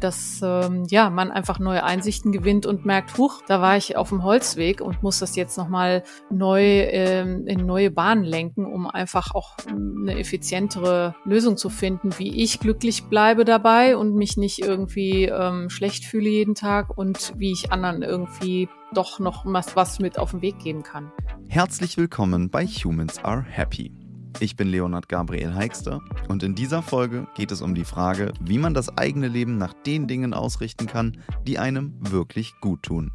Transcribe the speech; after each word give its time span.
dass 0.00 0.40
ähm, 0.42 0.84
ja 0.88 1.10
man 1.10 1.30
einfach 1.30 1.58
neue 1.58 1.84
Einsichten 1.84 2.32
gewinnt 2.32 2.66
und 2.66 2.84
merkt, 2.84 3.16
huch, 3.18 3.42
da 3.46 3.60
war 3.60 3.76
ich 3.76 3.96
auf 3.96 4.10
dem 4.10 4.22
Holzweg 4.22 4.80
und 4.80 5.02
muss 5.02 5.18
das 5.18 5.36
jetzt 5.36 5.56
nochmal 5.56 6.02
neu 6.30 6.62
ähm, 6.62 7.46
in 7.46 7.64
neue 7.66 7.90
Bahnen 7.90 8.24
lenken, 8.24 8.66
um 8.66 8.86
einfach 8.86 9.34
auch 9.34 9.56
eine 9.66 10.18
effizientere 10.18 11.14
Lösung 11.24 11.56
zu 11.56 11.70
finden, 11.70 12.10
wie 12.18 12.42
ich 12.42 12.60
glücklich 12.60 13.04
bleibe 13.04 13.44
dabei 13.44 13.96
und 13.96 14.14
mich 14.14 14.36
nicht 14.36 14.58
irgendwie 14.60 15.24
ähm, 15.24 15.70
schlecht 15.70 16.04
fühle 16.04 16.28
jeden 16.28 16.54
Tag 16.54 16.96
und 16.96 17.32
wie 17.36 17.52
ich 17.52 17.72
anderen 17.72 18.02
irgendwie 18.02 18.68
doch 18.92 19.18
noch 19.18 19.44
was, 19.46 19.76
was 19.76 19.98
mit 19.98 20.18
auf 20.18 20.30
den 20.30 20.42
Weg 20.42 20.58
geben 20.58 20.82
kann. 20.82 21.10
Herzlich 21.48 21.96
willkommen 21.96 22.50
bei 22.50 22.66
Humans 22.66 23.24
Are 23.24 23.42
Happy. 23.42 24.03
Ich 24.40 24.56
bin 24.56 24.68
Leonard 24.68 25.08
Gabriel 25.08 25.54
Heikster 25.54 26.00
und 26.28 26.42
in 26.42 26.54
dieser 26.54 26.82
Folge 26.82 27.26
geht 27.36 27.52
es 27.52 27.62
um 27.62 27.74
die 27.74 27.84
Frage, 27.84 28.32
wie 28.40 28.58
man 28.58 28.74
das 28.74 28.96
eigene 28.98 29.28
Leben 29.28 29.58
nach 29.58 29.72
den 29.72 30.08
Dingen 30.08 30.34
ausrichten 30.34 30.86
kann, 30.86 31.18
die 31.46 31.58
einem 31.58 31.94
wirklich 32.00 32.54
gut 32.60 32.82
tun. 32.82 33.12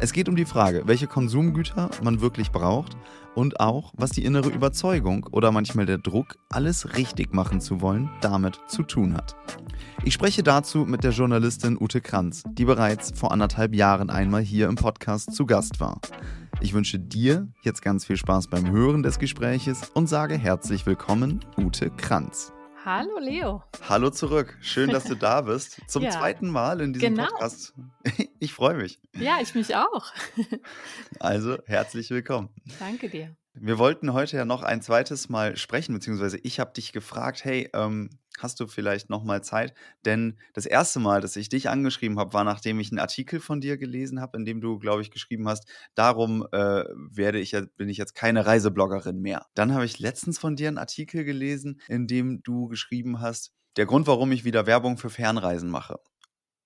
Es 0.00 0.12
geht 0.12 0.28
um 0.28 0.34
die 0.34 0.44
Frage, 0.44 0.82
welche 0.86 1.06
Konsumgüter 1.06 1.90
man 2.02 2.20
wirklich 2.20 2.50
braucht 2.50 2.96
und 3.36 3.60
auch, 3.60 3.92
was 3.96 4.10
die 4.10 4.24
innere 4.24 4.48
Überzeugung 4.48 5.26
oder 5.30 5.52
manchmal 5.52 5.86
der 5.86 5.98
Druck, 5.98 6.36
alles 6.50 6.96
richtig 6.96 7.32
machen 7.32 7.60
zu 7.60 7.80
wollen, 7.80 8.10
damit 8.20 8.58
zu 8.66 8.82
tun 8.82 9.14
hat. 9.14 9.36
Ich 10.04 10.14
spreche 10.14 10.42
dazu 10.42 10.80
mit 10.80 11.04
der 11.04 11.12
Journalistin 11.12 11.78
Ute 11.80 12.00
Kranz, 12.00 12.42
die 12.50 12.64
bereits 12.64 13.12
vor 13.14 13.30
anderthalb 13.30 13.74
Jahren 13.74 14.10
einmal 14.10 14.42
hier 14.42 14.68
im 14.68 14.74
Podcast 14.74 15.34
zu 15.34 15.46
Gast 15.46 15.78
war. 15.78 16.00
Ich 16.62 16.74
wünsche 16.74 17.00
dir 17.00 17.48
jetzt 17.62 17.82
ganz 17.82 18.04
viel 18.04 18.16
Spaß 18.16 18.46
beim 18.46 18.70
Hören 18.70 19.02
des 19.02 19.18
Gespräches 19.18 19.90
und 19.94 20.06
sage 20.06 20.38
herzlich 20.38 20.86
willkommen, 20.86 21.44
Ute 21.56 21.90
Kranz. 21.90 22.52
Hallo 22.84 23.18
Leo. 23.18 23.64
Hallo 23.88 24.10
zurück. 24.10 24.56
Schön, 24.60 24.90
dass 24.90 25.02
du 25.02 25.16
da 25.16 25.40
bist. 25.40 25.80
Zum 25.88 26.04
ja. 26.04 26.10
zweiten 26.10 26.48
Mal 26.48 26.80
in 26.80 26.92
diesem 26.92 27.16
genau. 27.16 27.26
Podcast. 27.26 27.74
Ich 28.38 28.54
freue 28.54 28.76
mich. 28.76 29.00
Ja, 29.16 29.38
ich 29.42 29.56
mich 29.56 29.74
auch. 29.74 30.12
Also 31.18 31.58
herzlich 31.66 32.10
willkommen. 32.10 32.50
Danke 32.78 33.08
dir. 33.08 33.36
Wir 33.54 33.78
wollten 33.78 34.12
heute 34.12 34.36
ja 34.36 34.44
noch 34.44 34.62
ein 34.62 34.82
zweites 34.82 35.28
Mal 35.28 35.56
sprechen, 35.56 35.94
beziehungsweise 35.94 36.38
ich 36.38 36.60
habe 36.60 36.72
dich 36.72 36.92
gefragt, 36.92 37.44
hey, 37.44 37.70
ähm, 37.74 38.08
hast 38.38 38.60
du 38.60 38.66
vielleicht 38.66 39.10
noch 39.10 39.24
mal 39.24 39.42
Zeit? 39.42 39.74
Denn 40.04 40.38
das 40.54 40.66
erste 40.66 41.00
Mal, 41.00 41.20
dass 41.20 41.36
ich 41.36 41.48
dich 41.48 41.68
angeschrieben 41.68 42.18
habe, 42.18 42.32
war 42.32 42.44
nachdem 42.44 42.80
ich 42.80 42.90
einen 42.90 42.98
Artikel 42.98 43.40
von 43.40 43.60
dir 43.60 43.76
gelesen 43.76 44.20
habe, 44.20 44.36
in 44.36 44.44
dem 44.44 44.60
du, 44.60 44.78
glaube 44.78 45.02
ich, 45.02 45.10
geschrieben 45.10 45.48
hast, 45.48 45.68
darum 45.94 46.46
äh, 46.52 46.84
werde 47.10 47.38
ich 47.38 47.56
bin 47.76 47.88
ich 47.88 47.98
jetzt 47.98 48.14
keine 48.14 48.46
Reisebloggerin 48.46 49.20
mehr. 49.20 49.46
Dann 49.54 49.74
habe 49.74 49.84
ich 49.84 49.98
letztens 49.98 50.38
von 50.38 50.56
dir 50.56 50.68
einen 50.68 50.78
Artikel 50.78 51.24
gelesen, 51.24 51.80
in 51.88 52.06
dem 52.06 52.42
du 52.42 52.68
geschrieben 52.68 53.20
hast, 53.20 53.52
der 53.76 53.86
Grund, 53.86 54.06
warum 54.06 54.32
ich 54.32 54.44
wieder 54.44 54.66
Werbung 54.66 54.98
für 54.98 55.10
Fernreisen 55.10 55.70
mache. 55.70 55.98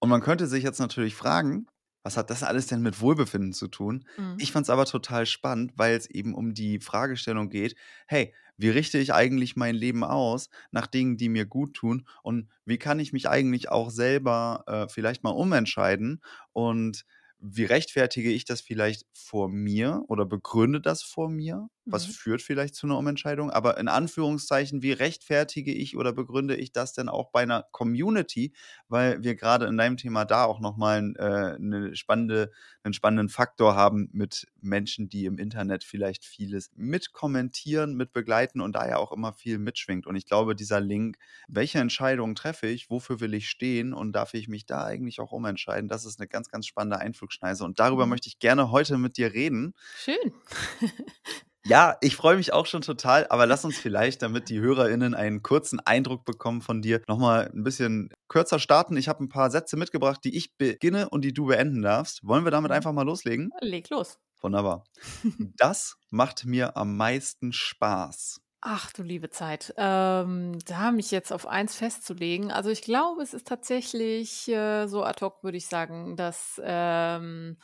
Und 0.01 0.09
man 0.09 0.21
könnte 0.21 0.47
sich 0.47 0.65
jetzt 0.65 0.81
natürlich 0.81 1.15
fragen, 1.15 1.67
was 2.07 2.17
hat 2.17 2.31
das 2.31 2.45
alles 2.45 2.69
denn 2.69 2.83
mit 2.83 3.01
Wohlbefinden 3.01 3.53
zu 3.53 3.67
tun? 3.67 4.05
Mhm. 4.17 4.37
Ich 4.39 4.53
fand 4.53 4.65
es 4.65 4.71
aber 4.71 4.85
total 4.85 5.27
spannend, 5.27 5.73
weil 5.75 5.97
es 5.97 6.07
eben 6.07 6.35
um 6.37 6.55
die 6.55 6.79
Fragestellung 6.79 7.49
geht, 7.49 7.75
hey, 8.07 8.33
wie 8.57 8.69
richte 8.69 8.99
ich 8.99 9.13
eigentlich 9.13 9.57
mein 9.57 9.75
Leben 9.75 10.05
aus 10.05 10.49
nach 10.71 10.87
Dingen, 10.87 11.17
die 11.17 11.29
mir 11.29 11.47
gut 11.47 11.75
tun 11.75 12.07
und 12.23 12.49
wie 12.65 12.79
kann 12.79 13.01
ich 13.01 13.13
mich 13.13 13.29
eigentlich 13.29 13.71
auch 13.71 13.91
selber 13.91 14.63
äh, 14.69 14.89
vielleicht 14.89 15.25
mal 15.25 15.31
umentscheiden 15.31 16.23
und 16.53 17.05
wie 17.39 17.65
rechtfertige 17.65 18.31
ich 18.31 18.45
das 18.45 18.61
vielleicht 18.61 19.05
vor 19.13 19.49
mir 19.49 20.03
oder 20.09 20.25
begründe 20.25 20.81
das 20.81 21.03
vor 21.03 21.29
mir? 21.29 21.69
Was 21.89 22.09
mhm. 22.09 22.13
führt 22.13 22.43
vielleicht 22.43 22.75
zu 22.75 22.87
einer 22.87 22.99
Umentscheidung? 22.99 23.51
Aber 23.51 23.79
in 23.79 23.87
Anführungszeichen, 23.87 24.83
wie 24.83 24.91
rechtfertige 24.91 25.73
ich 25.73 25.97
oder 25.97 26.13
begründe 26.13 26.57
ich 26.57 26.73
das 26.73 26.95
denn 26.95 27.09
auch 27.09 27.31
bei 27.31 27.43
einer 27.43 27.65
Community? 27.71 28.53
Weil 28.89 29.23
wir 29.23 29.37
gerade 29.37 29.67
in 29.67 29.77
deinem 29.77 29.97
Thema 29.97 30.25
da 30.25 30.45
auch 30.45 30.59
nochmal 30.59 31.15
äh, 31.17 31.55
eine 31.55 31.95
spannende, 31.95 32.51
einen 32.83 32.93
spannenden 32.93 33.29
Faktor 33.29 33.77
haben 33.77 34.09
mit 34.13 34.49
Menschen, 34.61 35.09
die 35.09 35.27
im 35.27 35.39
Internet 35.39 35.85
vielleicht 35.85 36.25
vieles 36.25 36.71
mitkommentieren, 36.75 37.95
mitbegleiten 37.95 38.61
und 38.61 38.75
da 38.75 38.89
ja 38.89 38.97
auch 38.97 39.13
immer 39.13 39.33
viel 39.33 39.59
mitschwingt. 39.59 40.09
Und 40.09 40.17
ich 40.17 40.27
glaube, 40.27 40.57
dieser 40.57 40.81
Link, 40.81 41.19
welche 41.47 41.79
Entscheidungen 41.79 42.35
treffe 42.35 42.67
ich, 42.67 42.91
wofür 42.91 43.21
will 43.21 43.35
ich 43.35 43.49
stehen 43.49 43.93
und 43.93 44.13
darf 44.13 44.35
ich 44.35 44.49
mich 44.49 44.67
da 44.67 44.85
eigentlich 44.85 45.21
auch 45.21 45.31
umentscheiden, 45.31 45.89
das 45.89 46.05
ist 46.05 46.19
eine 46.19 46.27
ganz, 46.27 46.49
ganz 46.49 46.67
spannende 46.67 46.99
Einflugschneise. 47.27 47.65
Und 47.65 47.79
darüber 47.79 48.07
mhm. 48.07 48.11
möchte 48.11 48.29
ich 48.29 48.39
gerne 48.39 48.71
heute 48.71 48.99
mit 48.99 49.17
dir 49.17 49.33
reden. 49.33 49.75
Schön. 49.97 50.33
Ja, 51.69 51.97
ich 52.01 52.15
freue 52.15 52.37
mich 52.37 52.53
auch 52.53 52.67
schon 52.67 52.83
total, 52.83 53.27
aber 53.29 53.45
lass 53.45 53.65
uns 53.65 53.77
vielleicht, 53.77 54.23
damit 54.23 54.51
die 54.51 54.61
HörerInnen 54.61 55.17
einen 55.17 55.43
kurzen 55.43 55.81
Eindruck 55.81 56.25
bekommen 56.25 56.63
von 56.63 56.81
dir, 56.81 57.03
nochmal 57.09 57.51
ein 57.53 57.65
bisschen 57.65 58.11
kürzer 58.29 58.61
starten. 58.61 58.97
Ich 58.97 59.09
habe 59.09 59.25
ein 59.25 59.29
paar 59.29 59.51
Sätze 59.51 59.77
mitgebracht, 59.77 60.21
die 60.23 60.37
ich 60.37 60.57
beginne 60.57 61.09
und 61.09 61.23
die 61.23 61.35
du 61.35 61.47
beenden 61.47 61.83
darfst. 61.83 62.25
Wollen 62.25 62.45
wir 62.45 62.53
damit 62.53 62.71
mhm. 62.71 62.77
einfach 62.77 62.93
mal 62.93 63.03
loslegen? 63.03 63.51
Leg 63.61 63.91
los. 63.91 64.17
Wunderbar. 64.41 64.85
Das 65.57 65.97
macht 66.11 66.45
mir 66.45 66.77
am 66.77 66.97
meisten 66.97 67.53
Spaß. 67.53 68.41
Ach 68.69 68.91
du 68.93 69.05
liebe 69.05 69.31
Zeit, 69.31 69.73
ähm, 69.77 70.59
da 70.67 70.91
mich 70.91 71.13
jetzt 71.13 71.33
auf 71.33 71.47
eins 71.47 71.77
festzulegen. 71.77 72.51
Also 72.51 72.69
ich 72.71 72.83
glaube, 72.83 73.23
es 73.23 73.33
ist 73.33 73.47
tatsächlich 73.47 74.49
äh, 74.49 74.89
so 74.89 75.05
ad 75.05 75.25
hoc, 75.25 75.45
würde 75.45 75.57
ich 75.57 75.67
sagen, 75.69 76.17
dass 76.17 76.61
ähm, 76.65 77.59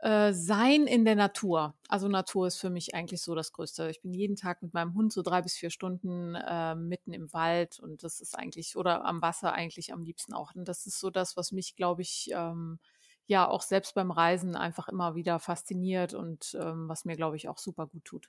äh, 0.00 0.32
sein 0.34 0.86
in 0.86 1.06
der 1.06 1.14
Natur. 1.16 1.74
Also 1.88 2.08
Natur 2.08 2.46
ist 2.46 2.58
für 2.60 2.68
mich 2.68 2.94
eigentlich 2.94 3.22
so 3.22 3.34
das 3.34 3.52
Größte. 3.52 3.88
Ich 3.90 4.02
bin 4.02 4.12
jeden 4.12 4.36
Tag 4.36 4.60
mit 4.62 4.74
meinem 4.74 4.92
Hund 4.94 5.12
so 5.14 5.22
drei 5.22 5.40
bis 5.40 5.54
vier 5.54 5.70
Stunden 5.70 6.34
äh, 6.34 6.74
mitten 6.74 7.14
im 7.14 7.32
Wald 7.32 7.78
und 7.80 8.02
das 8.04 8.20
ist 8.20 8.36
eigentlich, 8.38 8.76
oder 8.76 9.06
am 9.06 9.22
Wasser 9.22 9.54
eigentlich 9.54 9.94
am 9.94 10.02
liebsten 10.04 10.34
auch. 10.34 10.54
Und 10.54 10.68
das 10.68 10.84
ist 10.86 11.00
so 11.00 11.08
das, 11.10 11.36
was 11.38 11.52
mich, 11.52 11.74
glaube 11.76 12.02
ich, 12.02 12.30
ähm, 12.34 12.80
ja 13.26 13.48
auch 13.48 13.62
selbst 13.62 13.94
beim 13.94 14.10
Reisen 14.10 14.56
einfach 14.56 14.88
immer 14.88 15.14
wieder 15.14 15.38
fasziniert 15.40 16.12
und 16.12 16.54
ähm, 16.60 16.88
was 16.88 17.06
mir, 17.06 17.16
glaube 17.16 17.36
ich, 17.36 17.48
auch 17.48 17.58
super 17.58 17.86
gut 17.86 18.04
tut. 18.04 18.28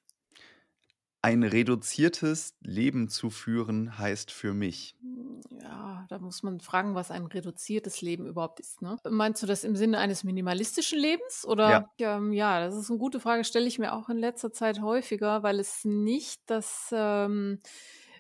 Ein 1.26 1.44
reduziertes 1.44 2.54
Leben 2.60 3.08
zu 3.08 3.30
führen 3.30 3.98
heißt 3.98 4.30
für 4.30 4.54
mich. 4.54 4.98
Hm, 5.00 5.40
ja, 5.62 6.06
da 6.10 6.20
muss 6.20 6.44
man 6.44 6.60
fragen, 6.60 6.96
was 6.96 7.12
ein 7.12 7.26
reduziertes 7.26 8.02
Leben 8.02 8.28
überhaupt 8.28 8.60
ist. 8.60 8.82
Ne? 8.82 8.98
Meinst 9.10 9.42
du 9.42 9.48
das 9.48 9.64
im 9.64 9.78
Sinne 9.78 10.00
eines 10.00 10.26
minimalistischen 10.26 11.00
Lebens? 11.00 11.46
Oder 11.48 11.88
ja, 11.98 12.18
ähm, 12.18 12.34
ja 12.34 12.60
das 12.60 12.76
ist 12.76 12.90
eine 12.90 13.00
gute 13.00 13.22
Frage, 13.22 13.46
stelle 13.46 13.68
ich 13.68 13.80
mir 13.80 13.94
auch 13.94 14.10
in 14.10 14.18
letzter 14.18 14.52
Zeit 14.52 14.82
häufiger, 14.82 15.44
weil 15.44 15.62
es 15.62 15.86
nicht 15.86 16.42
das 16.48 16.90
ähm, 16.92 17.60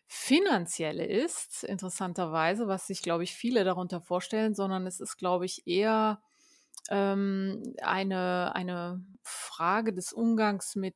Finanzielle 0.07 1.05
ist, 1.05 1.65
interessanterweise, 1.65 2.69
was 2.69 2.87
sich, 2.87 3.01
glaube 3.01 3.25
ich, 3.25 3.33
viele 3.33 3.65
darunter 3.65 3.99
vorstellen, 3.99 4.55
sondern 4.55 4.87
es 4.87 5.01
ist, 5.01 5.17
glaube 5.17 5.43
ich, 5.43 5.67
eher 5.67 6.21
ähm, 6.89 7.75
eine, 7.81 8.55
eine 8.55 9.03
Frage 9.23 9.93
des 9.93 10.13
Umgangs 10.13 10.75
mit, 10.75 10.95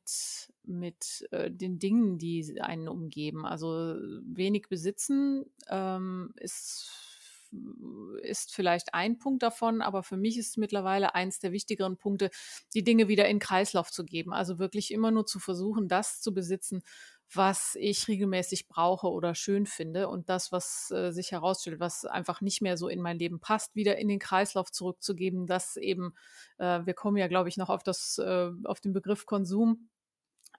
mit 0.68 1.26
äh, 1.30 1.50
den 1.50 1.78
Dingen, 1.78 2.18
die 2.18 2.60
einen 2.60 2.88
umgeben. 2.88 3.44
Also 3.46 3.96
wenig 4.22 4.68
besitzen 4.68 5.46
ähm, 5.68 6.32
ist, 6.36 6.90
ist 8.22 8.54
vielleicht 8.54 8.94
ein 8.94 9.18
Punkt 9.18 9.42
davon, 9.42 9.80
aber 9.80 10.02
für 10.02 10.16
mich 10.16 10.38
ist 10.38 10.58
mittlerweile 10.58 11.14
eins 11.14 11.38
der 11.38 11.52
wichtigeren 11.52 11.96
Punkte, 11.96 12.30
die 12.74 12.84
Dinge 12.84 13.08
wieder 13.08 13.26
in 13.28 13.38
Kreislauf 13.38 13.90
zu 13.90 14.04
geben. 14.04 14.32
Also 14.32 14.58
wirklich 14.58 14.92
immer 14.92 15.10
nur 15.10 15.26
zu 15.26 15.38
versuchen, 15.38 15.88
das 15.88 16.20
zu 16.20 16.34
besitzen, 16.34 16.82
was 17.34 17.76
ich 17.78 18.08
regelmäßig 18.08 18.68
brauche 18.68 19.08
oder 19.08 19.34
schön 19.34 19.66
finde 19.66 20.08
und 20.08 20.28
das, 20.28 20.50
was 20.50 20.90
äh, 20.90 21.10
sich 21.10 21.32
herausstellt, 21.32 21.78
was 21.78 22.04
einfach 22.04 22.40
nicht 22.40 22.62
mehr 22.62 22.76
so 22.76 22.88
in 22.88 23.02
mein 23.02 23.18
Leben 23.18 23.38
passt, 23.40 23.74
wieder 23.74 23.98
in 23.98 24.08
den 24.08 24.18
Kreislauf 24.18 24.70
zurückzugeben, 24.72 25.46
dass 25.46 25.76
eben, 25.76 26.14
äh, 26.58 26.80
wir 26.86 26.94
kommen 26.94 27.18
ja, 27.18 27.28
glaube 27.28 27.48
ich, 27.48 27.56
noch 27.56 27.68
auf 27.68 27.82
das, 27.82 28.18
äh, 28.18 28.50
auf 28.64 28.80
den 28.80 28.92
Begriff 28.92 29.26
Konsum, 29.26 29.88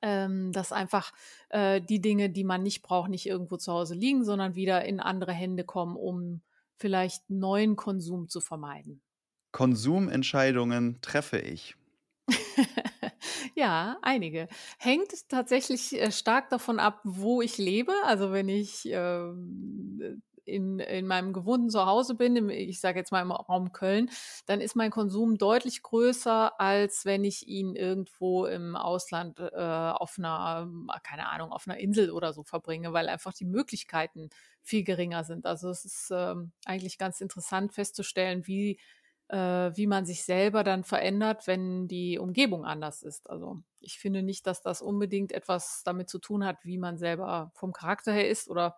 ähm, 0.01 0.51
dass 0.51 0.71
einfach 0.71 1.11
äh, 1.49 1.81
die 1.81 2.01
Dinge, 2.01 2.29
die 2.29 2.43
man 2.43 2.63
nicht 2.63 2.81
braucht, 2.81 3.09
nicht 3.09 3.25
irgendwo 3.25 3.57
zu 3.57 3.71
Hause 3.71 3.95
liegen, 3.95 4.23
sondern 4.23 4.55
wieder 4.55 4.85
in 4.85 4.99
andere 4.99 5.33
Hände 5.33 5.63
kommen, 5.63 5.95
um 5.95 6.41
vielleicht 6.77 7.29
neuen 7.29 7.75
Konsum 7.75 8.29
zu 8.29 8.41
vermeiden. 8.41 9.01
Konsumentscheidungen 9.51 10.99
treffe 11.01 11.39
ich. 11.39 11.75
Ja, 13.55 13.97
einige. 14.01 14.47
Hängt 14.77 15.27
tatsächlich 15.27 15.99
äh, 15.99 16.11
stark 16.11 16.49
davon 16.49 16.79
ab, 16.79 17.01
wo 17.03 17.41
ich 17.41 17.57
lebe. 17.57 17.91
Also 18.05 18.31
wenn 18.31 18.47
ich 18.47 18.83
ähm, 18.85 20.21
in, 20.49 20.79
in 20.79 21.07
meinem 21.07 21.33
gewohnten 21.33 21.69
Zuhause 21.69 22.15
bin, 22.15 22.35
im, 22.35 22.49
ich 22.49 22.79
sage 22.79 22.99
jetzt 22.99 23.11
mal 23.11 23.21
im 23.21 23.31
Raum 23.31 23.71
Köln, 23.71 24.09
dann 24.45 24.61
ist 24.61 24.75
mein 24.75 24.91
Konsum 24.91 25.37
deutlich 25.37 25.81
größer, 25.83 26.59
als 26.59 27.05
wenn 27.05 27.23
ich 27.23 27.47
ihn 27.47 27.75
irgendwo 27.75 28.45
im 28.45 28.75
Ausland 28.75 29.39
äh, 29.39 29.55
auf 29.55 30.15
einer, 30.17 30.69
keine 31.03 31.29
Ahnung, 31.29 31.51
auf 31.51 31.67
einer 31.67 31.79
Insel 31.79 32.11
oder 32.11 32.33
so 32.33 32.43
verbringe, 32.43 32.93
weil 32.93 33.09
einfach 33.09 33.33
die 33.33 33.45
Möglichkeiten 33.45 34.29
viel 34.61 34.83
geringer 34.83 35.23
sind. 35.23 35.45
Also 35.45 35.69
es 35.69 35.85
ist 35.85 36.09
ähm, 36.11 36.51
eigentlich 36.65 36.97
ganz 36.97 37.21
interessant 37.21 37.73
festzustellen, 37.73 38.45
wie 38.47 38.79
äh, 39.29 39.71
wie 39.75 39.87
man 39.87 40.05
sich 40.05 40.23
selber 40.23 40.63
dann 40.63 40.83
verändert, 40.83 41.47
wenn 41.47 41.87
die 41.87 42.17
Umgebung 42.17 42.65
anders 42.65 43.03
ist. 43.03 43.29
Also 43.29 43.61
ich 43.79 43.99
finde 43.99 44.23
nicht, 44.23 44.45
dass 44.47 44.61
das 44.61 44.81
unbedingt 44.81 45.31
etwas 45.31 45.83
damit 45.85 46.09
zu 46.09 46.19
tun 46.19 46.43
hat, 46.43 46.57
wie 46.63 46.77
man 46.77 46.97
selber 46.97 47.51
vom 47.53 47.71
Charakter 47.71 48.11
her 48.11 48.27
ist 48.27 48.49
oder 48.49 48.77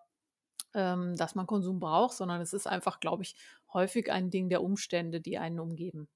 ähm, 0.73 1.15
dass 1.15 1.35
man 1.35 1.47
Konsum 1.47 1.79
braucht, 1.79 2.15
sondern 2.15 2.41
es 2.41 2.53
ist 2.53 2.67
einfach, 2.67 2.99
glaube 2.99 3.23
ich, 3.23 3.35
häufig 3.73 4.11
ein 4.11 4.29
Ding 4.29 4.49
der 4.49 4.63
Umstände, 4.63 5.21
die 5.21 5.37
einen 5.37 5.59
umgeben. 5.59 6.07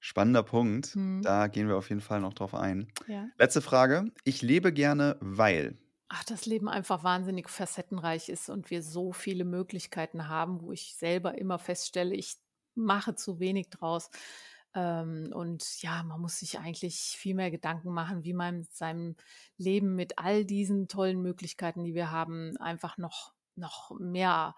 Spannender 0.00 0.42
Punkt. 0.42 0.96
Mhm. 0.96 1.22
Da 1.22 1.46
gehen 1.48 1.68
wir 1.68 1.76
auf 1.76 1.90
jeden 1.90 2.00
Fall 2.00 2.20
noch 2.20 2.32
drauf 2.32 2.54
ein. 2.54 2.90
Ja. 3.06 3.28
Letzte 3.38 3.60
Frage. 3.60 4.10
Ich 4.24 4.40
lebe 4.40 4.72
gerne, 4.72 5.16
weil. 5.20 5.76
Ach, 6.08 6.24
das 6.24 6.46
Leben 6.46 6.68
einfach 6.68 7.04
wahnsinnig 7.04 7.48
facettenreich 7.48 8.30
ist 8.30 8.48
und 8.48 8.70
wir 8.70 8.82
so 8.82 9.12
viele 9.12 9.44
Möglichkeiten 9.44 10.26
haben, 10.26 10.62
wo 10.62 10.72
ich 10.72 10.96
selber 10.96 11.38
immer 11.38 11.58
feststelle, 11.58 12.14
ich 12.14 12.36
mache 12.74 13.14
zu 13.14 13.38
wenig 13.38 13.68
draus. 13.70 14.10
Ähm, 14.74 15.30
und 15.32 15.82
ja, 15.82 16.02
man 16.02 16.20
muss 16.20 16.38
sich 16.38 16.58
eigentlich 16.58 16.96
viel 16.96 17.34
mehr 17.34 17.50
Gedanken 17.50 17.90
machen, 17.92 18.24
wie 18.24 18.32
man 18.32 18.66
seinem 18.70 19.16
Leben 19.56 19.94
mit 19.96 20.18
all 20.18 20.44
diesen 20.44 20.88
tollen 20.88 21.20
Möglichkeiten, 21.20 21.84
die 21.84 21.94
wir 21.94 22.10
haben, 22.10 22.56
einfach 22.56 22.96
noch, 22.96 23.32
noch 23.56 23.90
mehr, 23.98 24.54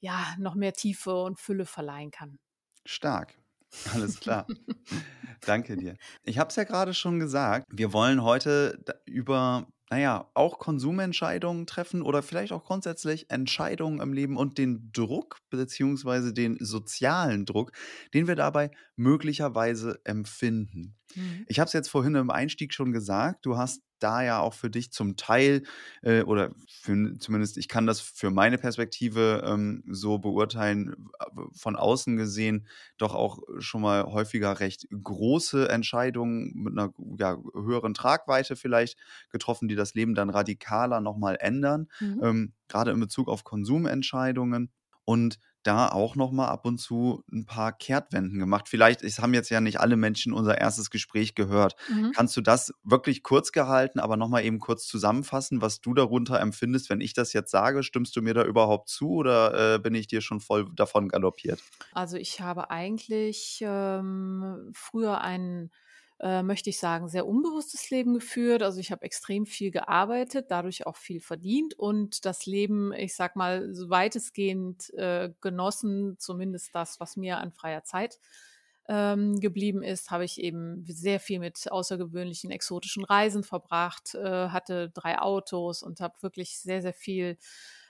ja, 0.00 0.34
noch 0.38 0.54
mehr 0.54 0.72
Tiefe 0.72 1.14
und 1.22 1.40
Fülle 1.40 1.66
verleihen 1.66 2.10
kann. 2.10 2.38
Stark. 2.86 3.38
Alles 3.94 4.20
klar. 4.20 4.46
Danke 5.42 5.76
dir. 5.76 5.96
Ich 6.24 6.38
habe 6.38 6.48
es 6.50 6.56
ja 6.56 6.64
gerade 6.64 6.94
schon 6.94 7.20
gesagt, 7.20 7.66
wir 7.70 7.92
wollen 7.92 8.22
heute 8.22 8.82
über 9.06 9.68
naja, 9.90 10.30
auch 10.34 10.58
Konsumentscheidungen 10.58 11.66
treffen 11.66 12.02
oder 12.02 12.22
vielleicht 12.22 12.52
auch 12.52 12.64
grundsätzlich 12.64 13.30
Entscheidungen 13.30 14.00
im 14.00 14.12
Leben 14.12 14.36
und 14.36 14.58
den 14.58 14.90
Druck 14.92 15.38
beziehungsweise 15.50 16.34
den 16.34 16.58
sozialen 16.60 17.46
Druck, 17.46 17.72
den 18.12 18.26
wir 18.26 18.36
dabei 18.36 18.70
möglicherweise 18.96 20.00
empfinden. 20.04 20.96
Mhm. 21.14 21.46
Ich 21.48 21.58
habe 21.58 21.68
es 21.68 21.72
jetzt 21.72 21.88
vorhin 21.88 22.14
im 22.16 22.30
Einstieg 22.30 22.74
schon 22.74 22.92
gesagt, 22.92 23.46
du 23.46 23.56
hast 23.56 23.80
da 23.98 24.22
ja 24.22 24.40
auch 24.40 24.54
für 24.54 24.70
dich 24.70 24.92
zum 24.92 25.16
Teil 25.16 25.62
äh, 26.02 26.22
oder 26.22 26.50
für, 26.68 27.18
zumindest 27.18 27.56
ich 27.58 27.68
kann 27.68 27.86
das 27.86 28.00
für 28.00 28.30
meine 28.30 28.58
Perspektive 28.58 29.42
ähm, 29.46 29.82
so 29.88 30.18
beurteilen, 30.18 31.08
von 31.52 31.76
außen 31.76 32.16
gesehen 32.16 32.66
doch 32.96 33.14
auch 33.14 33.40
schon 33.58 33.82
mal 33.82 34.04
häufiger 34.04 34.60
recht 34.60 34.86
große 34.90 35.68
Entscheidungen 35.68 36.52
mit 36.54 36.72
einer 36.78 36.92
ja, 37.18 37.36
höheren 37.54 37.94
Tragweite 37.94 38.56
vielleicht 38.56 38.98
getroffen, 39.30 39.68
die 39.68 39.76
das 39.76 39.94
Leben 39.94 40.14
dann 40.14 40.30
radikaler 40.30 41.00
nochmal 41.00 41.36
ändern, 41.40 41.88
mhm. 42.00 42.20
ähm, 42.22 42.52
gerade 42.68 42.90
in 42.90 43.00
Bezug 43.00 43.28
auf 43.28 43.44
Konsumentscheidungen. 43.44 44.70
Und 45.04 45.38
da 45.62 45.88
auch 45.88 46.16
noch 46.16 46.30
mal 46.32 46.48
ab 46.48 46.64
und 46.66 46.78
zu 46.78 47.24
ein 47.32 47.44
paar 47.44 47.72
Kehrtwenden 47.72 48.38
gemacht. 48.38 48.68
Vielleicht 48.68 49.02
es 49.02 49.18
haben 49.18 49.34
jetzt 49.34 49.50
ja 49.50 49.60
nicht 49.60 49.80
alle 49.80 49.96
Menschen 49.96 50.32
unser 50.32 50.58
erstes 50.58 50.90
Gespräch 50.90 51.34
gehört. 51.34 51.76
Mhm. 51.88 52.12
Kannst 52.14 52.36
du 52.36 52.40
das 52.40 52.72
wirklich 52.84 53.22
kurz 53.22 53.52
gehalten, 53.52 54.00
aber 54.00 54.16
noch 54.16 54.28
mal 54.28 54.44
eben 54.44 54.60
kurz 54.60 54.86
zusammenfassen, 54.86 55.60
was 55.60 55.80
du 55.80 55.94
darunter 55.94 56.40
empfindest, 56.40 56.90
wenn 56.90 57.00
ich 57.00 57.12
das 57.12 57.32
jetzt 57.32 57.50
sage? 57.50 57.82
Stimmst 57.82 58.16
du 58.16 58.22
mir 58.22 58.34
da 58.34 58.44
überhaupt 58.44 58.88
zu 58.88 59.10
oder 59.10 59.74
äh, 59.74 59.78
bin 59.78 59.94
ich 59.94 60.06
dir 60.06 60.20
schon 60.20 60.40
voll 60.40 60.66
davon 60.74 61.08
galoppiert? 61.08 61.64
Also, 61.92 62.16
ich 62.16 62.40
habe 62.40 62.70
eigentlich, 62.70 63.60
ähm, 63.62 64.70
früher 64.74 65.20
einen 65.20 65.70
äh, 66.20 66.42
möchte 66.42 66.70
ich 66.70 66.78
sagen, 66.78 67.08
sehr 67.08 67.26
unbewusstes 67.26 67.90
Leben 67.90 68.14
geführt. 68.14 68.62
Also 68.62 68.80
ich 68.80 68.90
habe 68.90 69.02
extrem 69.02 69.46
viel 69.46 69.70
gearbeitet, 69.70 70.46
dadurch 70.50 70.86
auch 70.86 70.96
viel 70.96 71.20
verdient 71.20 71.74
und 71.74 72.24
das 72.24 72.46
Leben, 72.46 72.92
ich 72.92 73.14
sag 73.14 73.36
mal, 73.36 73.68
weitestgehend 73.88 74.92
äh, 74.94 75.30
genossen, 75.40 76.16
zumindest 76.18 76.74
das, 76.74 76.98
was 77.00 77.16
mir 77.16 77.38
an 77.38 77.52
freier 77.52 77.84
Zeit 77.84 78.18
ähm, 78.88 79.38
geblieben 79.38 79.82
ist, 79.82 80.10
habe 80.10 80.24
ich 80.24 80.40
eben 80.40 80.84
sehr 80.88 81.20
viel 81.20 81.38
mit 81.40 81.70
außergewöhnlichen 81.70 82.50
exotischen 82.50 83.04
Reisen 83.04 83.44
verbracht, 83.44 84.14
äh, 84.14 84.48
hatte 84.48 84.90
drei 84.90 85.18
Autos 85.20 85.82
und 85.82 86.00
habe 86.00 86.14
wirklich 86.22 86.58
sehr, 86.58 86.80
sehr 86.82 86.94
viel 86.94 87.36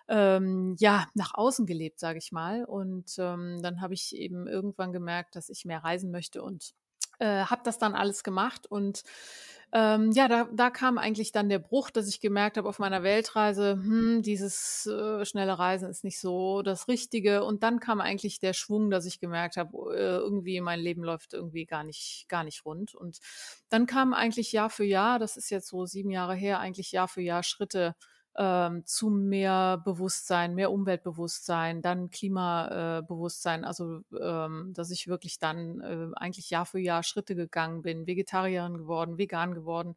ähm, 0.08 0.75
ja, 0.78 1.06
nach 1.14 1.34
außen 1.34 1.66
gelebt, 1.66 2.00
sage 2.00 2.19
ich 2.19 2.32
mal. 2.32 2.64
Und 2.64 3.14
ähm, 3.19 3.60
dann 3.62 3.80
habe 3.80 3.94
ich 3.94 4.14
eben 4.16 4.46
irgendwann 4.48 4.92
gemerkt, 4.92 5.36
dass 5.36 5.48
ich 5.50 5.64
mehr 5.64 5.84
reisen 5.84 6.10
möchte 6.10 6.42
und 6.42 6.75
äh, 7.19 7.44
habe 7.44 7.62
das 7.65 7.79
dann 7.79 7.94
alles 7.94 8.23
gemacht 8.23 8.67
und 8.67 9.03
ähm, 9.70 10.12
ja, 10.12 10.29
da, 10.29 10.49
da 10.50 10.70
kam 10.70 10.97
eigentlich 10.97 11.31
dann 11.31 11.50
der 11.50 11.59
Bruch, 11.59 11.91
dass 11.91 12.09
ich 12.09 12.20
gemerkt 12.20 12.56
habe 12.56 12.69
auf 12.69 12.79
meiner 12.79 13.03
Weltreise, 13.03 13.73
hm, 13.73 14.23
dieses 14.23 14.87
äh, 14.87 15.26
schnelle 15.26 15.59
Reisen 15.59 15.91
ist 15.91 16.05
nicht 16.05 16.20
so 16.20 16.62
das 16.62 16.88
Richtige. 16.88 17.44
Und 17.44 17.62
dann 17.62 17.79
kam 17.79 18.00
eigentlich 18.00 18.41
der 18.41 18.55
Schwung, 18.55 18.91
dass 18.91 19.05
ich 19.05 19.20
gemerkt 19.20 19.59
habe, 19.59 19.94
äh, 19.94 20.17
irgendwie 20.17 20.62
mein 20.62 20.81
Leben 20.81 21.05
läuft 21.05 21.35
irgendwie 21.35 21.67
gar 21.67 21.85
nicht, 21.85 22.26
gar 22.29 22.44
nicht 22.44 22.65
rund. 22.65 22.94
Und 22.94 23.19
dann 23.69 23.85
kam 23.85 24.14
eigentlich 24.14 24.53
Jahr 24.53 24.71
für 24.71 24.85
Jahr, 24.85 25.19
das 25.19 25.37
ist 25.37 25.50
jetzt 25.50 25.69
so 25.69 25.85
sieben 25.85 26.11
Jahre 26.11 26.35
her, 26.35 26.61
eigentlich 26.61 26.93
Jahr 26.93 27.09
für 27.09 27.21
Jahr 27.21 27.43
Schritte 27.43 27.94
ähm, 28.38 28.87
zu 28.87 29.11
mehr 29.11 29.79
Bewusstsein, 29.85 30.55
mehr 30.55 30.70
Umweltbewusstsein, 30.70 31.82
dann 31.82 32.08
Klimabewusstsein, 32.11 33.64
also 33.64 34.02
ähm, 34.19 34.73
dass 34.75 34.93
ich 34.93 35.08
wirklich 35.08 35.40
dann 35.40 35.81
äh, 35.81 36.06
eigentlich 36.17 36.49
Jahr 36.49 36.64
für 36.64 36.79
Jahr 36.79 37.02
Schritte 37.02 37.35
gegangen 37.35 37.82
bin, 37.82 38.06
Vegetarierin 38.06 38.79
geworden, 38.79 39.19
vegan 39.19 39.55
geworden, 39.55 39.96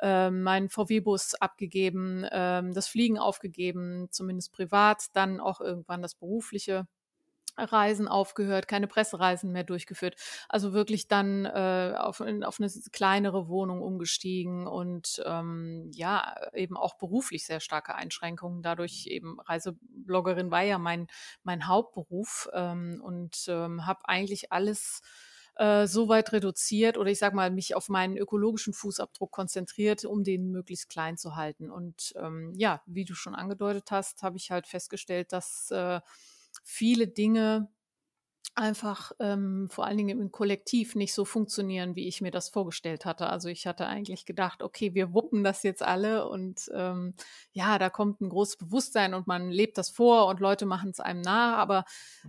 äh, 0.00 0.30
meinen 0.30 0.68
VW-Bus 0.68 1.34
abgegeben, 1.36 2.24
äh, 2.24 2.62
das 2.72 2.88
Fliegen 2.88 3.18
aufgegeben, 3.18 4.08
zumindest 4.10 4.52
privat, 4.52 5.06
dann 5.14 5.40
auch 5.40 5.60
irgendwann 5.62 6.02
das 6.02 6.14
berufliche 6.14 6.86
Reisen 7.58 8.08
aufgehört, 8.08 8.68
keine 8.68 8.86
Pressereisen 8.86 9.52
mehr 9.52 9.64
durchgeführt. 9.64 10.16
Also 10.48 10.72
wirklich 10.72 11.08
dann 11.08 11.44
äh, 11.44 11.94
auf, 11.96 12.20
auf 12.20 12.60
eine 12.60 12.70
kleinere 12.92 13.48
Wohnung 13.48 13.82
umgestiegen 13.82 14.66
und 14.66 15.22
ähm, 15.26 15.90
ja, 15.92 16.34
eben 16.54 16.76
auch 16.76 16.96
beruflich 16.96 17.46
sehr 17.46 17.60
starke 17.60 17.94
Einschränkungen. 17.94 18.62
Dadurch 18.62 19.06
eben 19.06 19.40
Reisebloggerin 19.40 20.50
war 20.50 20.62
ja 20.62 20.78
mein, 20.78 21.06
mein 21.42 21.66
Hauptberuf 21.66 22.48
ähm, 22.52 23.00
und 23.02 23.46
ähm, 23.48 23.86
habe 23.86 24.00
eigentlich 24.08 24.52
alles 24.52 25.02
äh, 25.58 25.88
so 25.88 26.08
weit 26.08 26.32
reduziert 26.32 26.96
oder 26.96 27.10
ich 27.10 27.18
sage 27.18 27.34
mal, 27.34 27.50
mich 27.50 27.74
auf 27.74 27.88
meinen 27.88 28.16
ökologischen 28.16 28.72
Fußabdruck 28.72 29.32
konzentriert, 29.32 30.04
um 30.04 30.22
den 30.22 30.52
möglichst 30.52 30.88
klein 30.88 31.16
zu 31.16 31.34
halten. 31.34 31.70
Und 31.70 32.14
ähm, 32.16 32.52
ja, 32.56 32.80
wie 32.86 33.04
du 33.04 33.14
schon 33.14 33.34
angedeutet 33.34 33.90
hast, 33.90 34.22
habe 34.22 34.36
ich 34.36 34.52
halt 34.52 34.68
festgestellt, 34.68 35.32
dass 35.32 35.70
äh, 35.72 36.00
viele 36.64 37.08
Dinge 37.08 37.68
einfach 38.58 39.12
ähm, 39.20 39.68
vor 39.70 39.86
allen 39.86 39.96
Dingen 39.96 40.20
im 40.20 40.32
Kollektiv 40.32 40.94
nicht 40.94 41.14
so 41.14 41.24
funktionieren, 41.24 41.94
wie 41.96 42.08
ich 42.08 42.20
mir 42.20 42.30
das 42.30 42.48
vorgestellt 42.48 43.04
hatte. 43.04 43.28
Also 43.30 43.48
ich 43.48 43.66
hatte 43.66 43.86
eigentlich 43.86 44.26
gedacht, 44.26 44.62
okay, 44.62 44.94
wir 44.94 45.14
wuppen 45.14 45.44
das 45.44 45.62
jetzt 45.62 45.82
alle 45.82 46.28
und 46.28 46.70
ähm, 46.74 47.14
ja, 47.52 47.78
da 47.78 47.88
kommt 47.88 48.20
ein 48.20 48.28
großes 48.28 48.56
Bewusstsein 48.56 49.14
und 49.14 49.26
man 49.26 49.50
lebt 49.50 49.78
das 49.78 49.90
vor 49.90 50.26
und 50.26 50.40
Leute 50.40 50.66
machen 50.66 50.90
es 50.90 51.00
einem 51.00 51.20
nach, 51.20 51.58
aber 51.58 51.84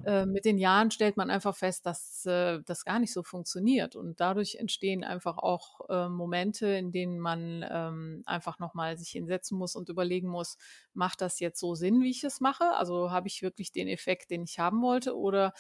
äh, 0.06 0.26
mit 0.26 0.46
den 0.46 0.58
Jahren 0.60 0.92
stellt 0.92 1.18
man 1.18 1.30
einfach 1.30 1.56
fest, 1.56 1.86
dass 1.86 2.26
äh, 2.26 2.60
das 2.66 2.86
gar 2.86 3.00
nicht 3.00 3.12
so 3.12 3.24
funktioniert 3.24 3.96
und 3.96 4.20
dadurch 4.20 4.56
entstehen 4.56 5.04
einfach 5.04 5.38
auch 5.40 5.90
äh, 5.90 6.10
Momente, 6.10 6.68
in 6.68 6.92
denen 6.92 7.20
man 7.20 7.66
ähm, 7.70 8.24
einfach 8.26 8.60
nochmal 8.60 8.98
sich 8.98 9.10
hinsetzen 9.10 9.58
muss 9.58 9.76
und 9.76 9.90
überlegen 9.90 10.28
muss, 10.30 10.58
macht 10.94 11.22
das 11.22 11.40
jetzt 11.40 11.60
so 11.60 11.76
Sinn, 11.76 12.02
wie 12.02 12.12
ich 12.12 12.24
es 12.24 12.40
mache? 12.40 12.76
Also 12.76 13.10
habe 13.10 13.28
ich 13.28 13.42
wirklich 13.42 13.72
den 13.72 13.88
Effekt, 13.88 14.30
den 14.30 14.44
ich 14.44 14.60
haben 14.60 14.82
wollte 14.82 15.18
oder 15.18 15.54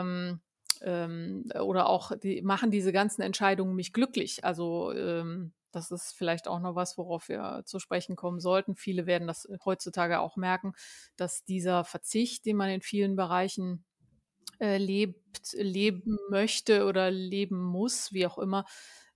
ähm, 0.00 0.40
ähm, 0.82 1.44
oder 1.60 1.88
auch 1.88 2.12
die 2.16 2.42
machen 2.42 2.70
diese 2.70 2.92
ganzen 2.92 3.22
Entscheidungen 3.22 3.74
mich 3.74 3.92
glücklich. 3.92 4.44
Also 4.44 4.92
ähm, 4.92 5.52
das 5.72 5.90
ist 5.90 6.12
vielleicht 6.16 6.48
auch 6.48 6.60
noch 6.60 6.74
was, 6.74 6.96
worauf 6.96 7.28
wir 7.28 7.62
zu 7.66 7.78
sprechen 7.78 8.16
kommen 8.16 8.40
sollten. 8.40 8.76
Viele 8.76 9.06
werden 9.06 9.28
das 9.28 9.46
heutzutage 9.64 10.20
auch 10.20 10.36
merken, 10.36 10.72
dass 11.16 11.44
dieser 11.44 11.84
Verzicht, 11.84 12.46
den 12.46 12.56
man 12.56 12.70
in 12.70 12.80
vielen 12.80 13.14
Bereichen 13.14 13.84
äh, 14.58 14.78
lebt, 14.78 15.52
leben 15.52 16.18
möchte 16.30 16.86
oder 16.86 17.10
leben 17.10 17.62
muss, 17.62 18.12
wie 18.12 18.26
auch 18.26 18.38
immer, 18.38 18.64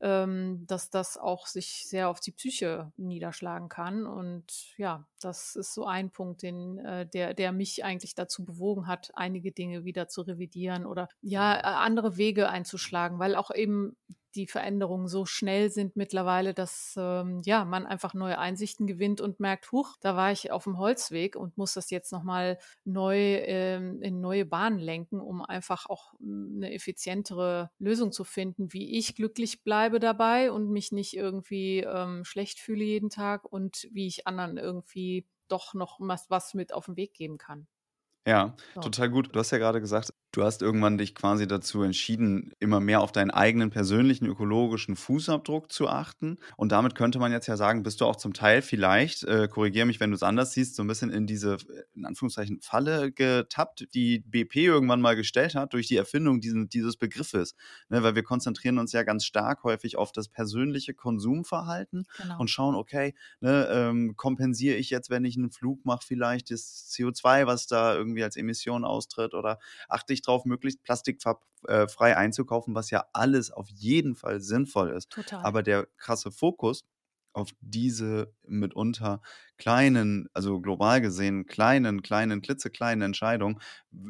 ähm, 0.01 0.67
dass 0.67 0.91
das 0.91 1.19
auch 1.19 1.47
sich 1.47 1.87
sehr 1.87 2.09
auf 2.09 2.21
die 2.21 2.33
Psyche 2.33 2.93
niederschlagen 2.97 3.69
kann. 3.69 4.07
Und 4.07 4.77
ja, 4.79 5.07
das 5.21 5.57
ist 5.57 5.75
so 5.75 5.85
ein 5.85 6.11
Punkt, 6.11 6.43
den, 6.43 6.79
äh, 6.79 7.07
der, 7.07 7.35
der 7.35 7.53
mich 7.53 7.85
eigentlich 7.85 8.15
dazu 8.15 8.45
bewogen 8.45 8.87
hat, 8.87 9.11
einige 9.15 9.53
Dinge 9.53 9.85
wieder 9.85 10.09
zu 10.09 10.23
revidieren 10.23 10.87
oder 10.87 11.09
ja, 11.21 11.53
andere 11.53 12.17
Wege 12.17 12.49
einzuschlagen, 12.49 13.19
weil 13.19 13.35
auch 13.35 13.51
eben 13.55 13.97
die 14.35 14.47
Veränderungen 14.47 15.09
so 15.09 15.27
schnell 15.27 15.71
sind 15.71 15.97
mittlerweile, 15.97 16.55
dass 16.55 16.95
ähm, 16.97 17.43
ja 17.45 17.65
man 17.65 17.87
einfach 17.87 18.15
neue 18.15 18.39
Einsichten 18.39 18.87
gewinnt 18.87 19.21
und 19.21 19.41
merkt, 19.41 19.73
huch, 19.73 19.97
da 20.01 20.17
war 20.17 20.33
ich 20.33 20.53
auf 20.53 20.65
dem 20.65 20.79
Holzweg 20.79 21.37
und 21.37 21.57
muss 21.59 21.75
das 21.75 21.91
jetzt 21.91 22.13
nochmal 22.13 22.59
neu 22.85 23.17
ähm, 23.19 24.03
in 24.03 24.21
neue 24.21 24.45
Bahnen 24.45 24.79
lenken, 24.79 25.21
um 25.21 25.45
einfach 25.45 25.87
auch 25.87 26.15
hm, 26.19 26.55
eine 26.57 26.73
effizientere 26.73 27.71
Lösung 27.79 28.13
zu 28.13 28.25
finden, 28.25 28.73
wie 28.73 28.99
ich 28.99 29.15
glücklich 29.15 29.63
bleibe 29.65 30.01
dabei 30.01 30.53
und 30.53 30.71
mich 30.71 30.93
nicht 30.93 31.17
irgendwie 31.17 31.81
ähm, 31.81 32.25
schlecht 32.25 32.61
fühle 32.61 32.85
jeden 32.85 33.11
Tag 33.11 33.45
und 33.51 33.89
wie 33.93 34.07
ich 34.07 34.27
anderen 34.27 34.57
irgendwie 34.57 35.27
doch 35.49 35.75
noch 35.75 35.99
was, 36.01 36.31
was 36.31 36.55
mit 36.55 36.73
auf 36.73 36.87
den 36.87 36.97
Weg 36.97 37.15
geben 37.15 37.39
kann. 37.39 37.67
Ja, 38.27 38.55
so. 38.75 38.83
total 38.83 39.11
gut. 39.11 39.35
Du 39.35 39.39
hast 39.41 39.51
ja 39.51 39.59
gerade 39.59 39.81
gesagt, 39.81 40.13
Du 40.33 40.45
hast 40.45 40.63
irgendwann 40.63 40.97
dich 40.97 41.17
quasi 41.17 41.49
dazu 41.49 41.83
entschieden, 41.83 42.53
immer 42.61 42.79
mehr 42.79 43.01
auf 43.01 43.11
deinen 43.11 43.33
eigenen 43.33 43.71
persönlichen 43.71 44.27
ökologischen 44.27 44.95
Fußabdruck 44.95 45.73
zu 45.73 45.89
achten. 45.89 46.39
Und 46.57 46.71
damit 46.71 46.95
könnte 46.95 47.19
man 47.19 47.33
jetzt 47.33 47.49
ja 47.49 47.57
sagen, 47.57 47.83
bist 47.83 48.01
du 48.01 48.05
auch 48.05 48.15
zum 48.15 48.33
Teil 48.33 48.63
vielleicht, 48.63 49.25
äh, 49.25 49.49
korrigiere 49.49 49.87
mich, 49.87 49.99
wenn 49.99 50.11
du 50.11 50.15
es 50.15 50.23
anders 50.23 50.53
siehst, 50.53 50.77
so 50.77 50.85
ein 50.85 50.87
bisschen 50.87 51.11
in 51.11 51.27
diese, 51.27 51.57
in 51.95 52.05
Anführungszeichen, 52.05 52.61
Falle 52.61 53.11
getappt, 53.11 53.89
die 53.93 54.21
BP 54.21 54.67
irgendwann 54.67 55.01
mal 55.01 55.17
gestellt 55.17 55.57
hat 55.57 55.73
durch 55.73 55.89
die 55.89 55.97
Erfindung 55.97 56.41
diesen, 56.41 56.69
dieses 56.69 56.97
Begriffes. 56.97 57.57
Ne, 57.89 58.05
weil 58.05 58.15
wir 58.15 58.23
konzentrieren 58.23 58.79
uns 58.79 58.93
ja 58.93 59.03
ganz 59.03 59.25
stark 59.25 59.65
häufig 59.65 59.97
auf 59.97 60.13
das 60.13 60.29
persönliche 60.29 60.95
Konsumverhalten 60.95 62.07
genau. 62.17 62.39
und 62.39 62.49
schauen, 62.49 62.77
okay, 62.77 63.15
ne, 63.41 63.69
ähm, 63.69 64.17
kompensiere 64.17 64.77
ich 64.77 64.91
jetzt, 64.91 65.11
wenn 65.11 65.25
ich 65.25 65.37
einen 65.37 65.51
Flug 65.51 65.85
mache, 65.85 66.07
vielleicht 66.07 66.53
das 66.53 66.89
CO2, 66.93 67.47
was 67.47 67.67
da 67.67 67.97
irgendwie 67.97 68.23
als 68.23 68.37
Emission 68.37 68.85
austritt 68.85 69.35
oder 69.35 69.59
achte 69.89 70.13
ich 70.13 70.20
darauf, 70.23 70.45
möglichst 70.45 70.83
plastikfrei 70.83 72.17
einzukaufen, 72.17 72.75
was 72.75 72.91
ja 72.91 73.07
alles 73.13 73.51
auf 73.51 73.69
jeden 73.69 74.15
Fall 74.17 74.41
sinnvoll 74.41 74.91
ist. 74.91 75.11
Total. 75.11 75.43
Aber 75.45 75.63
der 75.63 75.87
krasse 75.97 76.31
Fokus 76.33 76.85
auf 77.33 77.51
diese 77.61 78.33
mitunter 78.47 79.21
kleinen, 79.57 80.29
also 80.33 80.61
global 80.61 81.01
gesehen 81.01 81.47
kleinen, 81.47 82.03
kleinen, 82.03 82.43
klitzekleinen 82.43 83.03
Entscheidungen, 83.03 83.61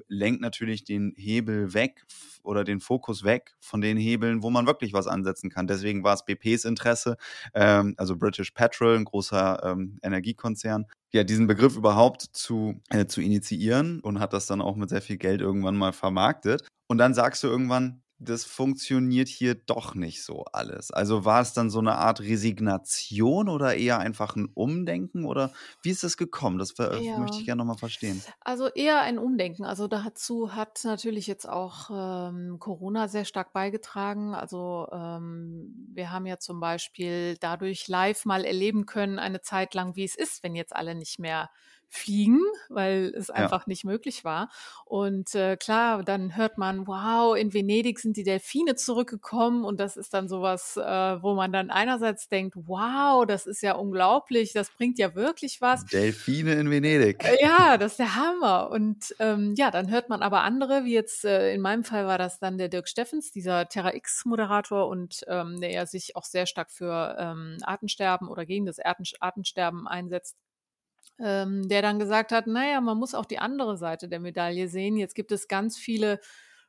lenkt 0.09 0.41
natürlich 0.41 0.85
den 0.85 1.13
Hebel 1.17 1.75
weg 1.75 2.05
oder 2.43 2.65
den 2.65 2.81
Fokus 2.81 3.25
weg 3.25 3.55
von 3.61 3.81
den 3.81 3.97
Hebeln, 3.97 4.43
wo 4.43 4.51
man 4.51 4.67
wirklich 4.67 4.93
was 4.93 5.07
ansetzen 5.07 5.51
kann. 5.51 5.67
Deswegen 5.67 6.05
war 6.05 6.15
es 6.15 6.25
BPs 6.25 6.65
Interesse, 6.65 7.17
ähm, 7.55 7.95
also 7.97 8.17
British 8.17 8.53
Petrol, 8.53 8.97
ein 8.97 9.05
großer 9.05 9.61
ähm, 9.65 9.99
Energiekonzern, 10.03 10.87
ja, 11.13 11.25
diesen 11.25 11.47
Begriff 11.47 11.77
überhaupt 11.77 12.23
zu, 12.23 12.81
äh, 12.91 13.07
zu 13.07 13.21
initiieren 13.21 14.01
und 14.01 14.21
hat 14.21 14.33
das 14.33 14.47
dann 14.47 14.61
auch 14.61 14.77
mit 14.77 14.89
sehr 14.89 15.03
viel 15.03 15.17
Geld 15.17 15.41
irgendwann 15.41 15.77
mal 15.77 15.93
vermarktet. 15.93 16.67
Und 16.87 16.99
dann 16.99 17.15
sagst 17.15 17.43
du 17.43 17.49
irgendwann, 17.49 18.03
das 18.21 18.45
funktioniert 18.45 19.29
hier 19.29 19.55
doch 19.55 19.95
nicht 19.95 20.23
so 20.23 20.45
alles. 20.53 20.91
Also 20.91 21.25
war 21.25 21.41
es 21.41 21.55
dann 21.55 21.71
so 21.71 21.79
eine 21.79 21.97
Art 21.97 22.21
Resignation 22.21 23.49
oder 23.49 23.75
eher 23.77 23.99
einfach 23.99 24.37
ein 24.37 24.51
Umdenken 24.53 25.25
oder 25.25 25.53
wie 25.83 25.91
ist 25.91 26.05
das 26.05 26.19
gekommen? 26.19 26.59
Das 26.59 26.75
ja. 26.77 27.19
möchte 27.19 27.39
ich 27.39 27.47
gerne 27.47 27.61
nochmal 27.61 27.79
verstehen. 27.79 28.23
Also 28.41 28.69
eher 28.69 29.01
ein 29.01 29.19
Umdenken. 29.19 29.65
Also 29.65 29.89
dazu 29.89 30.55
hat 30.55 30.81
natürlich 30.85 31.27
jetzt 31.27 31.49
auch 31.49 31.91
ähm, 31.91 32.59
Corona 32.59 33.09
sehr 33.09 33.25
stark 33.25 33.55
beigetragen. 33.55 34.35
Also 34.35 34.87
ähm, 34.93 35.89
wir 35.95 36.13
haben 36.13 36.27
ja 36.27 36.39
zum 36.39 36.61
Beispiel 36.61 37.39
dadurch 37.41 37.89
live 37.89 38.27
mal 38.27 38.45
erleben 38.45 38.85
können, 38.85 39.19
eine 39.19 39.41
Zeit 39.41 39.73
lang, 39.73 39.97
wie 39.97 40.05
es 40.05 40.15
ist, 40.15 40.43
wenn 40.43 40.55
jetzt 40.55 40.77
alle 40.77 40.95
nicht 40.95 41.19
mehr 41.19 41.49
fliegen, 41.91 42.41
weil 42.69 43.13
es 43.17 43.31
einfach 43.31 43.63
ja. 43.63 43.65
nicht 43.67 43.85
möglich 43.85 44.25
war. 44.25 44.49
Und 44.85 45.35
äh, 45.35 45.57
klar, 45.57 46.05
dann 46.05 46.37
hört 46.37 46.57
man, 46.57 46.87
wow, 46.87 47.37
in 47.37 47.53
Venedig 47.53 47.99
sind 47.99 48.17
die 48.17 48.23
Delfine 48.23 48.77
zurückgekommen 48.77 49.65
und 49.65 49.81
das 49.81 49.97
ist 49.97 50.15
dann 50.15 50.29
sowas, 50.29 50.77
äh, 50.77 50.83
wo 51.23 51.35
man 51.35 51.53
dann 51.53 51.71
einerseits 51.71 52.29
denkt, 52.29 52.57
wow, 52.57 53.27
das 53.27 53.47
ist 53.47 53.63
ja 53.63 53.75
unglaublich, 53.75 54.53
das 54.53 54.71
bringt 54.71 54.99
ja 54.99 55.17
wirklich 55.17 55.61
was. 55.61 55.85
Delfine 55.87 56.55
in 56.55 56.71
Venedig. 56.71 57.25
Äh, 57.25 57.43
ja, 57.43 57.77
das 57.77 57.93
ist 57.93 57.99
der 57.99 58.15
Hammer. 58.15 58.71
Und 58.71 59.15
ähm, 59.19 59.55
ja, 59.57 59.73
dann 59.73 59.91
hört 59.91 60.09
man 60.09 60.23
aber 60.23 60.43
andere, 60.43 60.85
wie 60.85 60.95
jetzt 60.95 61.25
äh, 61.25 61.53
in 61.53 61.61
meinem 61.61 61.83
Fall 61.83 62.07
war 62.07 62.19
das 62.19 62.39
dann 62.39 62.57
der 62.57 62.69
Dirk 62.69 62.89
Steffens, 62.89 63.33
dieser 63.33 63.69
Terra 63.69 63.95
X-Moderator 63.95 64.87
und 64.87 65.25
ähm, 65.27 65.61
der 65.61 65.87
sich 65.87 66.15
auch 66.15 66.25
sehr 66.25 66.47
stark 66.47 66.71
für 66.71 67.17
ähm, 67.19 67.59
Artensterben 67.63 68.29
oder 68.29 68.47
gegen 68.47 68.67
das 68.67 68.79
Artensterben 68.79 69.89
einsetzt 69.89 70.37
ähm, 71.23 71.69
der 71.69 71.83
dann 71.83 71.99
gesagt 71.99 72.33
hat, 72.33 72.47
naja, 72.47 72.81
man 72.81 72.99
muss 72.99 73.15
auch 73.15 73.27
die 73.27 73.39
andere 73.39 73.77
Seite 73.77 74.09
der 74.09 74.21
Medaille 74.21 74.69
sehen. 74.69 74.97
Jetzt 74.97 75.15
gibt 75.15 75.33
es 75.33 75.49
ganz 75.49 75.77
viele 75.77 76.21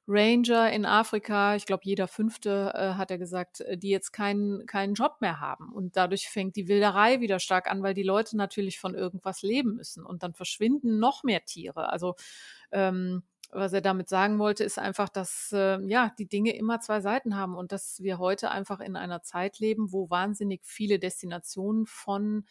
Ranger 0.07 0.71
in 0.71 0.85
Afrika, 0.85 1.55
ich 1.55 1.65
glaube 1.65 1.83
jeder 1.85 2.07
fünfte 2.07 2.71
äh, 2.73 2.93
hat 2.95 3.11
er 3.11 3.17
gesagt, 3.17 3.61
äh, 3.61 3.77
die 3.77 3.89
jetzt 3.89 4.11
keinen 4.11 4.65
keinen 4.65 4.95
Job 4.95 5.17
mehr 5.21 5.39
haben. 5.39 5.71
Und 5.71 5.95
dadurch 5.95 6.27
fängt 6.27 6.55
die 6.55 6.67
Wilderei 6.67 7.21
wieder 7.21 7.39
stark 7.39 7.69
an, 7.69 7.83
weil 7.83 7.93
die 7.93 8.03
Leute 8.03 8.35
natürlich 8.35 8.79
von 8.79 8.95
irgendwas 8.95 9.41
leben 9.41 9.75
müssen. 9.75 10.05
Und 10.05 10.23
dann 10.23 10.33
verschwinden 10.33 10.99
noch 10.99 11.23
mehr 11.23 11.45
Tiere. 11.45 11.89
Also 11.89 12.15
ähm, 12.71 13.23
was 13.51 13.73
er 13.73 13.81
damit 13.81 14.09
sagen 14.09 14.39
wollte, 14.39 14.63
ist 14.63 14.79
einfach, 14.79 15.09
dass 15.09 15.51
äh, 15.53 15.79
ja 15.85 16.13
die 16.17 16.27
Dinge 16.27 16.55
immer 16.55 16.79
zwei 16.79 17.01
Seiten 17.01 17.35
haben 17.35 17.55
und 17.55 17.71
dass 17.71 18.01
wir 18.01 18.17
heute 18.17 18.49
einfach 18.49 18.79
in 18.79 18.95
einer 18.95 19.23
Zeit 19.23 19.59
leben, 19.59 19.91
wo 19.91 20.09
wahnsinnig 20.09 20.61
viele 20.63 20.99
Destinationen 20.99 21.85
von 21.85 22.45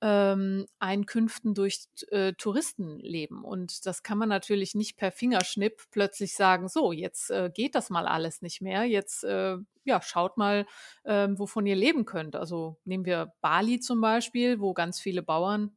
ähm, 0.00 0.66
Einkünften 0.78 1.54
durch 1.54 1.86
äh, 2.10 2.32
Touristen 2.34 2.98
leben. 2.98 3.44
Und 3.44 3.86
das 3.86 4.02
kann 4.02 4.18
man 4.18 4.28
natürlich 4.28 4.74
nicht 4.74 4.96
per 4.96 5.12
Fingerschnipp 5.12 5.82
plötzlich 5.90 6.34
sagen, 6.34 6.68
so, 6.68 6.92
jetzt 6.92 7.30
äh, 7.30 7.50
geht 7.52 7.74
das 7.74 7.90
mal 7.90 8.06
alles 8.06 8.42
nicht 8.42 8.60
mehr. 8.60 8.84
Jetzt 8.84 9.24
äh, 9.24 9.56
ja, 9.84 10.02
schaut 10.02 10.36
mal, 10.36 10.66
ähm, 11.04 11.38
wovon 11.38 11.66
ihr 11.66 11.76
leben 11.76 12.04
könnt. 12.04 12.36
Also 12.36 12.76
nehmen 12.84 13.04
wir 13.04 13.32
Bali 13.40 13.80
zum 13.80 14.00
Beispiel, 14.00 14.60
wo 14.60 14.74
ganz 14.74 15.00
viele 15.00 15.22
Bauern 15.22 15.76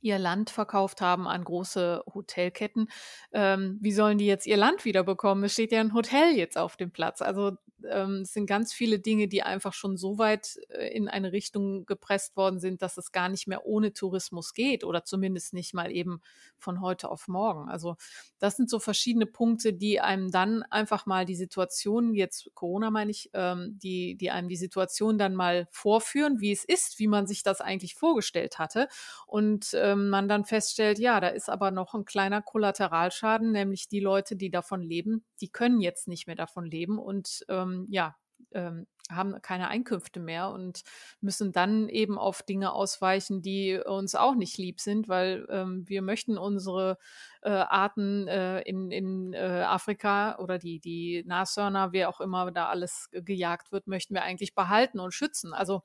ihr 0.00 0.18
Land 0.18 0.50
verkauft 0.50 1.00
haben 1.00 1.26
an 1.26 1.44
große 1.44 2.02
Hotelketten. 2.14 2.88
Ähm, 3.32 3.78
wie 3.80 3.92
sollen 3.92 4.18
die 4.18 4.26
jetzt 4.26 4.46
ihr 4.46 4.56
Land 4.56 4.84
wiederbekommen? 4.84 5.44
Es 5.44 5.52
steht 5.52 5.72
ja 5.72 5.80
ein 5.80 5.94
Hotel 5.94 6.36
jetzt 6.36 6.58
auf 6.58 6.76
dem 6.76 6.90
Platz. 6.90 7.22
Also 7.22 7.56
ähm, 7.88 8.22
es 8.22 8.32
sind 8.32 8.46
ganz 8.46 8.72
viele 8.72 8.98
Dinge, 8.98 9.28
die 9.28 9.42
einfach 9.42 9.72
schon 9.72 9.96
so 9.96 10.18
weit 10.18 10.58
äh, 10.68 10.88
in 10.88 11.08
eine 11.08 11.32
Richtung 11.32 11.86
gepresst 11.86 12.36
worden 12.36 12.60
sind, 12.60 12.82
dass 12.82 12.96
es 12.96 13.12
gar 13.12 13.28
nicht 13.28 13.46
mehr 13.46 13.66
ohne 13.66 13.92
Tourismus 13.92 14.54
geht 14.54 14.84
oder 14.84 15.04
zumindest 15.04 15.52
nicht 15.54 15.74
mal 15.74 15.90
eben 15.90 16.20
von 16.58 16.80
heute 16.80 17.10
auf 17.10 17.28
morgen. 17.28 17.68
Also 17.68 17.96
das 18.38 18.56
sind 18.56 18.70
so 18.70 18.78
verschiedene 18.78 19.26
Punkte, 19.26 19.72
die 19.72 20.00
einem 20.00 20.30
dann 20.30 20.62
einfach 20.64 21.06
mal 21.06 21.24
die 21.24 21.36
Situation, 21.36 22.14
jetzt 22.14 22.50
Corona 22.54 22.90
meine 22.90 23.10
ich, 23.10 23.30
ähm, 23.34 23.78
die, 23.78 24.16
die 24.16 24.30
einem 24.30 24.48
die 24.48 24.56
Situation 24.56 25.18
dann 25.18 25.34
mal 25.34 25.68
vorführen, 25.70 26.40
wie 26.40 26.52
es 26.52 26.64
ist, 26.64 26.98
wie 26.98 27.08
man 27.08 27.26
sich 27.26 27.42
das 27.42 27.60
eigentlich 27.60 27.94
vorgestellt 27.94 28.58
hatte 28.58 28.88
und 29.26 29.70
ähm, 29.90 30.08
man 30.08 30.28
dann 30.28 30.44
feststellt, 30.44 30.98
ja, 30.98 31.20
da 31.20 31.28
ist 31.28 31.48
aber 31.50 31.70
noch 31.70 31.94
ein 31.94 32.04
kleiner 32.04 32.42
Kollateralschaden, 32.42 33.52
nämlich 33.52 33.88
die 33.88 34.00
Leute, 34.00 34.36
die 34.36 34.50
davon 34.50 34.82
leben, 34.82 35.24
die 35.40 35.48
können 35.50 35.80
jetzt 35.80 36.08
nicht 36.08 36.26
mehr 36.26 36.36
davon 36.36 36.66
leben 36.66 36.98
und 36.98 37.44
ähm, 37.48 37.86
ja, 37.90 38.16
ähm, 38.52 38.86
haben 39.10 39.40
keine 39.42 39.68
Einkünfte 39.68 40.20
mehr 40.20 40.50
und 40.50 40.82
müssen 41.20 41.52
dann 41.52 41.88
eben 41.88 42.16
auf 42.16 42.42
Dinge 42.42 42.72
ausweichen, 42.72 43.42
die 43.42 43.78
uns 43.78 44.14
auch 44.14 44.34
nicht 44.34 44.56
lieb 44.56 44.80
sind, 44.80 45.08
weil 45.08 45.46
ähm, 45.50 45.84
wir 45.88 46.02
möchten 46.02 46.38
unsere 46.38 46.96
äh, 47.42 47.50
Arten 47.50 48.28
äh, 48.28 48.60
in, 48.62 48.90
in 48.90 49.32
äh, 49.32 49.64
Afrika 49.66 50.38
oder 50.38 50.58
die, 50.58 50.78
die 50.80 51.24
Nashörner, 51.26 51.92
wer 51.92 52.08
auch 52.08 52.20
immer 52.20 52.50
da 52.52 52.68
alles 52.68 53.08
gejagt 53.12 53.72
wird, 53.72 53.86
möchten 53.86 54.14
wir 54.14 54.22
eigentlich 54.22 54.54
behalten 54.54 55.00
und 55.00 55.12
schützen. 55.12 55.52
Also 55.52 55.82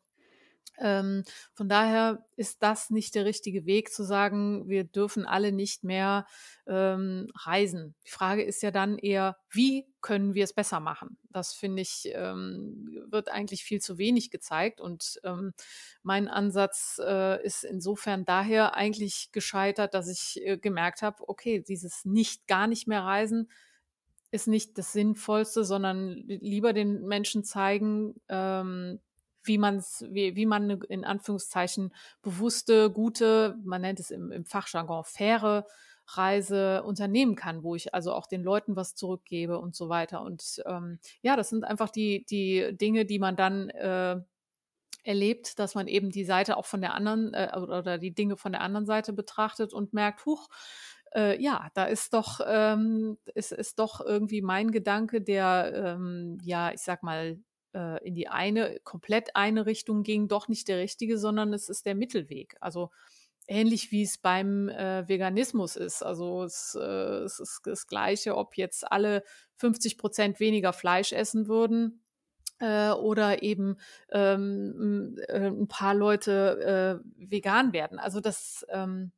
ähm, 0.77 1.23
von 1.53 1.69
daher 1.69 2.25
ist 2.35 2.61
das 2.61 2.89
nicht 2.89 3.15
der 3.15 3.25
richtige 3.25 3.65
Weg 3.65 3.93
zu 3.93 4.03
sagen, 4.03 4.67
wir 4.67 4.83
dürfen 4.83 5.25
alle 5.25 5.51
nicht 5.51 5.83
mehr 5.83 6.25
ähm, 6.67 7.27
reisen. 7.35 7.95
Die 8.05 8.11
Frage 8.11 8.43
ist 8.43 8.61
ja 8.61 8.71
dann 8.71 8.97
eher, 8.97 9.37
wie 9.49 9.87
können 10.01 10.33
wir 10.33 10.43
es 10.43 10.53
besser 10.53 10.79
machen? 10.79 11.17
Das 11.31 11.53
finde 11.53 11.81
ich, 11.81 12.09
ähm, 12.13 13.05
wird 13.09 13.29
eigentlich 13.29 13.63
viel 13.63 13.79
zu 13.79 13.97
wenig 13.97 14.31
gezeigt. 14.31 14.81
Und 14.81 15.19
ähm, 15.23 15.53
mein 16.03 16.27
Ansatz 16.27 16.99
äh, 17.03 17.43
ist 17.43 17.63
insofern 17.63 18.25
daher 18.25 18.75
eigentlich 18.75 19.29
gescheitert, 19.31 19.93
dass 19.93 20.09
ich 20.09 20.45
äh, 20.45 20.57
gemerkt 20.57 21.01
habe, 21.01 21.27
okay, 21.27 21.61
dieses 21.61 22.05
nicht 22.05 22.47
gar 22.47 22.67
nicht 22.67 22.87
mehr 22.87 23.03
reisen 23.03 23.49
ist 24.31 24.47
nicht 24.47 24.77
das 24.77 24.91
Sinnvollste, 24.91 25.63
sondern 25.63 26.11
lieber 26.27 26.73
den 26.73 27.03
Menschen 27.07 27.45
zeigen, 27.45 28.15
ähm, 28.27 28.99
wie 29.45 29.57
man 29.57 29.83
wie, 30.09 30.35
wie 30.35 30.45
man 30.45 30.69
in 30.89 31.05
Anführungszeichen 31.05 31.93
bewusste, 32.21 32.89
gute, 32.91 33.55
man 33.63 33.81
nennt 33.81 33.99
es 33.99 34.11
im, 34.11 34.31
im 34.31 34.45
Fachjargon 34.45 35.03
faire 35.03 35.65
Reise 36.07 36.83
unternehmen 36.83 37.35
kann, 37.35 37.63
wo 37.63 37.75
ich 37.75 37.93
also 37.93 38.13
auch 38.13 38.27
den 38.27 38.43
Leuten 38.43 38.75
was 38.75 38.95
zurückgebe 38.95 39.59
und 39.59 39.75
so 39.75 39.89
weiter. 39.89 40.21
Und 40.21 40.61
ähm, 40.65 40.99
ja, 41.21 41.35
das 41.35 41.49
sind 41.49 41.63
einfach 41.63 41.89
die, 41.89 42.25
die 42.29 42.77
Dinge, 42.77 43.05
die 43.05 43.19
man 43.19 43.35
dann 43.35 43.69
äh, 43.69 44.17
erlebt, 45.03 45.59
dass 45.59 45.75
man 45.75 45.87
eben 45.87 46.11
die 46.11 46.25
Seite 46.25 46.57
auch 46.57 46.65
von 46.65 46.81
der 46.81 46.93
anderen 46.93 47.33
äh, 47.33 47.51
oder 47.55 47.97
die 47.97 48.13
Dinge 48.13 48.37
von 48.37 48.51
der 48.51 48.61
anderen 48.61 48.85
Seite 48.85 49.13
betrachtet 49.13 49.73
und 49.73 49.93
merkt, 49.93 50.25
huch, 50.25 50.47
äh, 51.15 51.41
ja, 51.41 51.69
da 51.73 51.85
ist 51.85 52.13
doch, 52.13 52.41
ähm, 52.45 53.17
ist, 53.33 53.51
ist 53.51 53.79
doch 53.79 54.01
irgendwie 54.01 54.41
mein 54.41 54.71
Gedanke, 54.71 55.21
der, 55.21 55.71
ähm, 55.73 56.37
ja, 56.43 56.71
ich 56.71 56.81
sag 56.81 57.03
mal, 57.03 57.39
äh, 57.75 58.07
in 58.07 58.15
die 58.15 58.27
eine, 58.27 58.79
komplett 58.83 59.35
eine 59.35 59.65
Richtung 59.65 60.03
ging, 60.03 60.27
doch 60.27 60.47
nicht 60.47 60.67
der 60.67 60.77
richtige, 60.77 61.17
sondern 61.17 61.53
es 61.53 61.69
ist 61.69 61.85
der 61.85 61.95
Mittelweg. 61.95 62.55
Also 62.61 62.91
ähnlich 63.47 63.91
wie 63.91 64.03
es 64.03 64.17
beim 64.17 64.69
äh, 64.69 65.07
Veganismus 65.07 65.75
ist. 65.75 66.01
Also 66.01 66.43
es, 66.43 66.75
äh, 66.79 67.23
es, 67.23 67.39
ist 67.39 67.61
das 67.65 67.87
Gleiche, 67.87 68.35
ob 68.37 68.57
jetzt 68.57 68.91
alle 68.91 69.23
50 69.57 69.97
Prozent 69.97 70.39
weniger 70.39 70.73
Fleisch 70.73 71.11
essen 71.11 71.47
würden 71.47 72.01
äh, 72.59 72.91
oder 72.91 73.43
eben 73.43 73.77
ähm, 74.11 75.17
äh, 75.27 75.47
ein 75.47 75.67
paar 75.67 75.93
Leute 75.93 77.01
äh, 77.03 77.29
vegan 77.29 77.73
werden. 77.73 77.99
Also 77.99 78.19
das, 78.19 78.65
ähm, 78.69 79.11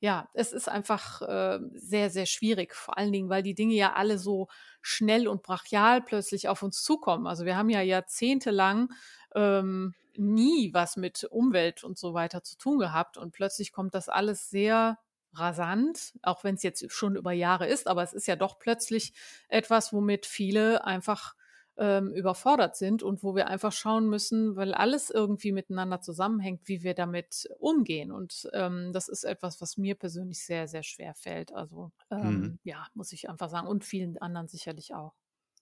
ja, 0.00 0.28
es 0.34 0.52
ist 0.52 0.68
einfach 0.68 1.22
äh, 1.22 1.58
sehr, 1.74 2.10
sehr 2.10 2.26
schwierig. 2.26 2.74
Vor 2.74 2.98
allen 2.98 3.12
Dingen, 3.12 3.30
weil 3.30 3.42
die 3.42 3.54
Dinge 3.54 3.74
ja 3.74 3.94
alle 3.94 4.18
so 4.18 4.48
schnell 4.82 5.26
und 5.26 5.42
brachial 5.42 6.02
plötzlich 6.02 6.48
auf 6.48 6.62
uns 6.62 6.82
zukommen. 6.82 7.26
Also 7.26 7.44
wir 7.44 7.56
haben 7.56 7.70
ja 7.70 7.80
jahrzehntelang 7.80 8.90
ähm, 9.34 9.94
nie 10.16 10.72
was 10.74 10.96
mit 10.96 11.24
Umwelt 11.24 11.84
und 11.84 11.98
so 11.98 12.14
weiter 12.14 12.42
zu 12.42 12.56
tun 12.56 12.78
gehabt 12.78 13.16
und 13.16 13.32
plötzlich 13.32 13.72
kommt 13.72 13.94
das 13.94 14.08
alles 14.08 14.50
sehr 14.50 14.98
rasant, 15.32 16.14
auch 16.22 16.44
wenn 16.44 16.54
es 16.54 16.62
jetzt 16.62 16.90
schon 16.90 17.16
über 17.16 17.32
Jahre 17.32 17.66
ist, 17.66 17.86
aber 17.86 18.02
es 18.02 18.12
ist 18.12 18.26
ja 18.26 18.36
doch 18.36 18.58
plötzlich 18.58 19.12
etwas, 19.48 19.92
womit 19.92 20.26
viele 20.26 20.84
einfach 20.84 21.35
ähm, 21.78 22.12
überfordert 22.12 22.76
sind 22.76 23.02
und 23.02 23.22
wo 23.22 23.34
wir 23.34 23.48
einfach 23.48 23.72
schauen 23.72 24.08
müssen, 24.08 24.56
weil 24.56 24.74
alles 24.74 25.10
irgendwie 25.10 25.52
miteinander 25.52 26.00
zusammenhängt, 26.00 26.62
wie 26.64 26.82
wir 26.82 26.94
damit 26.94 27.48
umgehen. 27.58 28.10
Und 28.12 28.48
ähm, 28.52 28.92
das 28.92 29.08
ist 29.08 29.24
etwas, 29.24 29.60
was 29.60 29.76
mir 29.76 29.94
persönlich 29.94 30.44
sehr, 30.44 30.68
sehr 30.68 30.82
schwer 30.82 31.14
fällt. 31.14 31.52
Also 31.52 31.92
ähm, 32.10 32.20
mhm. 32.20 32.58
ja, 32.64 32.86
muss 32.94 33.12
ich 33.12 33.28
einfach 33.28 33.50
sagen. 33.50 33.68
Und 33.68 33.84
vielen 33.84 34.18
anderen 34.18 34.48
sicherlich 34.48 34.94
auch. 34.94 35.12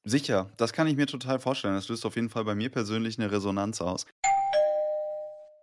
Sicher, 0.05 0.51
das 0.59 0.73
kann 0.73 0.87
ich 0.87 0.97
mir 0.97 1.07
total 1.07 1.39
vorstellen. 1.39 1.75
Das 1.75 1.89
löst 1.89 2.05
auf 2.05 2.17
jeden 2.17 2.29
Fall 2.29 2.45
bei 2.45 2.55
mir 2.55 2.71
persönlich 2.71 3.19
eine 3.19 3.33
Resonanz 3.33 3.81
aus. 3.81 4.07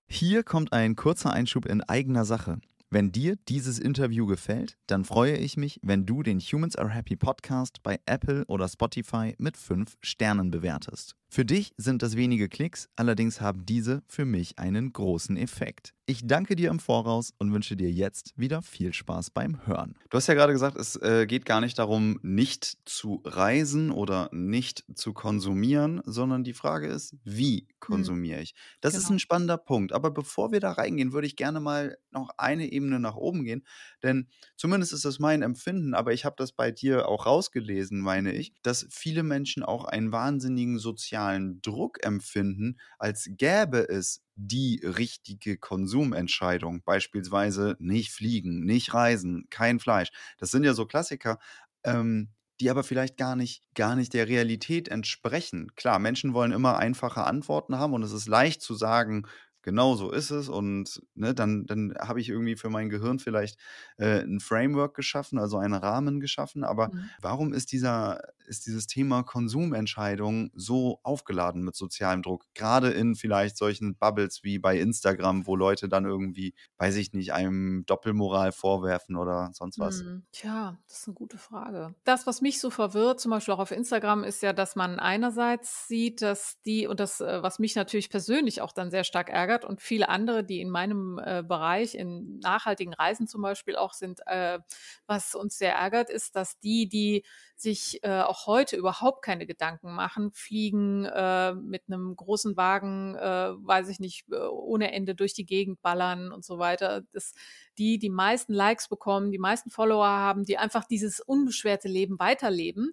Hier 0.10 0.44
kommt 0.44 0.74
ein 0.74 0.96
kurzer 0.96 1.32
Einschub 1.32 1.66
in 1.66 1.82
eigener 1.82 2.26
Sache. 2.26 2.60
Wenn 2.94 3.14
dir 3.14 3.38
dieses 3.48 3.80
Interview 3.80 4.26
gefällt, 4.26 4.78
dann 4.86 5.06
freue 5.06 5.38
ich 5.38 5.56
mich, 5.56 5.80
wenn 5.82 6.06
du 6.06 6.24
den 6.24 6.42
Humans 6.42 6.76
Are 6.76 6.90
Happy 6.90 7.16
Podcast 7.16 7.82
bei 7.84 8.02
Apple 8.06 8.44
oder 8.48 8.68
Spotify 8.68 9.34
mit 9.38 9.56
5 9.56 9.98
Sternen 10.02 10.52
bewertest. 10.52 11.16
Für 11.34 11.46
dich 11.46 11.74
sind 11.78 12.02
das 12.02 12.18
wenige 12.18 12.50
Klicks, 12.50 12.90
allerdings 12.98 13.40
haben 13.40 13.66
diese 13.66 14.04
für 14.06 14.26
mich 14.26 14.60
einen 14.60 14.92
großen 14.92 15.38
Effekt. 15.38 15.94
Ich 16.06 16.28
danke 16.28 16.58
dir 16.58 16.70
im 16.70 16.80
Voraus 16.82 17.32
und 17.38 17.54
wünsche 17.54 17.78
dir 17.78 17.90
jetzt 17.90 18.34
wieder 18.36 18.62
viel 18.62 18.92
Spaß 18.92 19.30
beim 19.30 19.66
Hören. 19.66 19.96
Du 20.10 20.18
hast 20.18 20.28
ja 20.28 20.34
gerade 20.34 20.52
gesagt, 20.52 20.76
es 20.76 20.98
äh, 20.98 21.26
geht 21.26 21.46
gar 21.46 21.62
nicht 21.62 21.80
darum, 21.80 22.20
nicht 22.22 22.80
zu 22.84 23.22
reisen 23.24 23.92
oder 23.92 24.28
nicht 24.34 24.84
zu 24.94 25.14
konsumieren, 25.14 26.02
sondern 26.04 26.44
die 26.44 26.52
Frage 26.52 26.88
ist, 26.88 27.16
wie 27.24 27.70
konsumiere 27.80 28.40
hm. 28.40 28.44
ich? 28.44 28.56
Das 28.82 28.92
genau. 28.92 29.04
ist 29.04 29.10
ein 29.12 29.20
spannender 29.20 29.58
Punkt. 29.58 29.94
Aber 29.94 30.12
bevor 30.12 30.52
wir 30.52 30.60
da 30.60 30.74
reingehen, 30.74 31.14
würde 31.14 31.28
ich 31.28 31.38
gerne 31.38 31.62
mal 31.62 31.98
noch 32.10 32.32
eine 32.38 32.70
Ebene 32.70 33.00
nach 33.00 33.16
oben 33.16 33.46
gehen. 33.46 33.66
Denn 34.04 34.28
zumindest 34.58 34.92
ist 34.92 35.06
das 35.06 35.20
mein 35.20 35.44
Empfinden, 35.44 35.94
aber 35.94 36.12
ich 36.12 36.26
habe 36.26 36.36
das 36.38 36.52
bei 36.52 36.72
dir 36.72 37.08
auch 37.08 37.26
rausgelesen, 37.26 38.02
meine 38.02 38.34
ich, 38.34 38.54
dass 38.64 38.86
viele 38.90 39.24
Menschen 39.24 39.64
auch 39.64 39.86
einen 39.86 40.12
wahnsinnigen 40.12 40.78
sozialen 40.78 41.21
Druck 41.62 42.04
empfinden, 42.06 42.78
als 43.00 43.30
gäbe 43.32 43.88
es 43.90 44.22
die 44.36 44.82
richtige 44.84 45.58
Konsumentscheidung. 45.58 46.82
Beispielsweise 46.84 47.76
nicht 47.80 48.12
fliegen, 48.12 48.66
nicht 48.66 48.94
reisen, 48.94 49.48
kein 49.50 49.80
Fleisch. 49.80 50.10
Das 50.38 50.52
sind 50.52 50.64
ja 50.64 50.74
so 50.74 50.86
Klassiker. 50.86 51.40
Ähm, 51.84 52.30
die 52.60 52.70
aber 52.70 52.84
vielleicht 52.84 53.18
gar 53.18 53.36
nicht, 53.36 53.64
gar 53.74 53.96
nicht 53.96 54.14
der 54.14 54.28
Realität 54.28 54.88
entsprechen. 54.88 55.72
Klar, 55.76 55.98
Menschen 55.98 56.36
wollen 56.36 56.52
immer 56.52 56.78
einfache 56.78 57.24
Antworten 57.24 57.80
haben 57.80 57.94
und 57.94 58.04
es 58.04 58.12
ist 58.12 58.28
leicht 58.28 58.62
zu 58.62 58.76
sagen, 58.76 59.26
genau 59.62 59.96
so 59.96 60.12
ist 60.12 60.32
es. 60.32 60.50
Und 60.50 61.02
ne, 61.16 61.34
dann, 61.34 61.66
dann 61.66 61.94
habe 62.00 62.20
ich 62.20 62.30
irgendwie 62.30 62.56
für 62.56 62.70
mein 62.70 62.90
Gehirn 62.90 63.20
vielleicht 63.20 63.60
äh, 63.98 64.22
ein 64.22 64.40
Framework 64.40 64.96
geschaffen, 64.96 65.40
also 65.40 65.58
einen 65.58 65.74
Rahmen 65.74 66.20
geschaffen. 66.20 66.64
Aber 66.64 66.90
mhm. 66.90 67.10
warum 67.22 67.54
ist 67.54 67.72
dieser, 67.72 68.22
ist 68.48 68.66
dieses 68.66 68.88
Thema 68.88 69.24
Konsumentscheidung 69.24 70.52
so 70.54 71.00
aufgeladen 71.04 71.64
mit 71.64 71.76
sozialem 71.76 72.22
Druck? 72.22 72.46
Gerade 72.54 72.90
in 72.92 73.16
vielleicht 73.16 73.58
solchen 73.58 73.96
Bubbles 73.96 74.44
wie 74.44 74.60
bei 74.60 74.80
Instagram, 74.80 75.48
wo 75.48 75.56
Leute 75.56 75.88
dann 75.90 76.06
irgendwie, 76.06 76.54
weiß 76.78 76.96
ich 76.98 77.14
nicht, 77.14 77.34
einem 77.34 77.86
Doppelmoral 77.86 78.52
vorwerfen 78.52 79.16
oder 79.16 79.52
sonst 79.54 79.80
was. 79.80 80.04
Mhm. 80.04 80.24
Tja, 80.32 80.78
das 80.88 81.00
ist 81.00 81.08
eine 81.08 81.16
gute 81.16 81.38
Frage. 81.38 81.96
Das, 82.04 82.28
was 82.28 82.42
mich 82.42 82.60
so 82.60 82.70
verwirrt, 82.70 83.20
zum 83.20 83.32
Beispiel 83.32 83.54
auch 83.54 83.60
auf 83.60 83.72
Instagram, 83.72 84.24
ist 84.24 84.42
ja, 84.42 84.54
dass 84.54 84.76
man 84.76 85.00
einerseits 85.00 85.88
sieht, 85.88 86.22
dass 86.22 86.62
die, 86.66 86.88
und 86.88 87.00
das, 87.00 87.22
äh, 87.22 87.42
was 87.42 87.60
mich 87.60 87.76
natürlich 87.76 88.10
persönlich 88.10 88.62
auch 88.62 88.72
dann 88.72 88.92
sehr 88.92 89.04
stark 89.04 89.30
ärgert 89.30 89.51
und 89.66 89.82
viele 89.82 90.10
andere, 90.10 90.44
die 90.44 90.62
in 90.62 90.70
meinem 90.70 91.20
äh, 91.24 91.44
Bereich, 91.44 91.96
in 91.96 92.40
nachhaltigen 92.40 92.94
Reisen 92.94 93.28
zum 93.28 93.42
Beispiel 93.42 93.76
auch 93.76 93.94
sind, 93.94 94.22
äh, 94.26 94.60
was 95.08 95.36
uns 95.36 95.58
sehr 95.58 95.76
ärgert, 95.76 96.10
ist, 96.10 96.36
dass 96.36 96.60
die, 96.60 96.88
die 96.88 97.24
sich 97.56 98.04
äh, 98.04 98.22
auch 98.22 98.48
heute 98.48 98.76
überhaupt 98.76 99.24
keine 99.24 99.46
Gedanken 99.46 99.94
machen, 99.94 100.32
fliegen 100.32 101.06
äh, 101.06 101.54
mit 101.54 101.84
einem 101.88 102.16
großen 102.16 102.58
Wagen, 102.58 103.16
äh, 103.16 103.52
weiß 103.56 103.90
ich 103.90 104.00
nicht, 104.00 104.26
äh, 104.32 104.36
ohne 104.38 104.92
Ende 104.92 105.14
durch 105.14 105.34
die 105.34 105.46
Gegend 105.46 105.82
ballern 105.82 106.32
und 106.32 106.44
so 106.44 106.58
weiter. 106.58 107.04
Das, 107.14 107.34
die 107.78 108.00
die 108.00 108.10
meisten 108.10 108.54
Likes 108.54 108.88
bekommen, 108.90 109.32
die 109.32 109.38
meisten 109.38 109.70
Follower 109.70 110.08
haben, 110.08 110.44
die 110.44 110.58
einfach 110.58 110.86
dieses 110.86 111.20
unbeschwerte 111.20 111.88
Leben 111.88 112.20
weiterleben. 112.20 112.92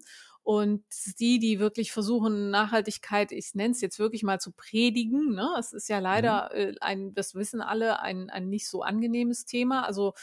Und 0.49 0.83
die, 1.21 1.39
die 1.39 1.61
wirklich 1.61 1.93
versuchen, 1.93 2.49
Nachhaltigkeit, 2.49 3.33
ich 3.33 3.55
nenne 3.55 3.73
es 3.73 3.83
jetzt 3.83 3.99
wirklich 3.99 4.23
mal 4.23 4.41
zu 4.41 4.51
predigen, 4.51 5.35
ne? 5.35 5.47
es 5.59 5.75
ist 5.75 5.91
ja 5.91 5.99
leider 5.99 6.51
mhm. 6.57 6.75
Ein, 6.81 7.13
das 7.13 7.35
wissen 7.35 7.61
alle, 7.61 8.01
ein, 8.01 8.31
ein 8.31 8.49
nicht 8.49 8.67
so 8.67 8.81
angenehmes 8.81 9.45
Thema. 9.45 9.83
Also 9.85 10.15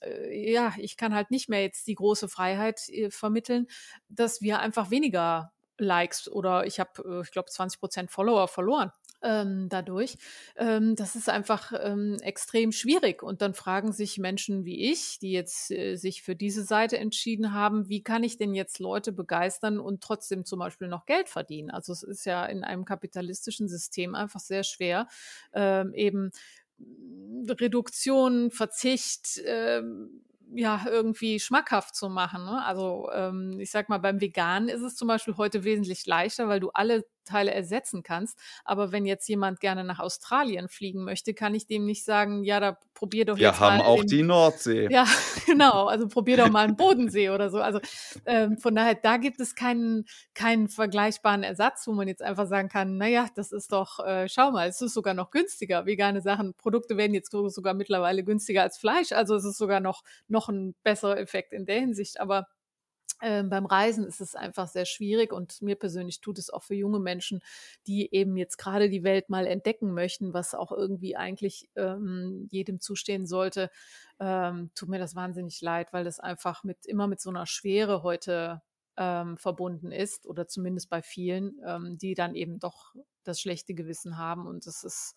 äh, 0.00 0.52
ja, 0.52 0.74
ich 0.76 0.96
kann 0.96 1.14
halt 1.14 1.30
nicht 1.30 1.48
mehr 1.48 1.62
jetzt 1.62 1.86
die 1.86 1.94
große 1.94 2.28
Freiheit 2.28 2.88
äh, 2.88 3.12
vermitteln, 3.12 3.68
dass 4.08 4.40
wir 4.40 4.58
einfach 4.58 4.90
weniger 4.90 5.52
Likes 5.78 6.28
oder 6.28 6.66
ich 6.66 6.80
habe, 6.80 7.22
ich 7.24 7.30
glaube, 7.30 7.48
20 7.48 7.78
Prozent 7.78 8.10
Follower 8.10 8.48
verloren 8.48 8.90
ähm, 9.22 9.68
dadurch. 9.68 10.16
Ähm, 10.56 10.96
das 10.96 11.16
ist 11.16 11.28
einfach 11.28 11.72
ähm, 11.80 12.16
extrem 12.22 12.72
schwierig. 12.72 13.22
Und 13.22 13.42
dann 13.42 13.54
fragen 13.54 13.92
sich 13.92 14.18
Menschen 14.18 14.64
wie 14.64 14.90
ich, 14.90 15.18
die 15.18 15.32
jetzt 15.32 15.70
äh, 15.70 15.96
sich 15.96 16.22
für 16.22 16.36
diese 16.36 16.64
Seite 16.64 16.98
entschieden 16.98 17.52
haben, 17.52 17.88
wie 17.88 18.02
kann 18.02 18.22
ich 18.22 18.38
denn 18.38 18.54
jetzt 18.54 18.78
Leute 18.78 19.12
begeistern 19.12 19.78
und 19.78 20.02
trotzdem 20.02 20.44
zum 20.44 20.58
Beispiel 20.58 20.88
noch 20.88 21.06
Geld 21.06 21.28
verdienen? 21.28 21.70
Also 21.70 21.92
es 21.92 22.02
ist 22.02 22.24
ja 22.24 22.44
in 22.46 22.64
einem 22.64 22.84
kapitalistischen 22.84 23.68
System 23.68 24.14
einfach 24.14 24.40
sehr 24.40 24.64
schwer, 24.64 25.06
ähm, 25.52 25.94
eben 25.94 26.30
Reduktion, 27.48 28.50
Verzicht, 28.50 29.40
ähm, 29.44 30.22
ja, 30.52 30.84
irgendwie 30.86 31.38
schmackhaft 31.38 31.94
zu 31.94 32.08
machen. 32.08 32.44
Ne? 32.44 32.64
Also 32.64 33.08
ähm, 33.12 33.60
ich 33.60 33.70
sag 33.70 33.88
mal, 33.88 33.98
beim 33.98 34.20
Veganen 34.20 34.68
ist 34.68 34.82
es 34.82 34.96
zum 34.96 35.08
Beispiel 35.08 35.36
heute 35.36 35.64
wesentlich 35.64 36.06
leichter, 36.06 36.48
weil 36.48 36.60
du 36.60 36.70
alle 36.70 37.04
Teile 37.30 37.52
ersetzen 37.52 38.02
kannst. 38.02 38.38
Aber 38.64 38.92
wenn 38.92 39.06
jetzt 39.06 39.28
jemand 39.28 39.60
gerne 39.60 39.84
nach 39.84 39.98
Australien 39.98 40.68
fliegen 40.68 41.04
möchte, 41.04 41.34
kann 41.34 41.54
ich 41.54 41.66
dem 41.66 41.86
nicht 41.86 42.04
sagen, 42.04 42.44
ja, 42.44 42.60
da 42.60 42.78
probier 42.94 43.24
doch 43.24 43.38
jetzt 43.38 43.60
Wir 43.60 43.66
haben 43.66 43.80
auch 43.80 44.00
den, 44.00 44.06
die 44.08 44.22
Nordsee. 44.22 44.88
Ja, 44.90 45.06
genau. 45.46 45.86
Also 45.86 46.08
probier 46.08 46.36
doch 46.36 46.50
mal 46.50 46.64
einen 46.64 46.76
Bodensee 46.80 47.30
oder 47.30 47.50
so. 47.50 47.60
Also 47.60 47.80
ähm, 48.26 48.58
von 48.58 48.74
daher, 48.74 48.94
da 48.94 49.16
gibt 49.16 49.40
es 49.40 49.54
keinen, 49.54 50.04
keinen 50.34 50.68
vergleichbaren 50.68 51.42
Ersatz, 51.42 51.86
wo 51.86 51.92
man 51.92 52.08
jetzt 52.08 52.22
einfach 52.22 52.46
sagen 52.46 52.68
kann, 52.68 52.96
naja, 52.96 53.28
das 53.34 53.52
ist 53.52 53.72
doch, 53.72 54.00
äh, 54.04 54.28
schau 54.28 54.50
mal, 54.50 54.68
es 54.68 54.80
ist 54.80 54.94
sogar 54.94 55.14
noch 55.14 55.30
günstiger. 55.30 55.86
Vegane 55.86 56.20
Sachen, 56.20 56.54
Produkte 56.54 56.96
werden 56.96 57.14
jetzt 57.14 57.30
sogar 57.30 57.74
mittlerweile 57.74 58.24
günstiger 58.24 58.62
als 58.62 58.78
Fleisch. 58.78 59.12
Also 59.12 59.34
es 59.34 59.44
ist 59.44 59.58
sogar 59.58 59.80
noch, 59.80 60.02
noch 60.28 60.48
ein 60.48 60.74
besserer 60.82 61.18
Effekt 61.18 61.52
in 61.52 61.66
der 61.66 61.80
Hinsicht. 61.80 62.20
Aber 62.20 62.46
ähm, 63.22 63.50
beim 63.50 63.66
Reisen 63.66 64.04
ist 64.04 64.20
es 64.20 64.34
einfach 64.34 64.68
sehr 64.68 64.84
schwierig 64.86 65.32
und 65.32 65.62
mir 65.62 65.76
persönlich 65.76 66.20
tut 66.20 66.38
es 66.38 66.50
auch 66.50 66.62
für 66.62 66.74
junge 66.74 66.98
Menschen, 67.00 67.40
die 67.86 68.12
eben 68.14 68.36
jetzt 68.36 68.56
gerade 68.58 68.88
die 68.90 69.02
Welt 69.04 69.28
mal 69.30 69.46
entdecken 69.46 69.92
möchten, 69.92 70.32
was 70.34 70.54
auch 70.54 70.72
irgendwie 70.72 71.16
eigentlich 71.16 71.68
ähm, 71.76 72.46
jedem 72.50 72.80
zustehen 72.80 73.26
sollte, 73.26 73.70
ähm, 74.18 74.70
tut 74.74 74.88
mir 74.88 74.98
das 74.98 75.14
wahnsinnig 75.14 75.60
leid, 75.60 75.92
weil 75.92 76.04
das 76.04 76.20
einfach 76.20 76.64
mit 76.64 76.86
immer 76.86 77.06
mit 77.06 77.20
so 77.20 77.30
einer 77.30 77.46
Schwere 77.46 78.02
heute 78.02 78.62
ähm, 78.96 79.36
verbunden 79.38 79.92
ist 79.92 80.26
oder 80.26 80.46
zumindest 80.48 80.90
bei 80.90 81.02
vielen, 81.02 81.58
ähm, 81.66 81.98
die 81.98 82.14
dann 82.14 82.34
eben 82.34 82.58
doch 82.58 82.94
das 83.24 83.40
schlechte 83.40 83.74
Gewissen 83.74 84.16
haben 84.18 84.46
und 84.46 84.66
das 84.66 84.84
ist 84.84 85.14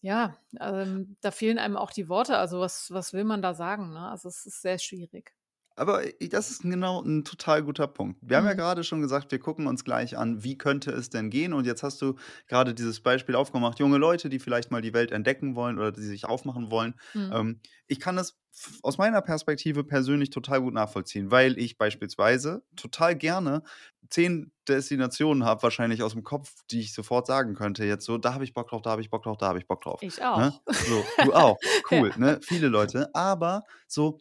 ja, 0.00 0.36
ähm, 0.60 1.16
da 1.20 1.30
fehlen 1.32 1.58
einem 1.58 1.76
auch 1.76 1.90
die 1.90 2.08
Worte. 2.08 2.36
Also 2.38 2.60
was, 2.60 2.90
was 2.92 3.12
will 3.12 3.24
man 3.24 3.42
da 3.42 3.54
sagen? 3.54 3.92
Ne? 3.92 4.08
Also 4.08 4.28
es 4.28 4.46
ist 4.46 4.62
sehr 4.62 4.78
schwierig. 4.78 5.34
Aber 5.78 6.02
das 6.30 6.50
ist 6.50 6.62
genau 6.62 7.02
ein 7.02 7.24
total 7.24 7.62
guter 7.62 7.86
Punkt. 7.86 8.18
Wir 8.20 8.36
haben 8.36 8.46
ja 8.46 8.54
mhm. 8.54 8.58
gerade 8.58 8.84
schon 8.84 9.00
gesagt, 9.00 9.30
wir 9.30 9.38
gucken 9.38 9.66
uns 9.66 9.84
gleich 9.84 10.16
an, 10.16 10.42
wie 10.44 10.58
könnte 10.58 10.90
es 10.90 11.10
denn 11.10 11.30
gehen? 11.30 11.52
Und 11.52 11.66
jetzt 11.66 11.82
hast 11.82 12.02
du 12.02 12.16
gerade 12.46 12.74
dieses 12.74 13.00
Beispiel 13.00 13.34
aufgemacht, 13.34 13.78
junge 13.78 13.98
Leute, 13.98 14.28
die 14.28 14.38
vielleicht 14.38 14.70
mal 14.70 14.82
die 14.82 14.94
Welt 14.94 15.12
entdecken 15.12 15.54
wollen 15.54 15.78
oder 15.78 15.92
die 15.92 16.02
sich 16.02 16.24
aufmachen 16.24 16.70
wollen. 16.70 16.94
Mhm. 17.14 17.30
Ähm, 17.32 17.60
ich 17.86 18.00
kann 18.00 18.16
das 18.16 18.36
aus 18.82 18.98
meiner 18.98 19.22
Perspektive 19.22 19.84
persönlich 19.84 20.30
total 20.30 20.60
gut 20.60 20.74
nachvollziehen, 20.74 21.30
weil 21.30 21.58
ich 21.58 21.78
beispielsweise 21.78 22.62
total 22.76 23.14
gerne 23.16 23.62
zehn 24.10 24.52
Destinationen 24.66 25.44
habe, 25.44 25.62
wahrscheinlich 25.62 26.02
aus 26.02 26.12
dem 26.12 26.24
Kopf, 26.24 26.52
die 26.70 26.80
ich 26.80 26.92
sofort 26.92 27.26
sagen 27.26 27.54
könnte. 27.54 27.84
Jetzt 27.84 28.04
so, 28.04 28.18
da 28.18 28.34
habe 28.34 28.44
ich 28.44 28.54
Bock 28.54 28.68
drauf, 28.68 28.82
da 28.82 28.90
habe 28.90 29.00
ich 29.00 29.10
Bock 29.10 29.22
drauf, 29.22 29.36
da 29.36 29.48
habe 29.48 29.58
ich 29.58 29.66
Bock 29.66 29.82
drauf. 29.82 30.00
Ich 30.02 30.22
auch. 30.22 30.38
Ne? 30.38 30.60
So, 30.66 31.04
du 31.24 31.32
auch. 31.34 31.56
Cool, 31.90 32.10
ja. 32.10 32.18
ne? 32.18 32.40
Viele 32.42 32.68
Leute. 32.68 33.14
Aber 33.14 33.62
so, 33.86 34.18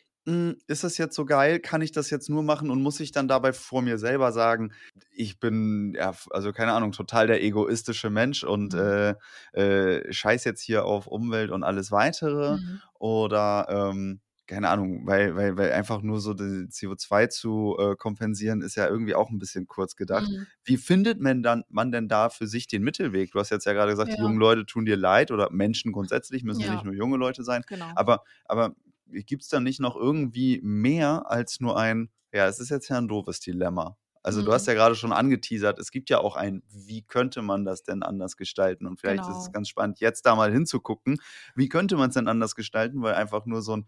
ist 0.67 0.83
das 0.83 0.97
jetzt 0.97 1.15
so 1.15 1.25
geil? 1.25 1.59
Kann 1.59 1.81
ich 1.81 1.93
das 1.93 2.09
jetzt 2.09 2.29
nur 2.29 2.43
machen 2.43 2.69
und 2.69 2.81
muss 2.81 2.99
ich 2.99 3.11
dann 3.13 3.29
dabei 3.29 3.53
vor 3.53 3.81
mir 3.81 3.97
selber 3.97 4.33
sagen, 4.33 4.73
ich 5.09 5.39
bin, 5.39 5.93
ja, 5.95 6.13
also 6.31 6.51
keine 6.51 6.73
Ahnung, 6.73 6.91
total 6.91 7.27
der 7.27 7.41
egoistische 7.41 8.09
Mensch 8.09 8.43
und 8.43 8.73
mhm. 8.73 9.15
äh, 9.53 9.59
äh, 9.59 10.13
scheiß 10.13 10.43
jetzt 10.43 10.61
hier 10.61 10.85
auf 10.85 11.07
Umwelt 11.07 11.49
und 11.49 11.63
alles 11.63 11.91
weitere? 11.91 12.57
Mhm. 12.57 12.81
Oder 12.99 13.67
ähm, 13.69 14.19
keine 14.47 14.69
Ahnung, 14.69 15.05
weil, 15.05 15.35
weil, 15.35 15.57
weil 15.57 15.71
einfach 15.71 16.01
nur 16.01 16.19
so 16.19 16.33
die 16.33 16.67
CO2 16.67 17.29
zu 17.29 17.77
äh, 17.79 17.95
kompensieren, 17.95 18.61
ist 18.61 18.75
ja 18.75 18.87
irgendwie 18.87 19.15
auch 19.15 19.29
ein 19.29 19.39
bisschen 19.39 19.67
kurz 19.67 19.95
gedacht. 19.95 20.29
Mhm. 20.29 20.47
Wie 20.63 20.77
findet 20.77 21.21
man 21.21 21.43
dann 21.43 21.63
man 21.69 21.91
denn 21.91 22.07
da 22.07 22.29
für 22.29 22.47
sich 22.47 22.67
den 22.67 22.83
Mittelweg? 22.83 23.31
Du 23.31 23.39
hast 23.39 23.49
jetzt 23.49 23.65
ja 23.65 23.73
gerade 23.73 23.91
gesagt, 23.91 24.09
ja. 24.09 24.15
die 24.15 24.21
jungen 24.21 24.39
Leute 24.39 24.65
tun 24.65 24.85
dir 24.85 24.97
leid 24.97 25.31
oder 25.31 25.51
Menschen 25.51 25.91
grundsätzlich 25.91 26.43
müssen 26.43 26.61
ja 26.61 26.73
nicht 26.73 26.85
nur 26.85 26.93
junge 26.93 27.17
Leute 27.17 27.43
sein. 27.43 27.63
Genau. 27.67 27.91
Aber, 27.95 28.23
aber 28.45 28.75
gibt 29.11 29.43
es 29.43 29.49
da 29.49 29.59
nicht 29.59 29.79
noch 29.79 29.95
irgendwie 29.95 30.59
mehr 30.63 31.29
als 31.29 31.59
nur 31.59 31.77
ein, 31.77 32.09
ja, 32.33 32.47
es 32.47 32.59
ist 32.59 32.69
jetzt 32.69 32.89
ja 32.89 32.97
ein 32.97 33.07
doofes 33.07 33.39
Dilemma. 33.39 33.97
Also 34.23 34.41
mhm. 34.41 34.45
du 34.45 34.53
hast 34.53 34.67
mhm. 34.67 34.71
ja 34.71 34.73
gerade 34.75 34.95
schon 34.95 35.13
angeteasert, 35.13 35.79
es 35.79 35.89
gibt 35.91 36.09
ja 36.09 36.19
auch 36.19 36.35
ein, 36.35 36.61
wie 36.67 37.01
könnte 37.01 37.41
man 37.41 37.63
das 37.63 37.83
denn 37.83 38.03
anders 38.03 38.35
gestalten? 38.35 38.85
Und 38.85 38.99
vielleicht 38.99 39.23
genau. 39.23 39.31
ist 39.31 39.37
es 39.37 39.45
genau. 39.45 39.53
ganz 39.53 39.69
spannend, 39.69 39.99
jetzt 40.01 40.25
da 40.25 40.35
mal 40.35 40.51
hinzugucken, 40.51 41.19
wie 41.55 41.69
könnte 41.69 41.95
man 41.95 42.09
es 42.09 42.15
denn 42.15 42.27
anders 42.27 42.55
gestalten, 42.55 43.01
weil 43.01 43.13
einfach 43.13 43.45
nur 43.45 43.61
so 43.61 43.77
ein 43.77 43.87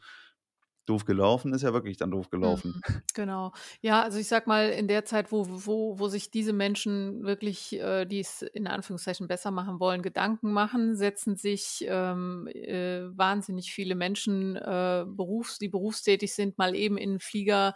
doof 0.90 1.06
gelaufen 1.06 1.54
ist 1.54 1.62
ja 1.62 1.74
wirklich 1.74 1.98
dann 1.98 2.12
doof 2.12 2.30
gelaufen. 2.30 2.82
Mhm, 2.88 3.02
genau. 3.14 3.54
Ja, 3.82 4.02
also 4.02 4.18
ich 4.18 4.28
sag 4.28 4.48
mal, 4.48 4.70
in 4.70 4.88
der 4.88 5.06
Zeit, 5.06 5.32
wo, 5.32 5.46
wo, 5.48 6.00
wo 6.00 6.08
sich 6.08 6.32
diese 6.32 6.54
Menschen 6.54 7.24
wirklich, 7.24 7.74
äh, 7.80 8.06
die 8.06 8.20
es 8.20 8.42
in 8.42 8.68
Anführungszeichen 8.68 9.28
besser 9.28 9.52
machen 9.52 9.80
wollen, 9.80 10.02
Gedanken 10.02 10.52
machen, 10.52 10.96
setzen 10.96 11.36
sich 11.36 11.86
ähm, 11.88 12.48
äh, 12.48 13.06
wahnsinnig 13.16 13.72
viele 13.72 13.96
Menschen, 13.96 14.56
äh, 14.56 15.06
Berufs-, 15.08 15.60
die 15.60 15.70
berufstätig 15.70 16.34
sind, 16.34 16.58
mal 16.58 16.76
eben 16.76 16.98
in 16.98 17.10
einen 17.12 17.20
Flieger 17.20 17.76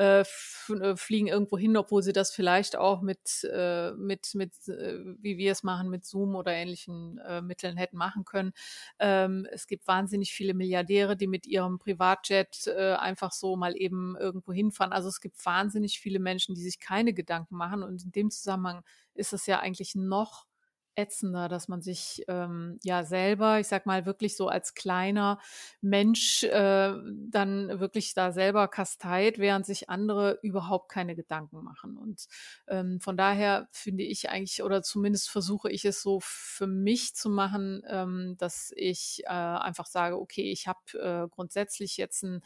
äh, 0.00 0.20
äh, 0.20 0.96
fliegen 0.96 1.26
irgendwo 1.26 1.58
hin, 1.58 1.76
obwohl 1.76 2.02
sie 2.02 2.14
das 2.14 2.30
vielleicht 2.30 2.74
auch 2.74 3.02
mit, 3.02 3.44
äh, 3.44 3.92
mit, 3.92 4.30
mit 4.34 4.54
wie 4.66 5.36
wir 5.36 5.52
es 5.52 5.62
machen, 5.62 5.90
mit 5.90 6.06
Zoom 6.06 6.36
oder 6.36 6.52
ähnlichen 6.52 7.18
äh, 7.18 7.42
Mitteln 7.42 7.76
hätten 7.76 7.98
machen 7.98 8.24
können. 8.24 8.52
Ähm, 8.98 9.46
es 9.50 9.66
gibt 9.66 9.86
wahnsinnig 9.86 10.32
viele 10.32 10.54
Milliardäre, 10.54 11.18
die 11.18 11.26
mit 11.26 11.46
ihrem 11.46 11.78
Privatjet 11.78 12.49
äh, 12.66 12.94
einfach 12.94 13.32
so 13.32 13.56
mal 13.56 13.76
eben 13.76 14.16
irgendwo 14.16 14.52
hinfahren. 14.52 14.92
Also 14.92 15.08
es 15.08 15.20
gibt 15.20 15.44
wahnsinnig 15.44 16.00
viele 16.00 16.18
Menschen, 16.18 16.54
die 16.54 16.62
sich 16.62 16.78
keine 16.80 17.12
Gedanken 17.14 17.56
machen. 17.56 17.82
Und 17.82 18.04
in 18.04 18.12
dem 18.12 18.30
Zusammenhang 18.30 18.82
ist 19.14 19.32
es 19.32 19.46
ja 19.46 19.60
eigentlich 19.60 19.94
noch 19.94 20.46
ätzender, 20.94 21.48
dass 21.48 21.68
man 21.68 21.82
sich 21.82 22.24
ähm, 22.28 22.78
ja 22.82 23.04
selber, 23.04 23.60
ich 23.60 23.68
sag 23.68 23.86
mal, 23.86 24.06
wirklich 24.06 24.36
so 24.36 24.48
als 24.48 24.74
kleiner 24.74 25.38
Mensch 25.80 26.44
äh, 26.44 26.94
dann 27.28 27.80
wirklich 27.80 28.14
da 28.14 28.32
selber 28.32 28.68
kasteit, 28.68 29.38
während 29.38 29.66
sich 29.66 29.88
andere 29.88 30.38
überhaupt 30.42 30.90
keine 30.90 31.14
Gedanken 31.14 31.62
machen. 31.62 31.96
Und 31.96 32.26
ähm, 32.68 33.00
von 33.00 33.16
daher 33.16 33.68
finde 33.72 34.04
ich 34.04 34.30
eigentlich, 34.30 34.62
oder 34.62 34.82
zumindest 34.82 35.30
versuche 35.30 35.70
ich 35.70 35.84
es 35.84 36.02
so 36.02 36.20
für 36.22 36.66
mich 36.66 37.14
zu 37.14 37.30
machen, 37.30 37.82
ähm, 37.88 38.36
dass 38.38 38.72
ich 38.76 39.22
äh, 39.24 39.28
einfach 39.28 39.86
sage, 39.86 40.18
okay, 40.18 40.50
ich 40.50 40.66
habe 40.66 40.80
äh, 40.98 41.28
grundsätzlich 41.28 41.96
jetzt 41.96 42.22
ein 42.22 42.42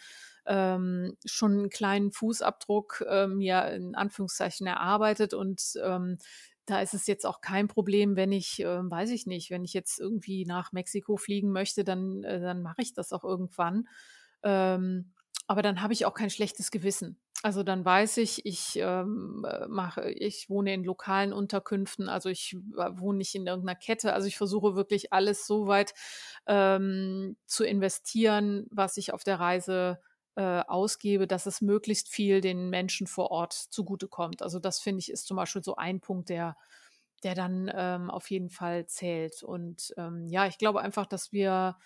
ähm, 0.46 1.16
schon 1.24 1.52
einen 1.52 1.70
kleinen 1.70 2.12
Fußabdruck 2.12 3.04
äh, 3.08 3.26
mir 3.26 3.66
in 3.72 3.94
Anführungszeichen 3.94 4.66
erarbeitet 4.66 5.34
und 5.34 5.62
ähm, 5.82 6.18
da 6.66 6.80
ist 6.80 6.94
es 6.94 7.06
jetzt 7.06 7.26
auch 7.26 7.40
kein 7.40 7.68
Problem, 7.68 8.16
wenn 8.16 8.32
ich, 8.32 8.60
äh, 8.60 8.66
weiß 8.90 9.10
ich 9.10 9.26
nicht, 9.26 9.50
wenn 9.50 9.64
ich 9.64 9.74
jetzt 9.74 10.00
irgendwie 10.00 10.46
nach 10.46 10.72
Mexiko 10.72 11.16
fliegen 11.16 11.50
möchte, 11.50 11.84
dann, 11.84 12.24
äh, 12.24 12.40
dann 12.40 12.62
mache 12.62 12.82
ich 12.82 12.94
das 12.94 13.12
auch 13.12 13.24
irgendwann. 13.24 13.88
Ähm, 14.42 15.12
aber 15.46 15.62
dann 15.62 15.82
habe 15.82 15.92
ich 15.92 16.06
auch 16.06 16.14
kein 16.14 16.30
schlechtes 16.30 16.70
Gewissen. 16.70 17.18
Also 17.42 17.62
dann 17.62 17.84
weiß 17.84 18.16
ich, 18.18 18.46
ich 18.46 18.76
ähm, 18.76 19.44
äh, 19.46 19.66
mache, 19.68 20.10
ich 20.10 20.48
wohne 20.48 20.72
in 20.72 20.82
lokalen 20.82 21.34
Unterkünften, 21.34 22.08
also 22.08 22.30
ich 22.30 22.56
wohne 22.72 23.18
nicht 23.18 23.34
in 23.34 23.46
irgendeiner 23.46 23.78
Kette. 23.78 24.14
Also 24.14 24.26
ich 24.26 24.38
versuche 24.38 24.76
wirklich 24.76 25.12
alles 25.12 25.46
so 25.46 25.66
weit 25.66 25.92
ähm, 26.46 27.36
zu 27.44 27.64
investieren, 27.64 28.66
was 28.70 28.96
ich 28.96 29.12
auf 29.12 29.24
der 29.24 29.40
Reise 29.40 30.00
äh, 30.36 30.60
ausgebe, 30.66 31.26
dass 31.26 31.46
es 31.46 31.60
möglichst 31.60 32.08
viel 32.08 32.40
den 32.40 32.70
Menschen 32.70 33.06
vor 33.06 33.30
Ort 33.30 33.52
zugutekommt. 33.52 34.42
Also 34.42 34.58
das 34.58 34.80
finde 34.80 35.00
ich 35.00 35.10
ist 35.10 35.26
zum 35.26 35.36
Beispiel 35.36 35.62
so 35.62 35.76
ein 35.76 36.00
Punkt, 36.00 36.28
der, 36.28 36.56
der 37.22 37.34
dann 37.34 37.70
ähm, 37.74 38.10
auf 38.10 38.30
jeden 38.30 38.50
Fall 38.50 38.86
zählt. 38.86 39.42
Und 39.42 39.94
ähm, 39.96 40.26
ja, 40.28 40.46
ich 40.46 40.58
glaube 40.58 40.80
einfach, 40.80 41.06
dass 41.06 41.32
wir 41.32 41.76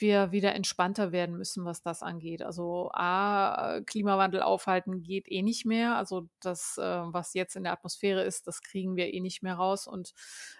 wir 0.00 0.32
wieder 0.32 0.54
entspannter 0.54 1.12
werden 1.12 1.36
müssen, 1.36 1.64
was 1.64 1.82
das 1.82 2.02
angeht. 2.02 2.42
Also 2.42 2.90
A, 2.92 3.80
Klimawandel 3.86 4.42
aufhalten 4.42 5.02
geht 5.02 5.30
eh 5.30 5.42
nicht 5.42 5.64
mehr. 5.64 5.96
Also 5.96 6.28
das, 6.40 6.78
äh, 6.78 6.82
was 6.82 7.34
jetzt 7.34 7.56
in 7.56 7.64
der 7.64 7.72
Atmosphäre 7.72 8.22
ist, 8.22 8.46
das 8.46 8.62
kriegen 8.62 8.96
wir 8.96 9.12
eh 9.12 9.20
nicht 9.20 9.42
mehr 9.42 9.54
raus. 9.54 9.86
Und 9.86 10.14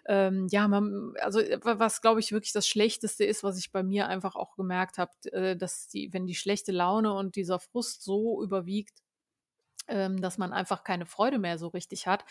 ähm, 0.07 0.47
ja, 0.51 0.69
man, 0.69 1.15
also 1.21 1.41
was 1.63 2.01
glaube 2.01 2.21
ich 2.21 2.33
wirklich 2.33 2.53
das 2.53 2.67
Schlechteste 2.69 3.25
ist, 3.25 3.43
was 3.43 3.59
ich 3.59 3.73
bei 3.73 3.83
mir 3.83 4.09
einfach 4.09 4.37
auch 4.37 4.57
gemerkt 4.57 4.99
habe, 4.99 5.13
äh, 5.33 5.57
dass 5.57 5.89
die, 5.89 6.13
wenn 6.13 6.27
die 6.27 6.35
schlechte 6.35 6.73
Laune 6.73 7.13
und 7.15 7.37
dieser 7.37 7.59
Frust 7.59 8.03
so 8.03 8.43
überwiegt, 8.43 9.03
ähm, 9.89 10.21
dass 10.21 10.39
man 10.39 10.53
einfach 10.53 10.85
keine 10.85 11.07
Freude 11.07 11.39
mehr 11.39 11.59
so 11.59 11.69
richtig 11.69 12.07
hat, 12.07 12.25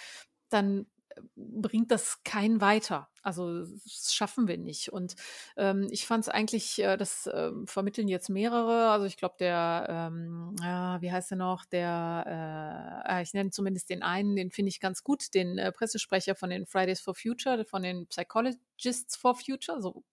dann 0.50 0.88
bringt 1.36 1.92
das 1.92 2.24
kein 2.24 2.62
weiter. 2.62 3.10
Also 3.22 3.62
das 3.62 4.14
schaffen 4.14 4.48
wir 4.48 4.58
nicht. 4.58 4.92
Und 4.92 5.16
ähm, 5.58 5.88
ich 5.92 6.06
fand 6.06 6.24
es 6.24 6.30
eigentlich, 6.30 6.80
äh, 6.80 6.98
das 6.98 7.28
äh, 7.28 7.52
vermitteln 7.66 8.08
jetzt 8.08 8.30
mehrere. 8.30 8.90
Also 8.90 9.06
ich 9.06 9.18
glaube, 9.18 9.36
der, 9.40 9.86
ähm, 9.90 10.56
ja, 10.62 11.02
wie 11.02 11.12
heißt 11.12 11.32
der 11.32 11.38
noch? 11.38 11.66
Der, 11.66 12.24
äh, 12.26 13.10
ah, 13.10 13.22
ich 13.22 13.34
nenne 13.34 13.50
zumindest 13.52 13.90
den 13.90 14.04
einen, 14.04 14.36
den 14.36 14.52
finde 14.52 14.70
ich 14.70 14.80
ganz 14.80 15.04
gut, 15.04 15.34
den 15.34 15.58
äh, 15.58 15.72
Pressesprecher 15.72 16.36
von 16.36 16.50
den 16.50 16.66
Fridays 16.66 17.02
for 17.02 17.16
Future, 17.16 17.66
von 17.66 17.84
den 17.84 18.08
Psychologists 18.08 19.18
for 19.18 19.36
Future. 19.36 19.82
So, 19.82 20.04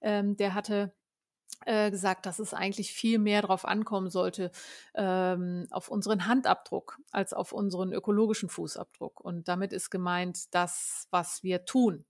ähm, 0.00 0.36
der 0.36 0.54
hatte 0.54 0.92
äh, 1.68 1.90
gesagt, 1.90 2.24
dass 2.24 2.38
es 2.38 2.54
eigentlich 2.54 2.94
viel 2.94 3.18
mehr 3.18 3.42
darauf 3.42 3.66
ankommen 3.66 4.08
sollte, 4.08 4.50
ähm, 4.94 5.66
auf 5.70 5.90
unseren 5.90 6.26
Handabdruck 6.26 6.98
als 7.10 7.34
auf 7.34 7.52
unseren 7.52 7.92
ökologischen 7.92 8.48
Fußabdruck. 8.48 9.20
Und 9.20 9.48
damit 9.48 9.74
ist 9.74 9.90
gemeint 9.90 10.54
das, 10.54 11.06
was 11.10 11.42
wir 11.42 11.66
tun. 11.66 12.06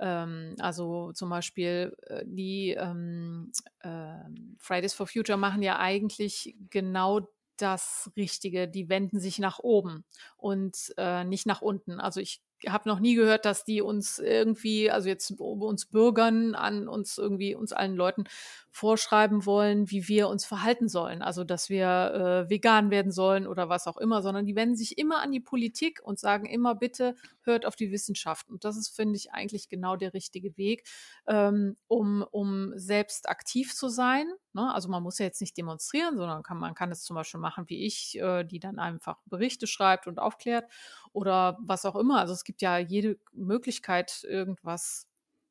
Ähm, 0.00 0.56
also 0.58 1.12
zum 1.12 1.30
Beispiel 1.30 1.96
äh, 2.08 2.24
die 2.26 2.70
ähm, 2.70 3.52
äh, 3.80 4.18
Fridays 4.58 4.94
for 4.94 5.06
Future 5.06 5.38
machen 5.38 5.62
ja 5.62 5.78
eigentlich 5.78 6.56
genau 6.68 7.20
das 7.58 8.10
Richtige. 8.16 8.66
Die 8.66 8.88
wenden 8.88 9.20
sich 9.20 9.38
nach 9.38 9.60
oben 9.60 10.04
und 10.36 10.92
äh, 10.96 11.22
nicht 11.22 11.46
nach 11.46 11.62
unten. 11.62 12.00
Also 12.00 12.18
ich 12.18 12.42
habe 12.68 12.88
noch 12.88 13.00
nie 13.00 13.14
gehört, 13.14 13.44
dass 13.44 13.64
die 13.64 13.82
uns 13.82 14.18
irgendwie, 14.18 14.90
also 14.90 15.08
jetzt 15.08 15.30
uns 15.38 15.86
Bürgern, 15.86 16.54
an 16.54 16.88
uns 16.88 17.18
irgendwie, 17.18 17.54
uns 17.54 17.72
allen 17.72 17.96
Leuten 17.96 18.24
vorschreiben 18.70 19.44
wollen, 19.44 19.90
wie 19.90 20.08
wir 20.08 20.28
uns 20.28 20.44
verhalten 20.44 20.88
sollen. 20.88 21.22
Also, 21.22 21.44
dass 21.44 21.68
wir 21.68 22.46
äh, 22.46 22.50
vegan 22.50 22.90
werden 22.90 23.12
sollen 23.12 23.46
oder 23.46 23.68
was 23.68 23.86
auch 23.86 23.98
immer, 23.98 24.22
sondern 24.22 24.46
die 24.46 24.56
wenden 24.56 24.76
sich 24.76 24.96
immer 24.98 25.20
an 25.20 25.30
die 25.30 25.40
Politik 25.40 26.00
und 26.02 26.18
sagen 26.18 26.46
immer, 26.46 26.74
bitte 26.74 27.14
hört 27.42 27.66
auf 27.66 27.76
die 27.76 27.92
Wissenschaft. 27.92 28.48
Und 28.48 28.64
das 28.64 28.76
ist, 28.76 28.94
finde 28.94 29.16
ich, 29.16 29.32
eigentlich 29.32 29.68
genau 29.68 29.96
der 29.96 30.14
richtige 30.14 30.56
Weg, 30.56 30.88
ähm, 31.26 31.76
um, 31.86 32.24
um 32.30 32.72
selbst 32.76 33.28
aktiv 33.28 33.74
zu 33.74 33.88
sein. 33.88 34.26
Ne? 34.54 34.72
Also 34.72 34.88
man 34.88 35.02
muss 35.02 35.18
ja 35.18 35.26
jetzt 35.26 35.40
nicht 35.40 35.56
demonstrieren, 35.56 36.16
sondern 36.16 36.42
kann, 36.42 36.58
man 36.58 36.74
kann 36.74 36.90
es 36.90 37.02
zum 37.02 37.14
Beispiel 37.14 37.40
machen 37.40 37.64
wie 37.68 37.86
ich, 37.86 38.18
äh, 38.18 38.44
die 38.44 38.60
dann 38.60 38.78
einfach 38.78 39.18
Berichte 39.26 39.66
schreibt 39.66 40.06
und 40.06 40.18
aufklärt 40.18 40.70
oder 41.12 41.58
was 41.60 41.84
auch 41.84 41.96
immer. 41.96 42.20
Also 42.20 42.32
es 42.32 42.44
gibt 42.44 42.62
ja 42.62 42.78
jede 42.78 43.18
Möglichkeit, 43.32 44.24
irgendwas 44.24 45.06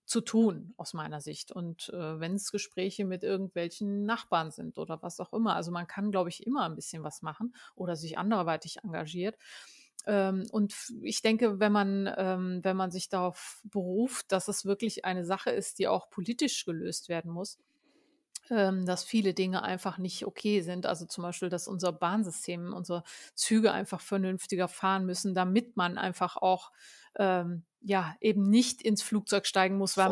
zu 0.06 0.20
tun, 0.20 0.74
aus 0.76 0.94
meiner 0.94 1.22
Sicht. 1.22 1.54
Und 1.54 1.90
äh, 1.90 2.20
wenn 2.20 2.36
es 2.36 2.52
Gespräche 2.52 3.06
mit 3.06 3.24
irgendwelchen 3.24 4.04
Nachbarn 4.04 4.52
sind 4.52 4.78
oder 4.78 5.02
was 5.02 5.20
auch 5.22 5.32
immer. 5.32 5.56
Also 5.56 5.72
man 5.72 5.88
kann, 5.88 6.12
glaube 6.12 6.30
ich, 6.30 6.46
immer 6.46 6.66
ein 6.66 6.76
bisschen 6.76 7.04
was 7.04 7.22
machen 7.22 7.56
oder 7.76 7.96
sich 7.96 8.18
anderweitig 8.18 8.84
engagiert. 8.84 9.38
Ähm, 10.06 10.48
und 10.52 10.76
ich 11.02 11.22
denke, 11.22 11.60
wenn 11.60 11.72
man, 11.72 12.14
ähm, 12.18 12.60
wenn 12.64 12.76
man 12.76 12.92
sich 12.92 13.08
darauf 13.08 13.62
beruft, 13.64 14.32
dass 14.32 14.48
es 14.48 14.66
wirklich 14.66 15.06
eine 15.06 15.24
Sache 15.24 15.52
ist, 15.52 15.80
die 15.80 15.88
auch 15.88 16.10
politisch 16.10 16.66
gelöst 16.66 17.08
werden 17.08 17.32
muss, 17.32 17.58
ähm, 18.52 18.86
dass 18.86 19.04
viele 19.04 19.34
Dinge 19.34 19.64
einfach 19.64 19.98
nicht 19.98 20.26
okay 20.28 20.62
sind. 20.62 20.86
Also 20.86 21.06
zum 21.06 21.24
Beispiel, 21.24 21.50
dass 21.50 21.68
unser 21.68 21.92
Bahnsystem, 21.94 22.74
unsere 22.74 23.04
Züge 23.34 23.72
einfach 23.72 24.02
vernünftiger 24.02 24.68
fahren 24.68 25.06
müssen, 25.06 25.34
damit 25.34 25.78
man 25.78 25.98
einfach 25.98 26.38
auch 26.38 26.72
ähm, 27.18 27.64
ja 27.84 28.16
eben 28.22 28.50
nicht 28.50 28.82
ins 28.82 29.02
Flugzeug 29.02 29.48
steigen 29.48 29.78
muss, 29.78 29.98
weil 29.98 30.10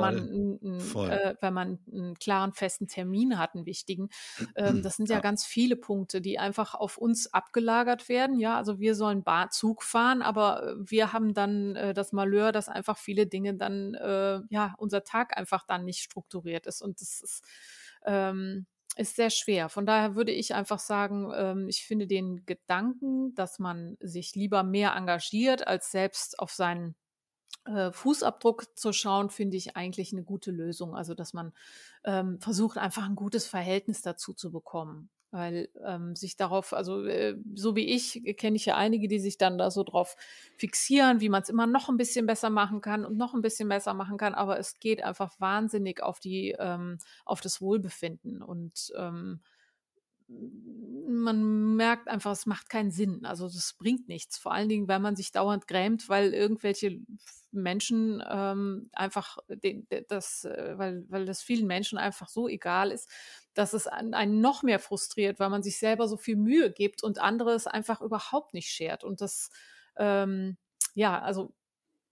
Voll. 0.80 1.08
man, 1.08 1.12
äh, 1.12 1.36
weil 1.40 1.52
man 1.52 1.80
einen 1.92 2.16
klaren 2.16 2.54
festen 2.54 2.88
Termin 2.88 3.38
hat, 3.38 3.54
einen 3.54 3.66
wichtigen. 3.66 4.10
Ähm, 4.56 4.82
das 4.82 4.96
sind 4.98 5.10
ja, 5.10 5.18
ja, 5.18 5.22
ganz 5.22 5.46
viele 5.46 5.76
Punkte, 5.76 6.20
die 6.20 6.40
einfach 6.40 6.74
auf 6.74 6.98
uns 6.98 7.32
abgelagert 7.32 8.10
werden. 8.10 8.40
Ja, 8.40 8.58
also 8.58 8.80
wir 8.80 8.96
sollen 8.96 9.24
Bar 9.24 9.52
Zug 9.52 9.84
fahren, 9.84 10.22
aber 10.22 10.64
äh, 10.64 10.76
wir 10.80 11.14
haben 11.14 11.34
dann 11.34 11.76
äh, 11.76 11.94
das 11.94 12.12
Malheur, 12.12 12.52
dass 12.52 12.70
einfach 12.70 12.98
viele 12.98 13.28
Dinge 13.28 13.54
dann 13.54 13.94
äh, 13.94 14.40
ja 14.50 14.74
unser 14.78 15.04
Tag 15.04 15.38
einfach 15.38 15.66
dann 15.66 15.86
nicht 15.86 16.00
strukturiert 16.00 16.66
ist 16.66 16.82
und 16.82 17.02
das 17.02 17.22
ist 17.22 17.44
ähm, 18.10 18.66
ist 18.96 19.16
sehr 19.16 19.30
schwer. 19.30 19.70
Von 19.70 19.86
daher 19.86 20.16
würde 20.16 20.32
ich 20.32 20.56
einfach 20.56 20.80
sagen, 20.80 21.32
ähm, 21.36 21.68
ich 21.70 21.86
finde 21.86 22.08
den 22.08 22.46
Gedanken, 22.46 23.34
dass 23.36 23.60
man 23.60 23.96
sich 24.02 24.36
lieber 24.36 24.64
mehr 24.64 24.96
engagiert, 24.96 25.68
als 25.68 25.92
selbst 25.92 26.40
auf 26.40 26.52
seinen 26.52 26.96
äh, 27.66 27.92
Fußabdruck 27.92 28.78
zu 28.78 28.92
schauen, 28.92 29.30
finde 29.30 29.58
ich 29.58 29.78
eigentlich 29.78 30.12
eine 30.12 30.24
gute 30.24 30.52
Lösung. 30.52 30.96
Also, 30.96 31.14
dass 31.14 31.34
man 31.34 31.54
ähm, 32.04 32.40
versucht, 32.42 32.78
einfach 32.78 33.06
ein 33.06 33.16
gutes 33.16 33.46
Verhältnis 33.48 34.02
dazu 34.02 34.34
zu 34.34 34.52
bekommen. 34.52 35.10
Weil 35.32 35.70
ähm, 35.86 36.16
sich 36.16 36.36
darauf, 36.36 36.74
also 36.74 37.04
äh, 37.06 37.38
so 37.56 37.76
wie 37.76 37.88
ich, 37.88 38.22
kenne 38.38 38.56
ich 38.56 38.66
ja 38.66 38.76
einige, 38.76 39.08
die 39.08 39.20
sich 39.20 39.38
dann 39.38 39.58
da 39.58 39.72
so 39.72 39.84
drauf 39.84 40.16
fixieren, 40.58 41.22
wie 41.22 41.30
man 41.30 41.44
es 41.44 41.50
immer 41.50 41.68
noch 41.68 41.90
ein 41.90 41.98
bisschen 41.98 42.26
besser 42.26 42.50
machen 42.50 42.82
kann 42.82 43.06
und 43.06 43.18
noch 43.18 43.34
ein 43.34 43.42
bisschen 43.42 43.70
besser 43.70 43.94
machen 43.94 44.18
kann, 44.18 44.34
aber 44.34 44.60
es 44.60 44.80
geht 44.80 45.04
einfach 45.04 45.40
wahnsinnig 45.40 46.02
auf 46.02 46.20
die, 46.20 46.56
ähm, 46.58 46.98
auf 47.26 47.42
das 47.42 47.62
Wohlbefinden 47.62 48.42
und 48.42 48.92
ähm, 48.98 49.42
man 51.08 51.76
merkt 51.76 52.08
einfach, 52.08 52.32
es 52.32 52.46
macht 52.46 52.70
keinen 52.70 52.92
Sinn. 52.92 53.26
Also 53.26 53.48
das 53.48 53.74
bringt 53.74 54.08
nichts. 54.08 54.38
Vor 54.38 54.54
allen 54.54 54.70
Dingen, 54.70 54.88
weil 54.88 55.00
man 55.00 55.16
sich 55.16 55.32
dauernd 55.32 55.68
grämt, 55.68 56.08
weil 56.08 56.34
irgendwelche 56.34 57.00
Menschen 57.52 58.24
ähm, 58.30 58.90
einfach 58.94 59.38
das, 60.08 60.46
äh, 60.46 60.78
weil, 60.78 61.06
weil 61.10 61.26
das 61.26 61.42
vielen 61.42 61.66
Menschen 61.66 61.98
einfach 61.98 62.30
so 62.30 62.48
egal 62.48 62.92
ist, 62.92 63.10
dass 63.60 63.74
es 63.74 63.88
einen 63.88 64.40
noch 64.40 64.64
mehr 64.64 64.80
frustriert, 64.80 65.38
weil 65.42 65.50
man 65.50 65.64
sich 65.64 65.80
selber 65.80 66.08
so 66.08 66.16
viel 66.16 66.38
Mühe 66.38 66.72
gibt 66.72 67.04
und 67.04 67.20
andere 67.20 67.52
es 67.52 67.68
einfach 67.68 68.00
überhaupt 68.00 68.54
nicht 68.54 68.70
schert. 68.70 69.04
Und 69.04 69.20
das, 69.20 69.50
ähm, 69.98 70.56
ja, 70.94 71.20
also 71.22 71.54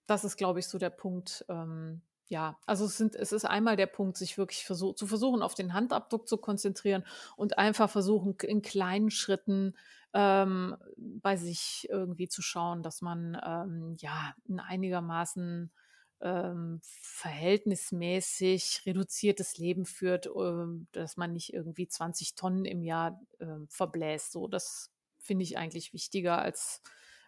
das 0.06 0.24
ist, 0.24 0.36
glaube 0.36 0.58
ich, 0.58 0.68
so 0.68 0.76
der 0.76 0.90
Punkt, 0.90 1.46
ähm, 1.48 2.02
ja, 2.26 2.58
also 2.66 2.84
es, 2.84 2.98
sind, 2.98 3.14
es 3.16 3.32
ist 3.32 3.46
einmal 3.46 3.76
der 3.76 3.86
Punkt, 3.86 4.18
sich 4.18 4.36
wirklich 4.36 4.66
versuch, 4.66 4.94
zu 4.94 5.06
versuchen, 5.06 5.40
auf 5.40 5.54
den 5.54 5.72
Handabdruck 5.72 6.28
zu 6.28 6.36
konzentrieren 6.36 7.02
und 7.38 7.56
einfach 7.56 7.88
versuchen, 7.88 8.36
in 8.42 8.60
kleinen 8.60 9.10
Schritten 9.10 9.74
ähm, 10.12 10.76
bei 10.98 11.38
sich 11.38 11.86
irgendwie 11.88 12.28
zu 12.28 12.42
schauen, 12.42 12.82
dass 12.82 13.00
man 13.00 13.40
ähm, 13.42 13.96
ja 14.00 14.34
in 14.46 14.60
einigermaßen 14.60 15.72
ähm, 16.20 16.80
verhältnismäßig 16.82 18.82
reduziertes 18.86 19.58
Leben 19.58 19.86
führt, 19.86 20.26
äh, 20.26 20.66
dass 20.92 21.16
man 21.16 21.32
nicht 21.32 21.52
irgendwie 21.52 21.88
20 21.88 22.34
Tonnen 22.34 22.64
im 22.64 22.82
Jahr 22.82 23.20
äh, 23.38 23.46
verbläst. 23.68 24.32
So, 24.32 24.48
das 24.48 24.90
finde 25.18 25.44
ich 25.44 25.58
eigentlich 25.58 25.92
wichtiger 25.92 26.38
als 26.38 26.82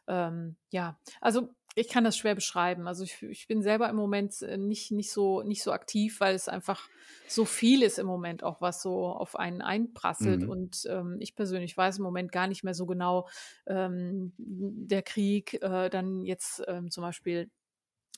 ähm, 0.09 0.57
ja, 0.71 0.99
also 1.21 1.51
ich 1.77 1.89
kann 1.89 2.03
das 2.03 2.17
schwer 2.17 2.35
beschreiben. 2.35 2.89
Also 2.89 3.05
ich, 3.05 3.23
ich, 3.23 3.47
bin 3.47 3.63
selber 3.63 3.89
im 3.89 3.97
Moment 3.97 4.43
äh, 4.43 4.57
nicht, 4.57 4.91
nicht, 4.91 5.13
so, 5.13 5.43
nicht 5.43 5.63
so 5.63 5.71
aktiv, 5.71 6.21
weil 6.21 6.35
es 6.35 6.49
einfach 6.49 6.89
so 7.29 7.45
viel 7.45 7.83
ist 7.83 7.99
im 7.99 8.07
Moment 8.07 8.43
auch, 8.43 8.61
was 8.61 8.83
so 8.83 9.07
auf 9.07 9.37
einen 9.37 9.63
einprasselt. 9.63 10.43
Mhm. 10.43 10.49
Und 10.49 10.83
ähm, 10.89 11.17
ich 11.21 11.37
persönlich 11.37 11.77
weiß 11.77 11.99
im 11.99 12.05
Moment 12.05 12.33
gar 12.33 12.49
nicht 12.49 12.65
mehr 12.65 12.75
so 12.75 12.87
genau, 12.87 13.29
ähm, 13.67 14.33
der 14.37 15.03
Krieg, 15.03 15.63
äh, 15.63 15.91
dann 15.91 16.25
jetzt 16.25 16.63
ähm, 16.67 16.91
zum 16.91 17.03
Beispiel 17.03 17.51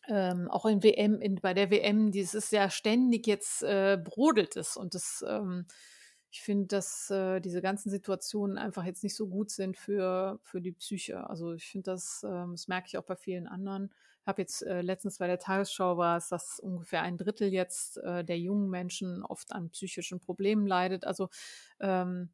ähm, 0.08 0.48
auch 0.50 0.66
in 0.66 0.82
WM, 0.82 1.20
in, 1.20 1.36
bei 1.36 1.54
der 1.54 1.70
WM, 1.70 2.10
dieses 2.10 2.50
ja 2.50 2.70
ständig 2.70 3.26
jetzt 3.26 3.62
äh, 3.62 3.98
brodelt 4.02 4.56
es 4.56 4.76
und 4.76 4.94
das 4.94 5.24
ähm, 5.28 5.66
ich 6.32 6.40
finde, 6.40 6.66
dass 6.66 7.10
äh, 7.10 7.40
diese 7.40 7.60
ganzen 7.60 7.90
Situationen 7.90 8.56
einfach 8.56 8.84
jetzt 8.84 9.02
nicht 9.04 9.14
so 9.14 9.28
gut 9.28 9.50
sind 9.50 9.76
für, 9.76 10.40
für 10.42 10.62
die 10.62 10.72
Psyche. 10.72 11.28
Also 11.28 11.52
ich 11.52 11.66
finde 11.66 11.90
das, 11.90 12.24
ähm, 12.26 12.52
das 12.52 12.68
merke 12.68 12.86
ich 12.88 12.96
auch 12.96 13.04
bei 13.04 13.16
vielen 13.16 13.46
anderen. 13.46 13.92
Ich 14.22 14.26
habe 14.26 14.40
jetzt 14.40 14.62
äh, 14.62 14.80
letztens 14.80 15.18
bei 15.18 15.26
der 15.26 15.38
Tagesschau 15.38 15.98
war 15.98 16.16
es, 16.16 16.30
dass 16.30 16.58
ungefähr 16.58 17.02
ein 17.02 17.18
Drittel 17.18 17.52
jetzt 17.52 17.98
äh, 17.98 18.24
der 18.24 18.38
jungen 18.38 18.70
Menschen 18.70 19.22
oft 19.22 19.52
an 19.52 19.68
psychischen 19.72 20.20
Problemen 20.20 20.66
leidet. 20.66 21.04
Also 21.04 21.28
ähm, 21.80 22.30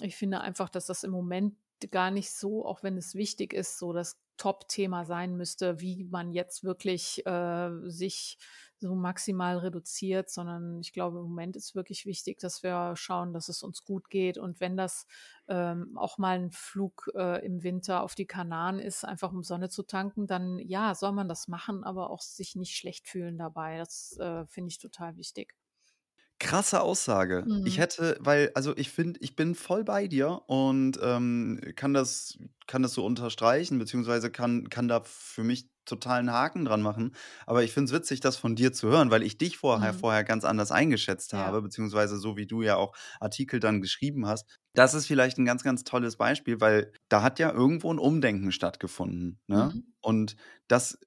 ich 0.00 0.16
finde 0.16 0.40
einfach, 0.40 0.68
dass 0.68 0.86
das 0.86 1.04
im 1.04 1.12
Moment 1.12 1.54
gar 1.92 2.10
nicht 2.10 2.32
so, 2.32 2.66
auch 2.66 2.82
wenn 2.82 2.96
es 2.96 3.14
wichtig 3.14 3.52
ist, 3.52 3.78
so 3.78 3.92
das 3.92 4.18
Top-Thema 4.36 5.04
sein 5.04 5.36
müsste, 5.36 5.80
wie 5.80 6.04
man 6.04 6.32
jetzt 6.32 6.64
wirklich 6.64 7.24
äh, 7.26 7.70
sich 7.84 8.38
so 8.78 8.94
maximal 8.94 9.58
reduziert, 9.58 10.28
sondern 10.30 10.80
ich 10.80 10.92
glaube, 10.92 11.18
im 11.18 11.24
Moment 11.24 11.56
ist 11.56 11.74
wirklich 11.74 12.04
wichtig, 12.04 12.38
dass 12.38 12.62
wir 12.62 12.94
schauen, 12.96 13.32
dass 13.32 13.48
es 13.48 13.62
uns 13.62 13.84
gut 13.84 14.10
geht. 14.10 14.36
Und 14.38 14.60
wenn 14.60 14.76
das 14.76 15.06
ähm, 15.48 15.96
auch 15.96 16.18
mal 16.18 16.38
ein 16.38 16.50
Flug 16.52 17.10
äh, 17.14 17.44
im 17.44 17.62
Winter 17.62 18.02
auf 18.02 18.14
die 18.14 18.26
Kanaren 18.26 18.78
ist, 18.78 19.04
einfach 19.04 19.32
um 19.32 19.42
Sonne 19.42 19.70
zu 19.70 19.82
tanken, 19.82 20.26
dann 20.26 20.58
ja, 20.58 20.94
soll 20.94 21.12
man 21.12 21.28
das 21.28 21.48
machen, 21.48 21.84
aber 21.84 22.10
auch 22.10 22.20
sich 22.20 22.54
nicht 22.56 22.76
schlecht 22.76 23.08
fühlen 23.08 23.38
dabei. 23.38 23.78
Das 23.78 24.16
äh, 24.18 24.46
finde 24.46 24.68
ich 24.68 24.78
total 24.78 25.16
wichtig. 25.16 25.54
Krasse 26.38 26.82
Aussage. 26.82 27.48
Ich 27.64 27.78
mhm. 27.78 27.78
hätte, 27.78 28.18
weil, 28.20 28.50
also 28.54 28.76
ich 28.76 28.90
finde, 28.90 29.18
ich 29.22 29.36
bin 29.36 29.54
voll 29.54 29.84
bei 29.84 30.06
dir 30.06 30.42
und 30.48 30.98
ähm, 31.02 31.60
kann 31.76 31.94
das, 31.94 32.36
kann 32.66 32.82
das 32.82 32.92
so 32.92 33.06
unterstreichen, 33.06 33.78
beziehungsweise 33.78 34.30
kann, 34.30 34.68
kann 34.68 34.86
da 34.86 35.00
für 35.02 35.44
mich 35.44 35.70
total 35.86 36.18
einen 36.18 36.32
Haken 36.32 36.66
dran 36.66 36.82
machen. 36.82 37.14
Aber 37.46 37.62
ich 37.64 37.72
finde 37.72 37.90
es 37.90 37.98
witzig, 37.98 38.20
das 38.20 38.36
von 38.36 38.54
dir 38.54 38.72
zu 38.74 38.88
hören, 38.88 39.10
weil 39.10 39.22
ich 39.22 39.38
dich 39.38 39.56
vorher, 39.56 39.94
Mhm. 39.94 39.94
vorher 39.94 40.24
ganz 40.24 40.44
anders 40.44 40.72
eingeschätzt 40.72 41.32
Ja. 41.32 41.38
habe, 41.46 41.62
beziehungsweise 41.62 42.18
so 42.18 42.36
wie 42.36 42.46
du 42.46 42.60
ja 42.60 42.76
auch 42.76 42.94
Artikel 43.18 43.58
dann 43.58 43.80
geschrieben 43.80 44.26
hast. 44.26 44.58
Das 44.74 44.92
ist 44.94 45.06
vielleicht 45.06 45.38
ein 45.38 45.46
ganz, 45.46 45.62
ganz 45.62 45.84
tolles 45.84 46.16
Beispiel, 46.16 46.60
weil 46.60 46.92
da 47.08 47.22
hat 47.22 47.38
ja 47.38 47.50
irgendwo 47.50 47.90
ein 47.92 47.98
Umdenken 47.98 48.52
stattgefunden. 48.52 49.40
Ne? 49.46 49.74
Mhm. 49.74 49.94
Und 50.00 50.36
das 50.68 50.98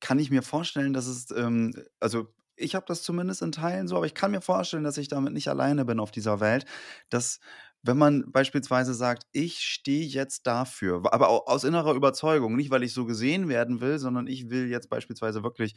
kann 0.00 0.18
ich 0.18 0.30
mir 0.30 0.42
vorstellen, 0.42 0.92
dass 0.92 1.06
es, 1.06 1.30
ähm, 1.30 1.72
also 2.00 2.34
ich 2.62 2.74
habe 2.74 2.86
das 2.88 3.02
zumindest 3.02 3.42
in 3.42 3.52
Teilen 3.52 3.88
so, 3.88 3.96
aber 3.96 4.06
ich 4.06 4.14
kann 4.14 4.30
mir 4.30 4.40
vorstellen, 4.40 4.84
dass 4.84 4.96
ich 4.98 5.08
damit 5.08 5.32
nicht 5.32 5.48
alleine 5.48 5.84
bin 5.84 6.00
auf 6.00 6.10
dieser 6.10 6.40
Welt, 6.40 6.64
dass 7.10 7.40
wenn 7.82 7.98
man 7.98 8.30
beispielsweise 8.30 8.94
sagt, 8.94 9.24
ich 9.32 9.58
stehe 9.60 10.06
jetzt 10.06 10.46
dafür, 10.46 11.02
aber 11.12 11.48
aus 11.48 11.64
innerer 11.64 11.94
Überzeugung, 11.94 12.54
nicht 12.56 12.70
weil 12.70 12.84
ich 12.84 12.94
so 12.94 13.04
gesehen 13.06 13.48
werden 13.48 13.80
will, 13.80 13.98
sondern 13.98 14.28
ich 14.28 14.50
will 14.50 14.68
jetzt 14.68 14.88
beispielsweise 14.88 15.42
wirklich 15.42 15.74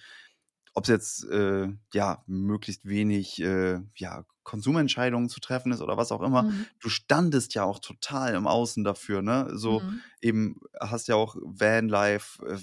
ob 0.75 0.83
es 0.83 0.89
jetzt 0.89 1.29
äh, 1.31 1.69
ja 1.93 2.23
möglichst 2.27 2.85
wenig 2.85 3.41
äh, 3.41 3.79
ja, 3.95 4.25
Konsumentscheidungen 4.43 5.29
zu 5.29 5.39
treffen 5.39 5.71
ist 5.71 5.81
oder 5.81 5.97
was 5.97 6.11
auch 6.11 6.21
immer. 6.21 6.43
Mhm. 6.43 6.65
Du 6.79 6.89
standest 6.89 7.55
ja 7.55 7.63
auch 7.63 7.79
total 7.79 8.35
im 8.35 8.45
Außen 8.45 8.83
dafür, 8.83 9.21
ne? 9.21 9.49
So 9.53 9.79
mhm. 9.79 10.01
eben 10.21 10.61
hast 10.79 11.07
ja 11.07 11.15
auch 11.15 11.38
Vanlife, 11.41 12.45
äh, 12.45 12.57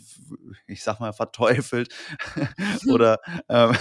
ich 0.66 0.84
sag 0.84 1.00
mal, 1.00 1.14
verteufelt 1.14 1.92
oder 2.88 3.18
ähm, 3.48 3.74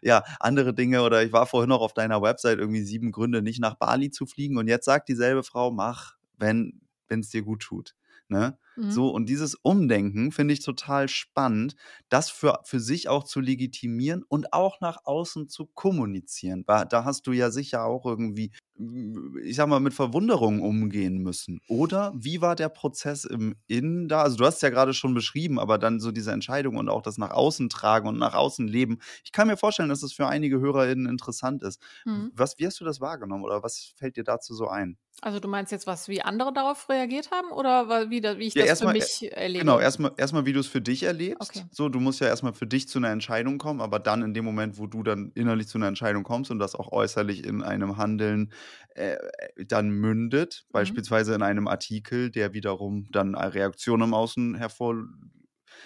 ja, 0.00 0.22
andere 0.38 0.72
Dinge. 0.72 1.02
Oder 1.02 1.24
ich 1.24 1.32
war 1.32 1.46
vorhin 1.46 1.68
noch 1.68 1.80
auf 1.80 1.92
deiner 1.92 2.22
Website 2.22 2.58
irgendwie 2.58 2.82
sieben 2.82 3.10
Gründe, 3.10 3.42
nicht 3.42 3.60
nach 3.60 3.74
Bali 3.74 4.10
zu 4.10 4.26
fliegen. 4.26 4.58
Und 4.58 4.68
jetzt 4.68 4.84
sagt 4.84 5.08
dieselbe 5.08 5.42
Frau, 5.42 5.72
mach, 5.72 6.14
wenn 6.38 6.80
es 7.08 7.30
dir 7.30 7.42
gut 7.42 7.62
tut. 7.62 7.96
Ne? 8.28 8.56
Mhm. 8.76 8.90
So, 8.90 9.08
und 9.10 9.28
dieses 9.28 9.54
Umdenken 9.54 10.32
finde 10.32 10.54
ich 10.54 10.60
total 10.64 11.08
spannend, 11.08 11.74
das 12.08 12.30
für, 12.30 12.60
für 12.64 12.80
sich 12.80 13.08
auch 13.08 13.24
zu 13.24 13.40
legitimieren 13.40 14.22
und 14.28 14.52
auch 14.52 14.80
nach 14.80 14.98
außen 15.04 15.48
zu 15.48 15.66
kommunizieren. 15.66 16.64
Da 16.66 17.04
hast 17.04 17.26
du 17.26 17.32
ja 17.32 17.50
sicher 17.50 17.84
auch 17.84 18.06
irgendwie, 18.06 18.52
ich 19.42 19.56
sag 19.56 19.68
mal, 19.68 19.80
mit 19.80 19.94
Verwunderung 19.94 20.60
umgehen 20.60 21.18
müssen. 21.18 21.60
Oder 21.68 22.12
wie 22.16 22.40
war 22.40 22.54
der 22.56 22.68
Prozess 22.68 23.24
im 23.24 23.54
Innen 23.66 24.08
da? 24.08 24.22
Also, 24.22 24.36
du 24.36 24.44
hast 24.44 24.56
es 24.56 24.60
ja 24.60 24.70
gerade 24.70 24.94
schon 24.94 25.14
beschrieben, 25.14 25.58
aber 25.58 25.78
dann 25.78 26.00
so 26.00 26.12
diese 26.12 26.32
Entscheidung 26.32 26.76
und 26.76 26.88
auch 26.88 27.02
das 27.02 27.18
nach 27.18 27.30
außen 27.30 27.68
tragen 27.68 28.08
und 28.08 28.18
nach 28.18 28.34
außen 28.34 28.68
leben. 28.68 28.98
Ich 29.24 29.32
kann 29.32 29.48
mir 29.48 29.56
vorstellen, 29.56 29.88
dass 29.88 29.98
es 29.98 30.10
das 30.10 30.12
für 30.12 30.26
einige 30.28 30.60
HörerInnen 30.60 31.06
interessant 31.06 31.62
ist. 31.62 31.80
Mhm. 32.04 32.32
Was, 32.32 32.58
wie 32.58 32.66
hast 32.66 32.80
du 32.80 32.84
das 32.84 33.00
wahrgenommen 33.00 33.44
oder 33.44 33.62
was 33.62 33.92
fällt 33.96 34.16
dir 34.16 34.24
dazu 34.24 34.54
so 34.54 34.68
ein? 34.68 34.98
Also 35.22 35.40
du 35.40 35.48
meinst 35.48 35.72
jetzt 35.72 35.86
was, 35.86 36.08
wie 36.08 36.20
andere 36.22 36.52
darauf 36.52 36.88
reagiert 36.90 37.30
haben 37.30 37.50
oder 37.50 38.10
wie, 38.10 38.22
wie 38.22 38.46
ich 38.46 38.54
ja, 38.54 38.64
das 38.66 38.80
für 38.80 38.92
mich 38.92 39.22
äh, 39.22 39.28
erlebe? 39.28 39.60
Genau, 39.60 39.78
erstmal, 39.78 40.12
erstmal 40.16 40.46
wie 40.46 40.52
du 40.52 40.60
es 40.60 40.66
für 40.66 40.80
dich 40.80 41.02
erlebst. 41.02 41.50
Okay. 41.50 41.64
So, 41.70 41.88
du 41.88 42.00
musst 42.00 42.20
ja 42.20 42.26
erstmal 42.26 42.52
für 42.52 42.66
dich 42.66 42.88
zu 42.88 42.98
einer 42.98 43.10
Entscheidung 43.10 43.58
kommen, 43.58 43.80
aber 43.80 43.98
dann 43.98 44.22
in 44.22 44.34
dem 44.34 44.44
Moment, 44.44 44.78
wo 44.78 44.86
du 44.86 45.02
dann 45.02 45.32
innerlich 45.34 45.68
zu 45.68 45.78
einer 45.78 45.88
Entscheidung 45.88 46.22
kommst 46.22 46.50
und 46.50 46.58
das 46.58 46.74
auch 46.74 46.92
äußerlich 46.92 47.44
in 47.44 47.62
einem 47.62 47.96
Handeln 47.96 48.52
äh, 48.94 49.12
äh 49.12 49.64
dann 49.66 49.90
mündet, 49.90 50.64
mhm. 50.68 50.72
beispielsweise 50.72 51.34
in 51.34 51.42
einem 51.42 51.68
Artikel, 51.68 52.30
der 52.30 52.52
wiederum 52.52 53.06
dann 53.10 53.34
eine 53.34 53.54
Reaktion 53.54 54.02
im 54.02 54.14
Außen 54.14 54.54
hervor 54.54 54.94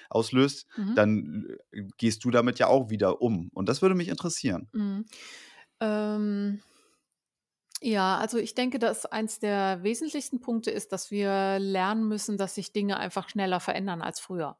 auslöst, 0.08 0.66
mhm. 0.76 0.94
dann 0.94 1.46
äh, 1.72 1.82
gehst 1.96 2.24
du 2.24 2.30
damit 2.30 2.58
ja 2.58 2.66
auch 2.66 2.90
wieder 2.90 3.22
um. 3.22 3.50
Und 3.54 3.68
das 3.68 3.82
würde 3.82 3.94
mich 3.94 4.08
interessieren. 4.08 4.68
Mhm. 4.72 5.04
Ähm 5.80 6.60
ja, 7.82 8.18
also 8.18 8.38
ich 8.38 8.54
denke, 8.54 8.78
dass 8.78 9.06
eins 9.06 9.38
der 9.38 9.82
wesentlichsten 9.82 10.40
Punkte 10.40 10.70
ist, 10.70 10.92
dass 10.92 11.10
wir 11.10 11.58
lernen 11.58 12.06
müssen, 12.08 12.36
dass 12.36 12.54
sich 12.54 12.72
Dinge 12.72 12.98
einfach 12.98 13.28
schneller 13.28 13.60
verändern 13.60 14.02
als 14.02 14.20
früher. 14.20 14.58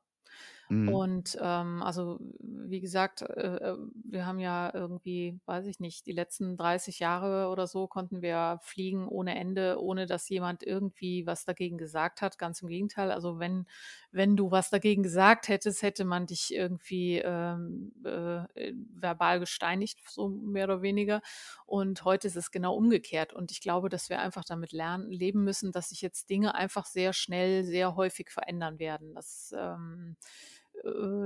Mhm. 0.70 0.88
Und 0.88 1.37
ähm, 1.40 1.83
also, 1.83 2.18
wie 2.40 2.80
gesagt, 2.80 3.22
äh, 3.22 3.26
äh, 3.72 3.76
wir 4.04 4.26
haben 4.26 4.38
ja 4.38 4.70
irgendwie, 4.72 5.38
weiß 5.46 5.66
ich 5.66 5.80
nicht, 5.80 6.06
die 6.06 6.12
letzten 6.12 6.56
30 6.56 7.00
Jahre 7.00 7.48
oder 7.48 7.66
so 7.66 7.87
konnten 7.88 8.22
wir 8.22 8.59
fliegen 8.62 9.09
ohne 9.09 9.37
Ende, 9.37 9.80
ohne 9.80 10.06
dass 10.06 10.28
jemand 10.28 10.62
irgendwie 10.62 11.26
was 11.26 11.44
dagegen 11.44 11.78
gesagt 11.78 12.22
hat. 12.22 12.38
Ganz 12.38 12.62
im 12.62 12.68
Gegenteil. 12.68 13.11
Also 13.11 13.38
wenn, 13.38 13.66
wenn 14.12 14.37
du 14.37 14.50
was 14.50 14.70
dagegen 14.70 15.02
gesagt 15.02 15.48
hättest, 15.48 15.83
hätte 15.83 16.04
man 16.04 16.26
dich 16.26 16.54
irgendwie 16.54 17.18
ähm, 17.18 17.92
äh, 18.04 18.72
verbal 18.94 19.40
gesteinigt, 19.40 20.00
so 20.09 20.28
mehr 20.28 20.64
oder 20.64 20.83
weniger. 20.83 21.20
Und 21.66 22.04
heute 22.04 22.28
ist 22.28 22.37
es 22.37 22.50
genau 22.50 22.74
umgekehrt. 22.74 23.33
Und 23.33 23.50
ich 23.50 23.61
glaube, 23.61 23.88
dass 23.88 24.09
wir 24.09 24.20
einfach 24.20 24.44
damit 24.44 24.72
lernen, 24.72 25.11
leben 25.11 25.44
müssen, 25.44 25.72
dass 25.72 25.90
sich 25.90 26.00
jetzt 26.02 26.30
Dinge 26.30 26.54
einfach 26.54 26.87
sehr 26.87 27.12
schnell, 27.12 27.64
sehr 27.64 27.96
häufig 27.96 28.30
verändern 28.30 28.78
werden. 28.78 29.14
Das 29.14 29.54
ähm, 29.56 30.16
äh, 30.20 30.60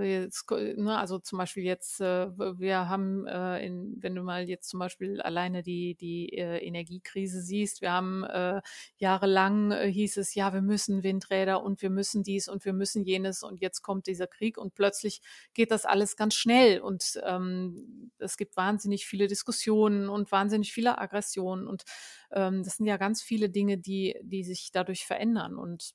jetzt, 0.03 0.51
ne, 0.51 0.99
also 0.99 1.19
zum 1.19 1.39
Beispiel 1.39 1.63
jetzt, 1.65 2.01
äh, 2.01 2.29
wir 2.37 2.89
haben, 2.89 3.27
äh, 3.27 3.65
in, 3.65 3.97
wenn 4.01 4.15
du 4.15 4.23
mal 4.23 4.49
jetzt 4.49 4.69
zum 4.69 4.81
Beispiel 4.81 5.21
alleine 5.21 5.63
die, 5.63 5.95
die 5.95 6.37
äh, 6.37 6.59
Energiekrise 6.59 7.41
siehst, 7.41 7.81
wir 7.81 7.93
haben 7.93 8.25
äh, 8.25 8.61
jahrelang 8.97 9.71
äh, 9.71 9.91
hieß 9.91 10.17
es, 10.17 10.35
ja, 10.35 10.53
wir 10.53 10.63
müssen 10.63 11.03
Windräder 11.03 11.63
und 11.63 11.83
wir 11.83 11.91
müssen 11.91 12.23
dies 12.23 12.49
und 12.49 12.65
wir 12.65 12.73
müssen 12.73 13.05
jenes 13.05 13.43
und 13.43 13.61
jetzt 13.61 13.83
kommt 13.83 14.07
dieser 14.07 14.27
Krieg 14.27 14.59
und 14.59 14.75
plötzlich 14.75 15.21
geht 15.55 15.71
das 15.71 15.85
alles 15.85 16.17
ganz 16.17 16.35
schnell 16.35 16.81
und 16.81 17.21
ähm, 17.25 18.11
es 18.19 18.37
gibt 18.37 18.57
wahnsinnig 18.57 19.07
viele 19.07 19.29
Diskussionen 19.29 20.09
und 20.09 20.33
wahnsinnig 20.33 20.73
viele 20.73 20.99
Aggressionen 20.99 21.67
und 21.69 21.85
ähm, 22.33 22.63
das 22.65 22.77
sind 22.77 22.87
ja 22.87 22.97
ganz 22.97 23.23
viele 23.23 23.51
Dinge, 23.51 23.79
die, 23.79 24.17
die 24.23 24.45
sich 24.45 24.71
dadurch 24.73 25.07
verändern 25.07 25.57
und 25.57 25.95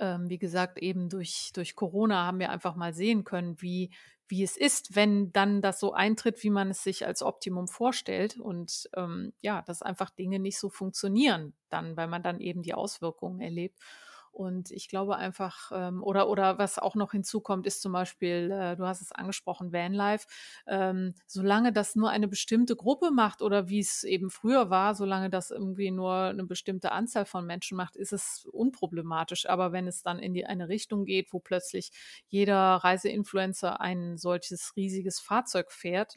ähm, 0.00 0.28
wie 0.28 0.38
gesagt, 0.38 0.78
eben 0.78 1.08
durch, 1.08 1.50
durch 1.54 1.74
Corona 1.74 2.26
haben 2.26 2.38
wir 2.38 2.50
einfach 2.50 2.76
mal 2.76 2.94
sehen 2.94 3.24
können, 3.24 3.60
wie, 3.60 3.90
wie 4.28 4.42
es 4.42 4.56
ist, 4.56 4.96
wenn 4.96 5.32
dann 5.32 5.62
das 5.62 5.80
so 5.80 5.92
eintritt, 5.92 6.42
wie 6.42 6.50
man 6.50 6.70
es 6.70 6.82
sich 6.82 7.06
als 7.06 7.22
Optimum 7.22 7.68
vorstellt. 7.68 8.38
Und 8.38 8.88
ähm, 8.96 9.32
ja, 9.40 9.62
dass 9.62 9.82
einfach 9.82 10.10
Dinge 10.10 10.38
nicht 10.38 10.58
so 10.58 10.68
funktionieren, 10.68 11.54
dann, 11.68 11.96
weil 11.96 12.08
man 12.08 12.22
dann 12.22 12.40
eben 12.40 12.62
die 12.62 12.74
Auswirkungen 12.74 13.40
erlebt. 13.40 13.78
Und 14.36 14.70
ich 14.70 14.88
glaube 14.88 15.16
einfach, 15.16 15.70
ähm, 15.72 16.02
oder, 16.02 16.28
oder 16.28 16.58
was 16.58 16.78
auch 16.78 16.94
noch 16.94 17.12
hinzukommt, 17.12 17.66
ist 17.66 17.80
zum 17.80 17.92
Beispiel, 17.92 18.50
äh, 18.50 18.76
du 18.76 18.84
hast 18.86 19.00
es 19.00 19.10
angesprochen, 19.10 19.72
Vanlife. 19.72 20.26
Ähm, 20.66 21.14
solange 21.26 21.72
das 21.72 21.96
nur 21.96 22.10
eine 22.10 22.28
bestimmte 22.28 22.76
Gruppe 22.76 23.10
macht 23.10 23.40
oder 23.40 23.70
wie 23.70 23.78
es 23.80 24.04
eben 24.04 24.28
früher 24.28 24.68
war, 24.68 24.94
solange 24.94 25.30
das 25.30 25.50
irgendwie 25.50 25.90
nur 25.90 26.12
eine 26.14 26.44
bestimmte 26.44 26.92
Anzahl 26.92 27.24
von 27.24 27.46
Menschen 27.46 27.78
macht, 27.78 27.96
ist 27.96 28.12
es 28.12 28.46
unproblematisch. 28.52 29.48
Aber 29.48 29.72
wenn 29.72 29.86
es 29.86 30.02
dann 30.02 30.18
in 30.18 30.34
die 30.34 30.44
eine 30.44 30.68
Richtung 30.68 31.06
geht, 31.06 31.32
wo 31.32 31.38
plötzlich 31.40 31.90
jeder 32.28 32.76
Reiseinfluencer 32.76 33.80
ein 33.80 34.18
solches 34.18 34.74
riesiges 34.76 35.18
Fahrzeug 35.18 35.72
fährt, 35.72 36.14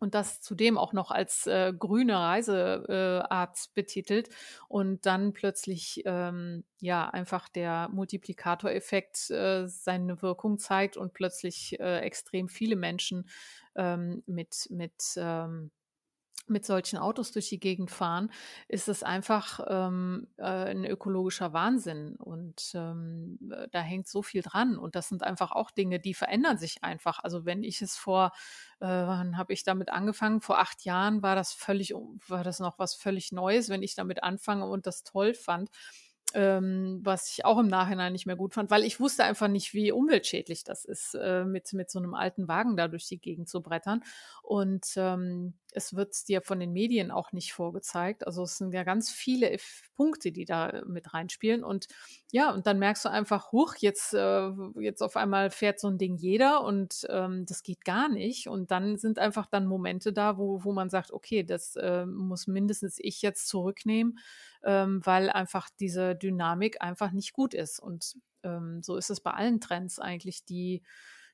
und 0.00 0.14
das 0.14 0.40
zudem 0.40 0.76
auch 0.78 0.92
noch 0.92 1.10
als 1.10 1.46
äh, 1.46 1.72
grüne 1.78 2.16
Reiseart 2.18 3.58
äh, 3.58 3.68
betitelt 3.74 4.28
und 4.68 5.06
dann 5.06 5.32
plötzlich 5.32 6.02
ähm, 6.06 6.64
ja 6.80 7.08
einfach 7.08 7.48
der 7.48 7.88
Multiplikatoreffekt 7.92 9.30
äh, 9.30 9.68
seine 9.68 10.22
Wirkung 10.22 10.58
zeigt 10.58 10.96
und 10.96 11.12
plötzlich 11.12 11.78
äh, 11.78 11.98
extrem 12.00 12.48
viele 12.48 12.76
Menschen 12.76 13.28
ähm, 13.76 14.22
mit 14.26 14.66
mit 14.70 15.14
ähm, 15.16 15.70
mit 16.50 16.66
solchen 16.66 16.98
Autos 16.98 17.32
durch 17.32 17.48
die 17.48 17.60
Gegend 17.60 17.90
fahren, 17.90 18.30
ist 18.68 18.88
es 18.88 19.02
einfach 19.02 19.60
ähm, 19.68 20.28
äh, 20.36 20.42
ein 20.42 20.84
ökologischer 20.84 21.52
Wahnsinn. 21.52 22.16
Und 22.16 22.72
ähm, 22.74 23.38
äh, 23.52 23.68
da 23.70 23.80
hängt 23.80 24.08
so 24.08 24.22
viel 24.22 24.42
dran. 24.42 24.76
Und 24.76 24.94
das 24.96 25.08
sind 25.08 25.22
einfach 25.22 25.52
auch 25.52 25.70
Dinge, 25.70 26.00
die 26.00 26.14
verändern 26.14 26.58
sich 26.58 26.84
einfach. 26.84 27.20
Also 27.22 27.44
wenn 27.44 27.62
ich 27.62 27.80
es 27.82 27.96
vor, 27.96 28.32
äh, 28.80 28.86
wann 28.86 29.36
habe 29.38 29.52
ich 29.52 29.62
damit 29.64 29.90
angefangen? 29.90 30.40
Vor 30.40 30.58
acht 30.58 30.84
Jahren 30.84 31.22
war 31.22 31.36
das 31.36 31.52
völlig, 31.52 31.94
war 32.28 32.44
das 32.44 32.60
noch 32.60 32.78
was 32.78 32.94
völlig 32.94 33.32
Neues, 33.32 33.68
wenn 33.68 33.82
ich 33.82 33.94
damit 33.94 34.22
anfange 34.22 34.66
und 34.66 34.86
das 34.86 35.04
toll 35.04 35.34
fand 35.34 35.70
ähm, 36.34 37.00
was 37.02 37.30
ich 37.30 37.44
auch 37.44 37.58
im 37.58 37.68
Nachhinein 37.68 38.12
nicht 38.12 38.26
mehr 38.26 38.36
gut 38.36 38.54
fand, 38.54 38.70
weil 38.70 38.84
ich 38.84 39.00
wusste 39.00 39.24
einfach 39.24 39.48
nicht, 39.48 39.74
wie 39.74 39.92
umweltschädlich 39.92 40.64
das 40.64 40.84
ist, 40.84 41.14
äh, 41.14 41.44
mit, 41.44 41.72
mit 41.72 41.90
so 41.90 41.98
einem 41.98 42.14
alten 42.14 42.48
Wagen 42.48 42.76
da 42.76 42.88
durch 42.88 43.06
die 43.06 43.18
Gegend 43.18 43.48
zu 43.48 43.62
brettern. 43.62 44.02
Und 44.42 44.86
ähm, 44.96 45.54
es 45.72 45.94
wird 45.94 46.28
dir 46.28 46.42
von 46.42 46.58
den 46.60 46.72
Medien 46.72 47.10
auch 47.10 47.32
nicht 47.32 47.52
vorgezeigt. 47.52 48.26
Also 48.26 48.42
es 48.42 48.58
sind 48.58 48.74
ja 48.74 48.82
ganz 48.82 49.10
viele 49.10 49.56
Punkte, 49.94 50.32
die 50.32 50.44
da 50.44 50.82
mit 50.86 51.14
reinspielen. 51.14 51.64
Und 51.64 51.86
ja, 52.32 52.52
und 52.52 52.66
dann 52.66 52.78
merkst 52.78 53.04
du 53.04 53.10
einfach, 53.10 53.52
huch, 53.52 53.76
jetzt, 53.76 54.14
äh, 54.14 54.50
jetzt 54.78 55.02
auf 55.02 55.16
einmal 55.16 55.50
fährt 55.50 55.80
so 55.80 55.88
ein 55.88 55.98
Ding 55.98 56.16
jeder 56.16 56.64
und 56.64 57.06
ähm, 57.08 57.46
das 57.46 57.62
geht 57.62 57.84
gar 57.84 58.08
nicht. 58.08 58.48
Und 58.48 58.70
dann 58.70 58.98
sind 58.98 59.18
einfach 59.18 59.46
dann 59.46 59.66
Momente 59.66 60.12
da, 60.12 60.38
wo, 60.38 60.64
wo 60.64 60.72
man 60.72 60.90
sagt, 60.90 61.12
okay, 61.12 61.44
das 61.44 61.76
äh, 61.76 62.06
muss 62.06 62.46
mindestens 62.46 62.98
ich 62.98 63.22
jetzt 63.22 63.48
zurücknehmen 63.48 64.18
ähm, 64.64 65.00
weil 65.04 65.30
einfach 65.30 65.68
diese 65.80 66.14
Dynamik 66.14 66.82
einfach 66.82 67.12
nicht 67.12 67.32
gut 67.32 67.54
ist. 67.54 67.80
Und 67.80 68.14
ähm, 68.42 68.82
so 68.82 68.96
ist 68.96 69.10
es 69.10 69.20
bei 69.20 69.32
allen 69.32 69.60
Trends 69.60 69.98
eigentlich, 69.98 70.44
die 70.44 70.82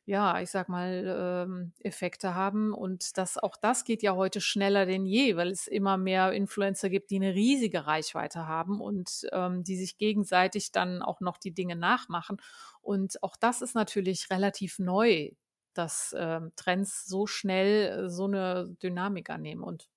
ja, 0.06 0.40
ich 0.40 0.50
sag 0.50 0.68
mal, 0.68 1.46
ähm, 1.48 1.72
Effekte 1.80 2.34
haben. 2.34 2.72
Und 2.72 3.18
das, 3.18 3.38
auch 3.38 3.56
das 3.56 3.84
geht 3.84 4.02
ja 4.04 4.14
heute 4.14 4.40
schneller 4.40 4.86
denn 4.86 5.04
je, 5.04 5.36
weil 5.36 5.50
es 5.50 5.66
immer 5.66 5.96
mehr 5.96 6.30
Influencer 6.32 6.88
gibt, 6.88 7.10
die 7.10 7.16
eine 7.16 7.34
riesige 7.34 7.86
Reichweite 7.88 8.46
haben 8.46 8.80
und 8.80 9.26
ähm, 9.32 9.64
die 9.64 9.76
sich 9.76 9.98
gegenseitig 9.98 10.70
dann 10.70 11.02
auch 11.02 11.20
noch 11.20 11.38
die 11.38 11.52
Dinge 11.52 11.74
nachmachen. 11.74 12.36
Und 12.82 13.20
auch 13.24 13.36
das 13.36 13.62
ist 13.62 13.74
natürlich 13.74 14.30
relativ 14.30 14.78
neu, 14.78 15.30
dass 15.74 16.14
ähm, 16.16 16.52
Trends 16.54 17.04
so 17.06 17.26
schnell 17.26 18.04
äh, 18.04 18.08
so 18.08 18.26
eine 18.26 18.76
Dynamik 18.80 19.28
annehmen. 19.28 19.64
Und 19.64 19.88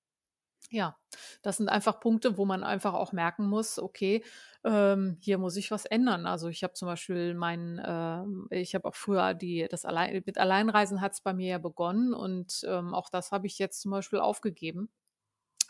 ja, 0.72 0.98
das 1.42 1.58
sind 1.58 1.70
einfach 1.70 2.00
Punkte, 2.00 2.38
wo 2.38 2.46
man 2.46 2.64
einfach 2.64 2.94
auch 2.94 3.12
merken 3.12 3.48
muss, 3.48 3.80
okay, 3.80 4.24
ähm, 4.64 5.18
hier 5.20 5.38
muss 5.40 5.56
ich 5.58 5.72
was 5.72 5.86
ändern. 5.86 6.26
Also 6.28 6.48
ich 6.50 6.64
habe 6.64 6.74
zum 6.74 6.88
Beispiel 6.88 7.34
mein, 7.34 7.80
äh, 7.80 8.56
ich 8.60 8.76
habe 8.76 8.88
auch 8.88 8.96
früher 8.96 9.34
die, 9.34 9.68
das 9.70 9.86
Allein, 9.86 10.22
mit 10.26 10.38
Alleinreisen 10.38 11.02
hat 11.02 11.14
es 11.14 11.22
bei 11.22 11.34
mir 11.34 11.48
ja 11.48 11.58
begonnen 11.58 12.14
und 12.14 12.64
ähm, 12.68 12.94
auch 12.94 13.10
das 13.10 13.32
habe 13.32 13.48
ich 13.48 13.58
jetzt 13.60 13.82
zum 13.82 13.92
Beispiel 13.92 14.20
aufgegeben, 14.20 14.90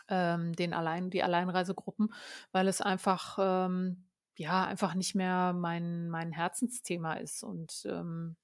ähm, 0.08 0.54
den 0.54 0.74
Allein, 0.74 1.10
die 1.10 1.22
Alleinreisegruppen, 1.22 2.12
weil 2.52 2.68
es 2.68 2.80
einfach, 2.80 3.38
ähm, 3.40 4.06
ja, 4.36 4.64
einfach 4.66 4.94
nicht 4.94 5.14
mehr 5.14 5.52
mein, 5.54 6.10
mein 6.10 6.32
Herzensthema 6.32 7.14
ist 7.14 7.42
und 7.42 7.82
ähm, 7.86 8.36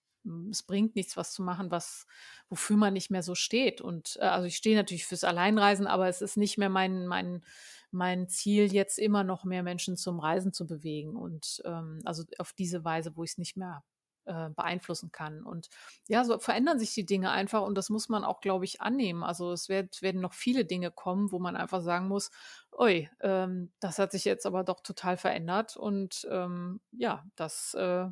es 0.51 0.63
bringt 0.63 0.97
nichts, 0.97 1.17
was 1.17 1.33
zu 1.33 1.43
machen, 1.43 1.71
was, 1.71 2.07
wofür 2.49 2.77
man 2.77 2.93
nicht 2.93 3.11
mehr 3.11 3.23
so 3.23 3.35
steht. 3.35 3.81
Und 3.81 4.17
äh, 4.21 4.27
also 4.27 4.47
ich 4.47 4.57
stehe 4.57 4.77
natürlich 4.77 5.07
fürs 5.07 5.25
Alleinreisen, 5.25 5.87
aber 5.87 6.09
es 6.09 6.23
ist 6.23 6.37
nicht 6.37 6.59
mehr 6.59 6.69
mein, 6.71 7.07
mein, 7.07 7.45
mein 7.91 8.29
Ziel, 8.29 8.73
jetzt 8.73 8.99
immer 8.99 9.25
noch 9.25 9.45
mehr 9.45 9.63
Menschen 9.63 9.97
zum 9.97 10.21
Reisen 10.21 10.53
zu 10.53 10.67
bewegen. 10.67 11.17
Und 11.17 11.63
ähm, 11.65 12.01
also 12.05 12.25
auf 12.39 12.53
diese 12.53 12.85
Weise, 12.85 13.17
wo 13.17 13.25
ich 13.25 13.33
es 13.33 13.39
nicht 13.39 13.57
mehr 13.57 13.83
äh, 14.27 14.51
beeinflussen 14.51 15.13
kann. 15.13 15.45
Und 15.45 15.69
ja, 16.09 16.25
so 16.25 16.39
verändern 16.39 16.79
sich 16.81 16.93
die 16.93 17.07
Dinge 17.07 17.31
einfach 17.31 17.63
und 17.63 17.77
das 17.77 17.91
muss 17.91 18.09
man 18.09 18.25
auch, 18.25 18.41
glaube 18.41 18.65
ich, 18.65 18.81
annehmen. 18.81 19.23
Also 19.23 19.53
es 19.53 19.69
wird, 19.69 20.03
werden 20.03 20.21
noch 20.21 20.35
viele 20.35 20.65
Dinge 20.65 20.91
kommen, 20.91 21.31
wo 21.31 21.39
man 21.39 21.57
einfach 21.57 21.81
sagen 21.81 22.09
muss, 22.09 22.31
oi, 22.73 23.09
ähm, 23.21 23.73
das 23.81 24.01
hat 24.01 24.11
sich 24.13 24.25
jetzt 24.25 24.45
aber 24.45 24.65
doch 24.65 24.81
total 24.81 25.17
verändert 25.17 25.77
und 25.77 26.27
ähm, 26.31 26.81
ja, 26.91 27.25
das 27.37 27.75
äh, 27.75 28.07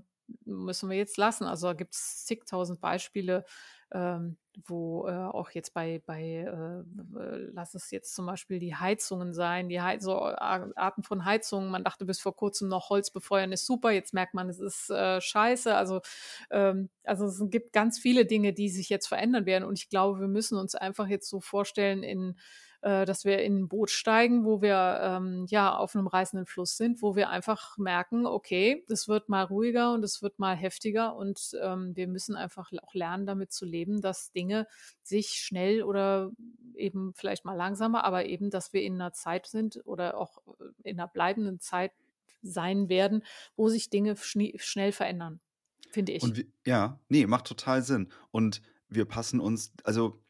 müssen 0.44 0.90
wir 0.90 0.97
jetzt 0.97 1.16
lassen. 1.16 1.44
Also 1.44 1.68
da 1.68 1.73
gibt 1.75 1.94
es 1.94 2.25
zigtausend 2.25 2.81
Beispiele, 2.81 3.44
ähm, 3.92 4.37
wo 4.66 5.07
äh, 5.09 5.12
auch 5.12 5.51
jetzt 5.51 5.75
bei, 5.75 6.03
bei 6.07 6.23
äh, 6.23 6.85
lass 7.53 7.75
es 7.75 7.90
jetzt 7.90 8.14
zum 8.14 8.27
Beispiel 8.27 8.59
die 8.59 8.75
Heizungen 8.75 9.33
sein, 9.35 9.68
die 9.68 9.81
Heiz 9.81 10.05
so 10.05 10.18
Arten 10.20 11.03
von 11.03 11.25
Heizungen. 11.25 11.70
Man 11.70 11.85
dachte 11.85 12.05
bis 12.05 12.20
vor 12.20 12.37
kurzem 12.37 12.68
noch 12.68 12.90
Holz 12.90 13.11
befeuern 13.11 13.53
ist 13.53 13.66
super, 13.66 13.90
jetzt 13.90 14.14
merkt 14.14 14.35
man, 14.35 14.49
es 14.49 14.61
ist 14.61 14.90
äh, 14.90 15.20
scheiße. 15.20 15.75
Also, 15.75 16.01
ähm, 16.51 16.90
also 17.05 17.27
es 17.27 17.42
gibt 17.51 17.73
ganz 17.73 17.99
viele 17.99 18.27
Dinge, 18.27 18.53
die 18.53 18.68
sich 18.68 18.88
jetzt 18.88 19.07
verändern 19.07 19.47
werden. 19.47 19.64
Und 19.64 19.79
ich 19.79 19.88
glaube, 19.88 20.20
wir 20.20 20.29
müssen 20.29 20.59
uns 20.59 20.75
einfach 20.75 21.07
jetzt 21.09 21.29
so 21.29 21.40
vorstellen 21.40 22.03
in 22.03 22.37
äh, 22.85 23.07
dass 23.07 23.25
wir 23.25 23.38
in 23.38 23.61
ein 23.61 23.68
Boot 23.68 23.88
steigen, 23.88 24.44
wo 24.44 24.61
wir 24.61 25.01
ähm, 25.01 25.47
ja 25.49 25.75
auf 25.75 25.97
einem 25.97 26.07
reißenden 26.07 26.44
Fluss 26.44 26.77
sind, 26.77 27.01
wo 27.01 27.16
wir 27.16 27.31
einfach 27.31 27.79
merken, 27.79 28.27
okay, 28.27 28.85
es 28.90 29.09
wird 29.09 29.31
mal 29.31 29.44
ruhiger 29.44 29.94
und 29.94 30.05
es 30.05 30.20
wird 30.20 30.38
mal 30.38 30.55
heftiger 30.55 31.16
und 31.16 31.57
ähm, 31.62 31.97
wir 31.97 32.07
müssen 32.09 32.37
einfach 32.37 32.70
auch 32.83 32.92
lernen, 32.92 33.25
damit 33.25 33.53
zu 33.53 33.64
leben, 33.64 34.03
dass 34.03 34.33
Dinge 34.33 34.66
sich 35.03 35.29
schnell 35.29 35.83
oder 35.83 36.31
eben 36.75 37.14
vielleicht 37.14 37.47
mal 37.47 37.57
langsamer, 37.57 38.05
aber 38.05 38.27
eben, 38.27 38.51
dass 38.51 38.75
wir 38.75 38.83
in 38.83 38.97
einer 38.97 39.14
Zeit 39.14 39.47
sind 39.47 39.81
oder 39.87 40.18
auch 40.18 40.42
in 40.83 41.01
einer 41.01 41.09
bleibenden 41.09 41.61
Zeit 41.61 41.92
sein 42.42 42.90
werden, 42.90 43.25
wo 43.57 43.70
sich 43.70 43.88
Dinge 43.88 44.14
schnell 44.18 44.92
verändern, 44.92 45.40
finde 45.90 46.12
ich. 46.12 46.23
Und 46.23 46.37
wir, 46.37 46.44
ja, 46.66 47.01
nee, 47.09 47.27
macht 47.27 47.47
total 47.47 47.83
Sinn. 47.83 48.12
Und 48.31 48.61
wir 48.88 49.07
passen 49.07 49.40
uns, 49.40 49.73
also 49.85 50.23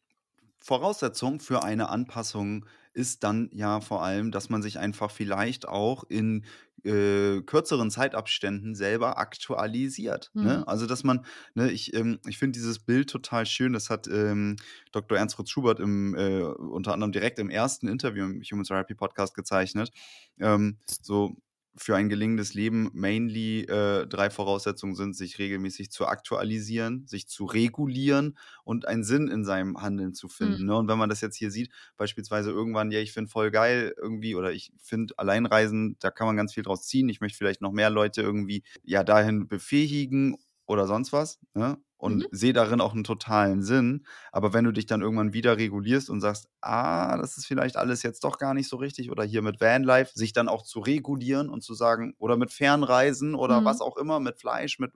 Voraussetzung 0.64 1.40
für 1.40 1.62
eine 1.62 1.90
Anpassung 1.90 2.64
ist 2.94 3.22
dann 3.22 3.50
ja 3.52 3.82
vor 3.82 4.02
allem, 4.02 4.30
dass 4.30 4.48
man 4.48 4.62
sich 4.62 4.78
einfach 4.78 5.10
vielleicht 5.10 5.68
auch 5.68 6.04
in 6.08 6.44
äh, 6.84 7.42
kürzeren 7.42 7.90
Zeitabständen 7.90 8.74
selber 8.74 9.18
aktualisiert. 9.18 10.30
Ne? 10.32 10.58
Mhm. 10.58 10.64
Also 10.66 10.86
dass 10.86 11.04
man, 11.04 11.26
ne, 11.54 11.70
ich, 11.70 11.94
ähm, 11.94 12.18
ich 12.26 12.38
finde 12.38 12.58
dieses 12.58 12.78
Bild 12.78 13.10
total 13.10 13.44
schön. 13.44 13.74
Das 13.74 13.90
hat 13.90 14.06
ähm, 14.06 14.56
Dr. 14.92 15.18
Ernst 15.18 15.36
Fritz 15.36 15.50
Schubert 15.50 15.80
im, 15.80 16.14
äh, 16.14 16.42
unter 16.42 16.94
anderem 16.94 17.12
direkt 17.12 17.38
im 17.38 17.50
ersten 17.50 17.86
Interview 17.86 18.24
im 18.24 18.42
Human 18.42 18.64
Therapy 18.64 18.94
Podcast 18.94 19.34
gezeichnet. 19.34 19.92
Ähm, 20.40 20.78
so 21.02 21.36
für 21.76 21.96
ein 21.96 22.08
gelingendes 22.08 22.54
Leben 22.54 22.90
mainly 22.92 23.62
äh, 23.62 24.06
drei 24.06 24.30
Voraussetzungen 24.30 24.94
sind, 24.94 25.16
sich 25.16 25.38
regelmäßig 25.38 25.90
zu 25.90 26.06
aktualisieren, 26.06 27.06
sich 27.06 27.26
zu 27.28 27.44
regulieren 27.44 28.38
und 28.64 28.86
einen 28.86 29.04
Sinn 29.04 29.28
in 29.28 29.44
seinem 29.44 29.80
Handeln 29.82 30.14
zu 30.14 30.28
finden. 30.28 30.62
Mhm. 30.62 30.66
Ne? 30.66 30.76
Und 30.76 30.88
wenn 30.88 30.98
man 30.98 31.08
das 31.08 31.20
jetzt 31.20 31.36
hier 31.36 31.50
sieht, 31.50 31.70
beispielsweise 31.96 32.50
irgendwann, 32.50 32.90
ja, 32.90 33.00
ich 33.00 33.12
finde 33.12 33.30
voll 33.30 33.50
geil 33.50 33.94
irgendwie 33.96 34.34
oder 34.34 34.52
ich 34.52 34.72
finde 34.78 35.14
Alleinreisen, 35.16 35.96
da 36.00 36.10
kann 36.10 36.26
man 36.26 36.36
ganz 36.36 36.54
viel 36.54 36.62
draus 36.62 36.86
ziehen. 36.86 37.08
Ich 37.08 37.20
möchte 37.20 37.38
vielleicht 37.38 37.60
noch 37.60 37.72
mehr 37.72 37.90
Leute 37.90 38.22
irgendwie 38.22 38.62
ja 38.82 39.02
dahin 39.02 39.48
befähigen 39.48 40.36
oder 40.66 40.86
sonst 40.86 41.12
was. 41.12 41.40
Ne? 41.54 41.78
Und 41.96 42.24
Mhm. 42.24 42.28
sehe 42.30 42.52
darin 42.52 42.80
auch 42.80 42.92
einen 42.94 43.04
totalen 43.04 43.62
Sinn. 43.62 44.04
Aber 44.32 44.52
wenn 44.52 44.64
du 44.64 44.72
dich 44.72 44.86
dann 44.86 45.00
irgendwann 45.02 45.32
wieder 45.32 45.56
regulierst 45.58 46.10
und 46.10 46.20
sagst: 46.20 46.48
„Ah, 46.60 47.16
das 47.18 47.36
ist 47.38 47.46
vielleicht 47.46 47.76
alles 47.76 48.02
jetzt 48.02 48.24
doch 48.24 48.38
gar 48.38 48.54
nicht 48.54 48.68
so 48.68 48.76
richtig“ 48.76 49.10
oder 49.10 49.24
hier 49.24 49.42
mit 49.42 49.60
Vanlife, 49.60 50.12
sich 50.14 50.32
dann 50.32 50.48
auch 50.48 50.62
zu 50.62 50.80
regulieren 50.80 51.48
und 51.50 51.62
zu 51.62 51.74
sagen 51.74 52.14
oder 52.18 52.36
mit 52.36 52.52
Fernreisen 52.52 53.34
oder 53.34 53.64
was 53.64 53.80
Mhm. 53.80 53.82
auch 53.82 53.96
immer, 53.96 54.20
mit 54.20 54.38
Fleisch, 54.38 54.78
mit 54.78 54.92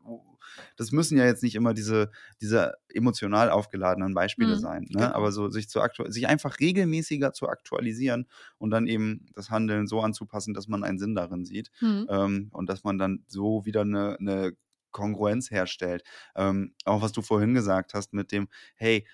das 0.77 0.93
müssen 0.93 1.19
ja 1.19 1.25
jetzt 1.27 1.43
nicht 1.43 1.55
immer 1.57 1.75
diese 1.75 2.11
diese 2.41 2.75
emotional 2.89 3.51
aufgeladenen 3.51 4.15
Beispiele 4.15 4.57
Mhm. 4.57 4.59
sein, 4.59 4.87
ne? 4.91 5.15
Genau. 5.15 5.15
Aber 5.15 5.33
so 5.33 5.49
sich 5.51 5.69
zu 5.69 5.81
sich 6.09 6.27
einfach 6.29 6.61
regelmäßiger 6.61 7.33
zu 7.33 7.49
aktualisieren 7.49 8.29
und 8.59 8.71
dann 8.71 8.87
eben 8.87 9.27
das 9.35 9.51
Handeln 9.51 9.87
so 9.87 10.01
anzupassen, 10.01 10.55
dass 10.55 10.69
man 10.69 10.85
einen 10.85 10.99
Sinn 10.99 11.15
darin 11.15 11.45
sieht, 11.45 11.71
Mhm. 11.81 12.09
ähm, 12.09 12.49
und 12.53 12.69
dass 12.71 12.85
man 12.85 12.99
dann 12.99 13.25
so 13.29 13.65
wieder 13.67 13.85
'ne 13.85 14.17
'ne 14.21 14.53
Kongruenz 14.99 15.51
herstellt. 15.51 16.03
Ähm, 16.37 16.75
auch 16.85 17.03
was 17.03 17.13
du 17.13 17.23
vorhin 17.23 17.55
gesagt 17.55 17.95
hast 17.95 18.13
mit 18.13 18.33
dem: 18.33 18.49
„Hey, 18.77 19.07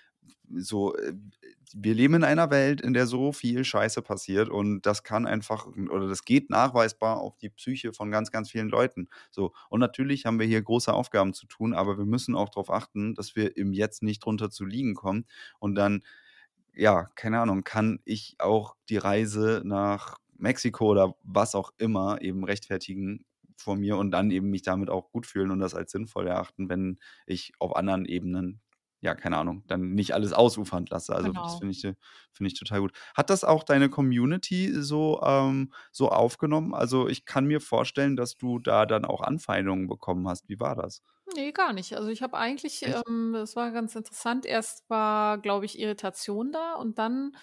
so, 0.57 0.95
äh, 0.97 1.15
wir 1.75 1.95
leben 1.95 2.15
in 2.15 2.25
einer 2.25 2.51
Welt, 2.51 2.81
in 2.81 2.93
der 2.95 3.07
so 3.07 3.33
viel 3.33 3.65
Scheiße 3.65 4.03
passiert 4.03 4.49
und 4.49 4.83
das 4.83 5.03
kann 5.03 5.27
einfach 5.27 5.67
oder 5.67 6.09
das 6.09 6.25
geht 6.25 6.51
nachweisbar 6.51 7.19
auf 7.19 7.37
die 7.39 7.51
Psyche 7.51 7.93
von 7.93 8.11
ganz, 8.11 8.31
ganz 8.31 8.51
vielen 8.51 8.69
Leuten.“ 8.69 9.09
So, 9.31 9.53
und 9.71 9.81
natürlich 9.81 10.27
haben 10.27 10.39
wir 10.39 10.47
hier 10.47 10.63
große 10.63 10.93
Aufgaben 10.93 11.35
zu 11.35 11.47
tun, 11.47 11.75
aber 11.75 11.99
wir 11.99 12.05
müssen 12.07 12.35
auch 12.37 12.51
drauf 12.51 12.71
achten, 12.71 13.15
dass 13.15 13.35
wir 13.37 13.57
im 13.57 13.73
Jetzt 13.73 14.03
nicht 14.03 14.25
drunter 14.25 14.51
zu 14.51 14.65
liegen 14.65 14.95
kommen 14.95 15.27
und 15.59 15.75
dann 15.75 16.03
ja, 16.75 17.05
keine 17.15 17.41
Ahnung, 17.41 17.65
kann 17.65 18.01
ich 18.05 18.37
auch 18.39 18.77
die 18.89 18.97
Reise 18.99 19.63
nach 19.65 20.19
Mexiko 20.37 20.87
oder 20.91 21.15
was 21.23 21.55
auch 21.55 21.73
immer 21.79 22.21
eben 22.23 22.45
rechtfertigen 22.45 23.25
vor 23.57 23.77
mir 23.77 23.97
und 23.97 24.11
dann 24.11 24.31
eben 24.31 24.51
mich 24.51 24.63
damit 24.63 24.91
auch 24.91 25.11
gut 25.11 25.27
fühlen 25.27 25.51
und 25.51 25.61
das 25.61 25.75
als 25.75 25.93
sinnvoll 25.93 26.27
erachten, 26.27 26.69
wenn 26.69 26.99
ich 27.27 27.53
auf 27.59 27.77
anderen 27.77 28.05
Ebenen, 28.07 28.63
ja, 29.01 29.15
keine 29.15 29.37
Ahnung, 29.37 29.65
dann 29.67 29.91
nicht 29.95 30.13
alles 30.15 30.33
ausufernd 30.33 30.91
lasse. 30.91 31.15
Also, 31.15 31.33
das 31.43 31.55
Genau. 31.55 31.57
finde 31.57 31.73
ich, 31.73 31.83
finde 31.83 32.49
ich 32.49 32.55
total 32.59 32.81
gut. 32.81 32.93
Hat 33.17 33.31
das 33.31 33.45
auch 33.45 33.63
deine 33.65 33.89
Community 33.91 34.73
so, 34.83 35.21
ähm 35.25 35.73
so 35.93 36.09
aufgenommen? 36.11 36.75
Also, 36.75 37.09
ich 37.09 37.25
kann 37.27 37.47
mir 37.47 37.61
vorstellen, 37.61 38.17
dass 38.17 38.37
du 38.37 38.59
da 38.59 38.87
dann 38.87 39.05
auch 39.05 39.21
Anfeindungen 39.21 39.89
bekommen 39.89 40.29
hast. 40.29 40.49
Wie 40.49 40.59
war 40.61 40.75
das? 40.77 41.03
Ne, 41.35 41.53
gar 41.53 41.73
nicht. 41.73 41.95
Also, 41.97 42.11
ich 42.11 42.23
habe 42.23 42.37
eigentlich 42.37 42.83
ähm, 42.83 43.35
es 43.35 43.57
war 43.57 43.71
ganz 43.73 43.95
interessant. 43.97 44.45
Erst 44.45 44.89
war, 44.91 45.39
glaube 45.39 45.65
ich, 45.65 45.79
Irritation 45.79 46.53
da 46.53 46.75
und 46.75 46.99
dann, 46.99 47.35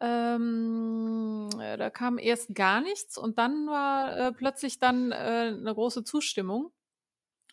ähm, 0.00 1.48
äh, 1.60 1.76
da 1.76 1.90
kam 1.90 2.18
erst 2.18 2.54
gar 2.54 2.80
nichts 2.82 3.18
und 3.18 3.38
dann 3.38 3.66
war, 3.66 4.16
äh, 4.18 4.32
plötzlich 4.32 4.78
dann, 4.78 5.12
äh, 5.12 5.52
'ne 5.52 5.74
große 5.74 6.04
Zustimmung. 6.04 6.72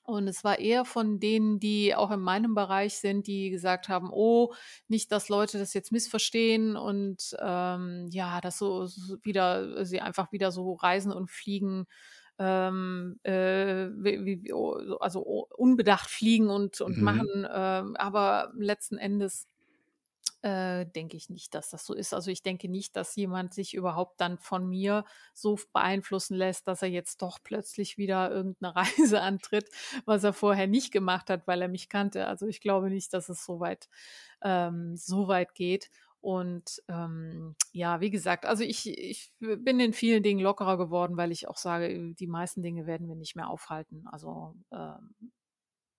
Und 0.05 0.27
es 0.27 0.43
war 0.43 0.59
eher 0.59 0.85
von 0.85 1.19
denen, 1.21 1.59
die 1.59 1.95
auch 1.95 2.11
in 2.11 2.19
meinem 2.21 2.55
Bereich 2.55 2.95
sind, 2.99 3.27
die 3.27 3.49
gesagt 3.51 3.89
haben: 3.89 4.09
„Oh, 4.13 4.53
nicht, 4.89 5.11
dass 5.13 5.29
Leute 5.29 5.59
das 5.59 5.73
jetzt 5.73 5.91
missverstehen 5.93 6.75
und, 6.77 7.35
ähm, 7.41 8.07
ja, 8.11 8.41
dass 8.41 8.57
so 8.59 8.87
wieder 9.23 9.85
sie 9.85 10.01
einfach 10.01 10.31
wieder 10.33 10.51
so 10.51 10.73
reisen 10.73 11.11
und 11.13 11.31
fliegen, 11.31 11.85
ähm, 12.39 13.19
äh, 13.23 13.89
wie 13.95 14.25
wie 14.25 14.43
wie 14.43 14.53
o 14.53 14.79
so 14.85 14.99
also, 14.99 15.25
o 15.25 15.47
unbedacht 15.57 16.09
fliegen 16.09 16.49
und 16.49 16.81
und 16.81 16.99
Mhm. 16.99 17.03
machen.“ 17.03 17.47
Ähm, 17.51 17.95
aber 17.97 18.51
letzten 18.57 18.97
Endes, 18.97 19.47
äh, 20.43 20.85
denke 20.85 21.17
ich 21.17 21.29
nicht, 21.29 21.55
dass 21.55 21.69
das 21.71 21.85
so 21.85 21.93
ist. 21.93 22.13
Also, 22.13 22.29
ich 22.31 22.43
denke 22.43 22.69
nicht, 22.69 22.95
dass 22.95 23.15
jemand 23.15 23.53
sich 23.53 23.73
überhaupt 23.73 24.21
dann 24.21 24.37
von 24.39 24.67
mir 24.67 25.05
so 25.33 25.57
beeinflussen 25.73 26.35
lässt, 26.37 26.67
dass 26.67 26.81
er 26.81 26.89
jetzt 26.89 27.21
doch 27.21 27.39
plötzlich 27.43 27.97
wieder 27.97 28.31
irgend 28.31 28.61
'ne 28.61 28.75
Reise 28.75 29.21
antritt, 29.21 29.69
was 30.05 30.23
er 30.23 30.33
vorher 30.33 30.67
nicht 30.67 30.91
gemacht 30.91 31.29
hat, 31.29 31.47
weil 31.47 31.61
er 31.61 31.69
mich 31.69 31.89
kannte. 31.89 32.27
Also, 32.27 32.45
ich 32.47 32.61
glaube 32.61 32.89
nicht, 32.89 33.13
dass 33.13 33.29
es 33.29 33.45
so 33.45 33.59
weit 33.59 33.87
ähm, 34.43 34.95
so 34.97 35.27
weit 35.27 35.55
geht. 35.55 35.89
Und, 36.21 36.81
ähm, 36.87 37.55
ja, 37.73 37.99
wie 38.01 38.09
gesagt, 38.09 38.45
also, 38.45 38.63
ich 38.63 38.87
ich 38.89 39.33
bin 39.39 39.79
in 39.81 39.91
vielen 39.93 40.23
Dingen 40.23 40.39
lockerer 40.39 40.77
geworden, 40.77 41.17
weil 41.17 41.31
ich 41.33 41.47
auch 41.49 41.57
sage, 41.57 42.13
die 42.15 42.27
meisten 42.27 42.61
Dinge 42.63 42.85
werden 42.85 43.07
wir 43.09 43.15
nicht 43.15 43.35
mehr 43.35 43.49
aufhalten. 43.49 44.05
Also, 44.07 44.55
ähm, 44.71 45.15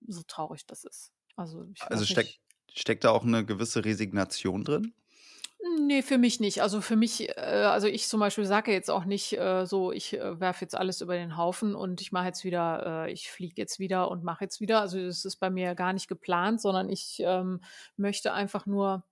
so 0.06 0.22
traurig 0.26 0.66
das 0.66 0.84
ist. 0.84 1.12
Also, 1.36 1.66
ich 1.74 1.88
Also, 1.90 2.04
steckt 2.04 2.32
steckt 2.74 3.04
da 3.04 3.10
auch 3.10 3.24
'ne 3.24 3.44
gewisse 3.46 3.84
Resignation 3.84 4.64
drin? 4.64 4.94
Ne, 5.78 6.02
für 6.02 6.18
mich 6.18 6.40
nicht. 6.40 6.60
Also, 6.62 6.80
für 6.82 6.96
mich 6.96 7.28
äh, 7.30 7.32
also, 7.40 7.86
ich 7.86 8.06
zum 8.08 8.20
Beispiel 8.20 8.44
sage 8.44 8.70
jetzt 8.72 8.90
auch 8.90 9.04
nicht, 9.06 9.32
äh, 9.38 9.64
so: 9.66 9.92
„Ich, 9.92 10.12
äh, 10.12 10.38
werfe 10.40 10.62
jetzt 10.64 10.74
alles 10.76 11.00
über 11.00 11.14
den 11.14 11.36
Haufen 11.38 11.74
und 11.74 12.00
ich 12.02 12.12
mache 12.12 12.26
jetzt 12.26 12.44
wieder 12.44 13.06
äh, 13.06 13.12
ich 13.12 13.30
fliege 13.30 13.54
jetzt 13.56 13.78
wieder 13.78 14.10
und 14.10 14.24
mache 14.24 14.44
jetzt 14.44 14.60
wieder.“ 14.60 14.80
Also, 14.80 14.98
das 15.00 15.24
ist 15.24 15.36
bei 15.36 15.48
mir 15.50 15.74
gar 15.74 15.92
nicht 15.94 16.06
geplant, 16.08 16.60
sondern 16.60 16.90
ich, 16.90 17.20
ähm, 17.24 17.60
möchte 17.96 18.32
einfach 18.34 18.66
nur, 18.66 19.04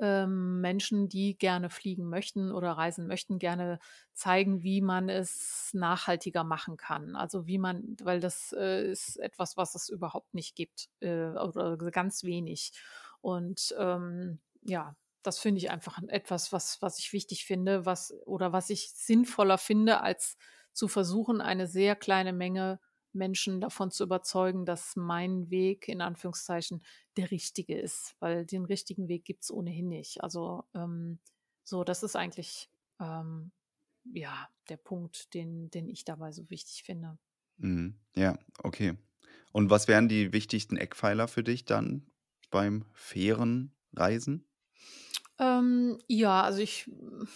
ähm, 0.00 0.60
Menschen, 0.60 1.08
die 1.08 1.36
gerne 1.38 1.70
fliegen 1.70 2.08
möchten 2.08 2.50
oder 2.52 2.72
reisen 2.72 3.06
möchten, 3.06 3.38
gerne 3.38 3.78
zeigen, 4.12 4.62
wie 4.62 4.80
man 4.80 5.08
es 5.08 5.70
nachhaltiger 5.72 6.44
machen 6.44 6.76
kann. 6.76 7.16
Also, 7.16 7.46
wie 7.46 7.58
man 7.58 7.96
weil 8.02 8.20
das, 8.20 8.52
äh, 8.58 8.90
ist 8.90 9.16
etwas, 9.18 9.56
was 9.56 9.74
es 9.74 9.88
überhaupt 9.88 10.34
nicht 10.34 10.56
gibt, 10.56 10.88
äh, 11.00 11.28
oder 11.30 11.76
ganz 11.90 12.24
wenig. 12.24 12.72
Und, 13.20 13.74
ähm, 13.78 14.40
ja, 14.62 14.96
das 15.22 15.38
finde 15.38 15.58
ich 15.58 15.70
einfach 15.70 15.98
etwas, 16.08 16.52
was 16.52 16.82
was 16.82 16.98
ich 16.98 17.12
wichtig 17.12 17.46
finde, 17.46 17.86
was 17.86 18.12
oder 18.26 18.52
was 18.52 18.70
ich 18.70 18.90
sinnvoller 18.94 19.58
finde, 19.58 20.00
als 20.02 20.36
zu 20.72 20.88
versuchen, 20.88 21.40
eine 21.40 21.66
sehr 21.66 21.96
kleine 21.96 22.32
Menge 22.32 22.80
Menschen 23.14 23.60
davon 23.60 23.90
zu 23.90 24.04
überzeugen, 24.04 24.64
dass 24.66 24.96
mein 24.96 25.50
Weg 25.50 25.88
in 25.88 26.00
Anführungszeichen 26.00 26.84
der 27.16 27.30
richtige 27.30 27.78
ist, 27.78 28.16
weil 28.20 28.46
den 28.46 28.64
richtigen 28.64 29.08
Weg 29.08 29.24
gibt's 29.24 29.50
ohnehin 29.50 29.88
nicht. 29.88 30.22
Also, 30.22 30.64
ähm, 30.74 31.20
so, 31.64 31.84
das 31.84 32.02
ist 32.02 32.16
eigentlich, 32.16 32.70
ähm, 33.00 33.52
ja, 34.04 34.48
der 34.68 34.76
Punkt, 34.78 35.34
den 35.34 35.70
den 35.70 35.88
ich 35.88 36.04
dabei 36.04 36.32
so 36.32 36.50
wichtig 36.50 36.82
finde. 36.84 37.18
Mhm. 37.56 38.00
Ja, 38.16 38.38
okay. 38.62 38.96
Und 39.52 39.70
was 39.70 39.88
wären 39.88 40.08
die 40.08 40.32
wichtigsten 40.32 40.76
Eckpfeiler 40.76 41.28
für 41.28 41.44
dich 41.44 41.64
dann 41.64 42.10
beim 42.50 42.84
fairen 42.92 43.74
Reisen? 43.92 44.46
Ähm, 45.40 45.98
ja, 46.08 46.42
also 46.42 46.60
ich 46.60 46.90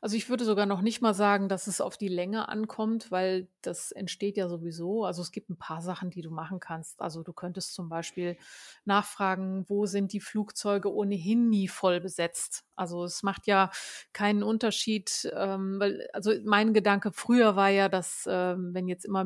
also 0.00 0.14
ich 0.16 0.28
würde 0.28 0.44
sogar 0.44 0.66
noch 0.66 0.82
nicht 0.82 1.00
mal 1.02 1.14
sagen, 1.14 1.48
dass 1.48 1.66
es 1.66 1.80
auf 1.80 1.96
die 1.96 2.08
Länge 2.08 2.48
ankommt, 2.48 3.10
weil 3.10 3.48
das 3.62 3.90
entsteht 3.92 4.36
ja 4.36 4.48
sowieso. 4.48 5.04
Also, 5.04 5.22
es 5.22 5.32
gibt 5.32 5.50
'n 5.50 5.56
paar 5.58 5.82
Sachen, 5.82 6.10
die 6.10 6.22
du 6.22 6.30
machen 6.30 6.60
kannst. 6.60 7.00
Also, 7.02 7.22
du 7.24 7.32
könntest 7.32 7.74
zum 7.74 7.88
Beispiel 7.88 8.36
nachfragen, 8.84 9.64
wo 9.68 9.86
sind 9.86 10.12
die 10.12 10.20
Flugzeuge 10.20 10.92
ohnehin 10.94 11.48
nie 11.48 11.66
voll 11.68 12.00
besetzt? 12.00 12.64
Also, 12.76 13.04
es 13.04 13.22
macht 13.24 13.46
ja 13.48 13.70
keinen 14.12 14.42
Unterschied, 14.44 15.28
ähm, 15.34 15.80
weil 15.80 16.08
also 16.12 16.32
mein 16.44 16.72
Gedanke 16.74 17.10
früher 17.12 17.56
war 17.56 17.70
ja, 17.70 17.88
dass, 17.88 18.26
ähm, 18.30 18.70
wenn 18.74 18.86
jetzt 18.88 19.04
immer 19.04 19.22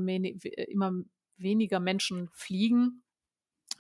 immer 0.69 0.93
weniger 1.37 1.81
Menschen 1.81 2.29
fliegen, 2.33 3.03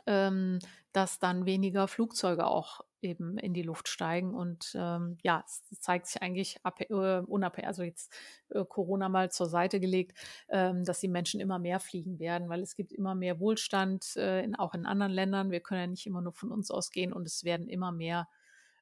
ähm, 0.07 0.59
dass 0.92 1.18
dann 1.18 1.47
weniger 1.47 1.88
Flugzeuge 1.88 2.47
auch 2.47 2.80
eben 3.05 3.39
in 3.39 3.55
die 3.55 3.63
Luft 3.63 3.89
steigen 3.89 4.35
und, 4.35 4.73
ähm, 4.77 5.19
ja, 5.23 5.45
es 5.47 5.63
zeigt 5.81 6.07
sich 6.07 6.23
eigentlich 6.23 6.59
abhä 6.65 6.85
äh, 6.91 7.21
unabhä 7.27 7.65
also 7.67 7.83
jetzt, 7.83 8.13
äh, 8.51 8.65
Corona 8.65 9.09
mal 9.09 9.31
zur 9.31 9.47
Seite 9.49 9.81
gelegt, 9.81 10.19
ähm, 10.49 10.85
dass 10.85 11.01
die 11.01 11.09
Menschen 11.09 11.41
immer 11.41 11.59
mehr 11.59 11.81
fliegen 11.81 12.19
werden, 12.19 12.49
weil 12.49 12.63
es 12.63 12.77
gibt 12.77 12.93
immer 12.93 13.15
mehr 13.15 13.41
Wohlstand, 13.41 14.17
äh, 14.17 14.43
in 14.43 14.57
auch 14.57 14.75
in 14.75 14.87
anderen 14.87 15.13
Ländern. 15.13 15.51
Wir 15.51 15.61
können 15.61 15.81
ja 15.81 15.87
nicht 15.89 16.07
immer 16.07 16.21
nur 16.23 16.33
von 16.33 16.51
uns 16.53 16.71
ausgehen 16.71 17.13
und 17.13 17.27
es 17.27 17.45
werden 17.45 17.69
immer 17.69 17.93
mehr, 17.93 18.29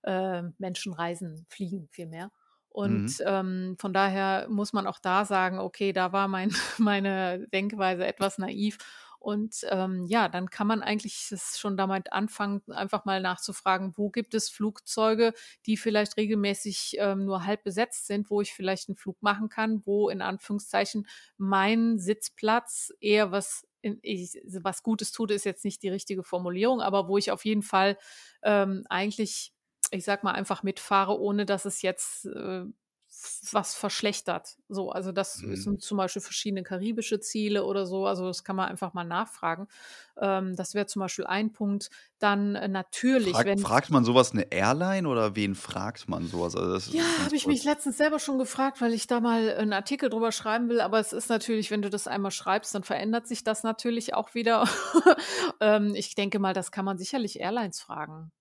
äh, 0.03 0.43
Menschen 0.59 0.93
reisen, 0.93 1.47
fliegen 1.49 1.89
vielmehr. 1.91 2.31
Mhm. 2.83 3.15
Und, 3.15 3.23
ähm, 3.27 3.77
von 3.79 3.93
daher 3.93 4.49
muss 4.49 4.73
man 4.73 4.87
auch 4.87 4.99
da 4.99 5.25
sagen: 5.25 5.59
„Okay, 5.59 5.93
da 5.93 6.13
war 6.13 6.27
mein 6.29 6.51
meine 6.79 7.47
Denkweise 7.49 8.07
etwas 8.07 8.39
naiv.“ 8.39 8.79
Und, 9.23 9.65
ähm, 9.71 10.05
ja, 10.07 10.29
dann 10.29 10.51
kann 10.51 10.67
man 10.67 10.83
eigentlich 10.83 11.33
schon 11.57 11.77
damit 11.77 12.13
anfangen, 12.13 12.63
einfach 12.71 13.05
mal 13.05 13.21
nachzufragen, 13.23 13.93
wo 13.97 14.11
gibt 14.11 14.35
es 14.35 14.51
Flugzeuge, 14.51 15.33
die 15.67 15.77
vielleicht 15.77 16.17
regelmäßig, 16.17 16.97
ähm, 16.99 17.25
nur 17.25 17.45
halb 17.47 17.65
besetzt 17.65 18.07
sind, 18.07 18.31
wo 18.31 18.41
ich 18.41 18.53
vielleicht 18.55 18.89
'n 18.89 18.97
Flug 18.97 19.23
machen 19.23 19.49
kann, 19.49 19.83
wo 19.87 20.09
in 20.11 20.23
Anführungszeichen 20.23 21.07
mein 21.39 21.99
Sitzplatz 21.99 22.93
eher 23.01 23.31
was 23.33 23.67
ich 24.03 24.41
was 24.63 24.83
Gutes 24.85 25.11
tut, 25.13 25.31
ist 25.33 25.45
jetzt 25.45 25.65
nicht 25.65 25.83
die 25.83 25.89
richtige 25.89 26.23
Formulierung, 26.23 26.81
aber 26.81 27.09
wo 27.09 27.19
ich 27.19 27.31
auf 27.33 27.45
jeden 27.45 27.63
Fall, 27.63 27.99
ähm, 28.43 28.85
eigentlich, 28.89 29.53
ich 29.91 30.05
sage 30.05 30.21
mal, 30.25 30.33
einfach 30.33 30.63
mitfahre, 30.63 31.19
ohne 31.21 31.47
dass 31.47 31.65
es 31.65 31.83
jetzt, 31.83 32.27
äh, 32.27 32.65
was 33.53 33.75
verschlechtert. 33.75 34.57
So, 34.69 34.91
also 34.91 35.13
das 35.13 35.41
Mhm. 35.43 35.57
sind 35.57 35.83
zum 35.83 35.99
Beispiel 35.99 36.23
verschiedene 36.23 36.63
karibische 36.63 37.21
Ziele 37.21 37.65
oder 37.65 37.87
so. 37.87 38.07
Also 38.07 38.27
das 38.27 38.45
kann 38.45 38.57
man 38.57 38.69
einfach 38.69 38.95
mal 38.95 39.05
nachfragen. 39.05 39.69
Ähm, 40.17 40.57
das 40.57 40.75
wäre 40.75 40.87
zum 40.87 41.01
Beispiel 41.01 41.27
ein 41.27 41.53
Punkt. 41.53 41.91
Dann 42.19 42.55
äh, 42.55 42.69
natürlich, 42.69 43.33
Fragt 43.33 43.47
wenn 43.47 43.59
fragt 43.61 43.91
man 43.91 44.05
sowas 44.05 44.33
eine 44.33 44.51
Airline 44.51 45.09
oder 45.09 45.37
wen 45.37 45.55
fragt 45.55 46.09
man 46.09 46.27
sowas? 46.27 46.57
Also, 46.57 46.93
ja, 46.93 47.05
habe 47.25 47.37
ich 47.37 47.47
mich 47.47 47.65
letztens 47.65 47.97
selber 47.97 48.19
schon 48.19 48.39
gefragt, 48.39 48.81
weil 48.81 48.93
ich 48.93 49.07
da 49.07 49.21
mal 49.21 49.55
einen 49.57 49.73
Artikel 49.73 50.11
drüber 50.11 50.33
schreiben 50.33 50.69
will. 50.69 50.81
Aber 50.81 50.99
es 50.99 51.13
ist 51.13 51.29
natürlich, 51.29 51.71
wenn 51.71 51.83
du 51.83 51.91
das 51.91 52.07
einmal 52.07 52.31
schreibst, 52.33 52.75
dann 52.75 52.83
verändert 52.85 53.27
sich 53.27 53.45
das 53.45 53.63
natürlich 53.63 54.15
auch 54.15 54.35
wieder. 54.35 54.69
ähm, 55.61 55.95
ich 55.95 56.15
denke 56.15 56.39
mal, 56.39 56.55
das 56.55 56.71
kann 56.73 56.85
man 56.85 56.99
sicherlich 56.99 57.41
Airlines 57.41 57.81
fragen. 57.81 58.33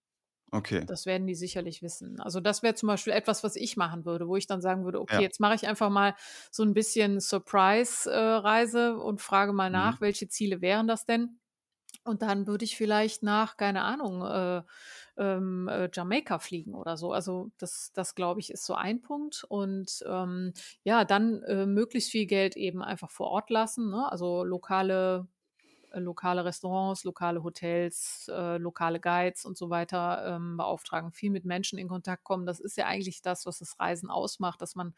Okay. 0.53 0.87
Das 0.87 1.05
werden 1.05 1.27
die 1.27 1.35
sicherlich 1.35 1.81
wissen. 1.83 2.19
Also 2.19 2.39
das 2.41 2.63
wäre 2.63 2.73
zum 2.75 2.87
Beispiel 2.87 3.13
etwas, 3.13 3.43
was 3.43 3.55
ich 3.55 3.77
machen 3.77 4.05
würde, 4.05 4.27
wo 4.27 4.35
ich 4.35 4.47
dann 4.47 4.61
sagen 4.61 4.83
würde, 4.83 4.99
okay, 4.99 5.21
Ja. 5.21 5.21
jetzt 5.21 5.39
mache 5.39 5.55
ich 5.55 5.67
einfach 5.67 5.89
mal 5.89 6.15
so 6.51 6.63
ein 6.63 6.73
bisschen 6.73 7.19
Surprise-Reise 7.19 8.97
und 8.97 9.21
frage 9.21 9.53
mal 9.53 9.69
Mhm. 9.69 9.71
nach, 9.71 10.01
welche 10.01 10.27
Ziele 10.27 10.61
wären 10.61 10.87
das 10.87 11.05
denn? 11.05 11.39
Und 12.03 12.23
dann 12.23 12.47
würde 12.47 12.65
ich 12.65 12.77
vielleicht 12.77 13.21
nach, 13.23 13.57
keine 13.57 13.83
Ahnung, 13.83 14.23
äh, 14.25 14.63
ähm, 15.17 15.67
äh, 15.67 15.89
Jamaika 15.93 16.39
fliegen 16.39 16.73
oder 16.73 16.97
so. 16.97 17.11
Also 17.13 17.51
das, 17.57 17.91
das 17.93 18.15
glaube 18.15 18.39
ich, 18.39 18.51
ist 18.51 18.65
so 18.65 18.73
ein 18.75 19.01
Punkt. 19.01 19.45
Und 19.49 20.03
ähm, 20.07 20.53
ja, 20.83 21.05
dann 21.05 21.43
äh, 21.43 21.65
möglichst 21.67 22.11
viel 22.11 22.25
Geld 22.25 22.57
eben 22.57 22.81
einfach 22.81 23.11
vor 23.11 23.27
Ort 23.29 23.49
lassen. 23.51 23.89
Ne? 23.91 24.11
Also 24.11 24.43
lokale 24.43 25.27
äh, 25.27 25.40
lokale 25.99 26.45
Restaurants, 26.45 27.03
lokale 27.03 27.43
Hotels, 27.43 28.29
äh, 28.33 28.57
lokale 28.57 28.99
Guides 28.99 29.45
und 29.45 29.57
so 29.57 29.69
weiter 29.69 30.35
ähm, 30.35 30.57
beauftragen, 30.57 31.11
viel 31.11 31.31
mit 31.31 31.45
Menschen 31.45 31.77
in 31.77 31.87
Kontakt 31.87 32.23
kommen. 32.23 32.45
Das 32.45 32.59
ist 32.59 32.77
ja 32.77 32.85
eigentlich 32.85 33.21
das, 33.21 33.45
was 33.45 33.59
das 33.59 33.79
Reisen 33.79 34.09
ausmacht, 34.09 34.61
dass 34.61 34.75
man 34.75 34.93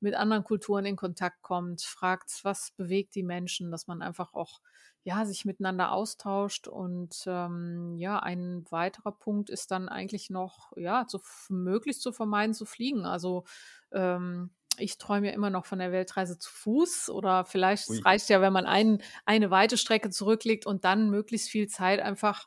mit 0.00 0.14
anderen 0.14 0.44
Kulturen 0.44 0.84
in 0.84 0.96
Kontakt 0.96 1.42
kommt, 1.42 1.82
fragt, 1.82 2.40
was 2.42 2.72
bewegt 2.72 3.14
die 3.14 3.22
Menschen, 3.22 3.70
dass 3.70 3.86
man 3.86 4.02
einfach 4.02 4.34
auch 4.34 4.60
ja, 5.06 5.24
sich 5.24 5.44
miteinander 5.44 5.92
austauscht. 5.92 6.66
Und 6.66 7.24
ähm, 7.26 7.94
ja, 7.96 8.18
ein 8.18 8.64
weiterer 8.70 9.12
Punkt 9.12 9.50
ist 9.50 9.70
dann 9.70 9.88
eigentlich 9.88 10.30
noch, 10.30 10.72
ja, 10.76 11.06
zu, 11.06 11.20
möglichst 11.48 12.02
zu 12.02 12.12
vermeiden 12.12 12.54
zu 12.54 12.66
fliegen. 12.66 13.06
Also 13.06 13.44
ähm, 13.92 14.50
ich 14.78 14.98
träume 14.98 15.28
ja 15.28 15.32
immer 15.32 15.50
noch 15.50 15.66
von 15.66 15.78
der 15.78 15.92
Weltreise 15.92 16.38
zu 16.38 16.50
Fuß 16.50 17.10
oder 17.10 17.44
vielleicht 17.44 17.88
Ui. 17.88 17.96
es 17.96 18.04
reicht 18.04 18.28
ja, 18.28 18.40
wenn 18.40 18.52
man 18.52 18.66
ein, 18.66 19.02
eine 19.24 19.50
weite 19.50 19.76
Strecke 19.76 20.10
zurücklegt 20.10 20.66
und 20.66 20.84
dann 20.84 21.10
möglichst 21.10 21.48
viel 21.48 21.68
Zeit 21.68 22.00
einfach 22.00 22.46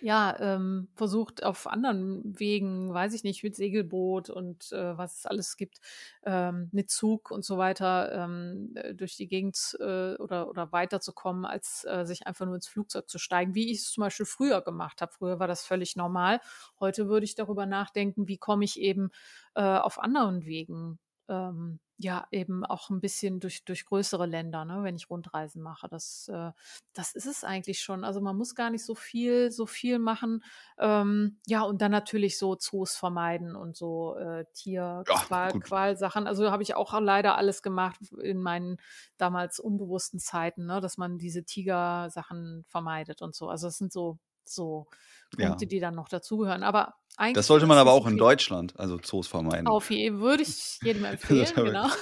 ja, 0.00 0.36
ähm, 0.38 0.88
versucht 0.94 1.42
auf 1.42 1.66
anderen 1.66 2.22
Wegen, 2.38 2.92
weiß 2.92 3.14
ich 3.14 3.24
nicht, 3.24 3.42
mit 3.42 3.56
Segelboot 3.56 4.30
und 4.30 4.72
äh, 4.72 4.96
was 4.96 5.18
es 5.18 5.26
alles 5.26 5.56
gibt, 5.56 5.80
ähm, 6.24 6.68
mit 6.72 6.90
Zug 6.90 7.30
und 7.30 7.44
so 7.44 7.58
weiter 7.58 8.12
ähm, 8.12 8.72
äh, 8.76 8.94
durch 8.94 9.16
die 9.16 9.28
Gegend 9.28 9.76
äh, 9.80 10.14
oder, 10.16 10.48
oder 10.48 10.72
weiterzukommen, 10.72 11.44
als 11.44 11.84
äh, 11.84 12.04
sich 12.04 12.26
einfach 12.26 12.46
nur 12.46 12.54
ins 12.54 12.68
Flugzeug 12.68 13.08
zu 13.08 13.18
steigen, 13.18 13.54
wie 13.54 13.70
ich 13.72 13.78
es 13.78 13.92
zum 13.92 14.02
Beispiel 14.02 14.26
früher 14.26 14.60
gemacht 14.60 15.00
habe. 15.02 15.12
Früher 15.12 15.40
war 15.40 15.48
das 15.48 15.64
völlig 15.64 15.96
normal. 15.96 16.40
Heute 16.78 17.08
würde 17.08 17.24
ich 17.24 17.34
darüber 17.34 17.66
nachdenken, 17.66 18.28
wie 18.28 18.38
komme 18.38 18.64
ich 18.64 18.78
eben 18.78 19.10
äh, 19.54 19.62
auf 19.62 19.98
anderen 19.98 20.44
Wegen 20.44 20.98
ähm, 21.28 21.80
ja, 22.00 22.28
eben 22.30 22.64
auch 22.64 22.90
ein 22.90 23.00
bisschen 23.00 23.40
durch, 23.40 23.64
durch 23.64 23.84
größere 23.84 24.24
Länder, 24.26 24.64
ne, 24.64 24.84
wenn 24.84 24.94
ich 24.94 25.10
Rundreisen 25.10 25.60
mache. 25.62 25.88
Das, 25.88 26.28
äh, 26.32 26.52
das 26.92 27.12
ist 27.12 27.26
es 27.26 27.42
eigentlich 27.42 27.80
schon. 27.80 28.04
Also 28.04 28.20
man 28.20 28.36
muss 28.36 28.54
gar 28.54 28.70
nicht 28.70 28.84
so 28.84 28.94
viel, 28.94 29.50
so 29.50 29.66
viel 29.66 29.98
machen. 29.98 30.44
Ähm, 30.78 31.40
ja, 31.46 31.62
und 31.62 31.82
dann 31.82 31.90
natürlich 31.90 32.38
so 32.38 32.54
Zoos 32.54 32.94
vermeiden 32.94 33.56
und 33.56 33.76
so 33.76 34.16
äh, 34.16 34.44
Ja, 34.64 35.02
Tierqual, 35.02 35.52
gut. 35.52 35.64
Qualsachen. 35.64 36.28
Also 36.28 36.52
habe 36.52 36.62
ich 36.62 36.76
auch 36.76 36.98
leider 37.00 37.36
alles 37.36 37.62
gemacht 37.62 37.98
in 38.22 38.38
meinen 38.40 38.76
damals 39.16 39.58
unbewussten 39.58 40.20
Zeiten, 40.20 40.66
ne, 40.66 40.80
dass 40.80 40.98
man 40.98 41.18
diese 41.18 41.42
Tiger-Sachen 41.44 42.64
vermeidet 42.68 43.22
und 43.22 43.34
so. 43.34 43.48
Also 43.48 43.66
es 43.66 43.76
sind 43.76 43.92
so, 43.92 44.18
so 44.54 44.86
Punkte, 45.30 45.64
Ja. 45.64 45.68
die 45.68 45.80
dann 45.80 45.94
noch 45.94 46.08
dazugehören. 46.08 46.62
Aber 46.62 46.94
eigentlich 47.16 47.34
Das 47.34 47.46
sollte 47.48 47.66
man 47.66 47.76
es 47.76 47.82
aber 47.82 47.92
auch 47.92 48.04
so 48.04 48.10
in. 48.10 48.16
Deutschland, 48.16 48.78
also 48.78 48.96
Zoos 48.98 49.26
vermeiden. 49.28 49.66
Auf 49.66 49.90
je 49.90 50.14
würde 50.14 50.42
ich 50.42 50.78
jedem 50.82 51.04
empfehlen, 51.04 51.52
genau. 51.54 51.86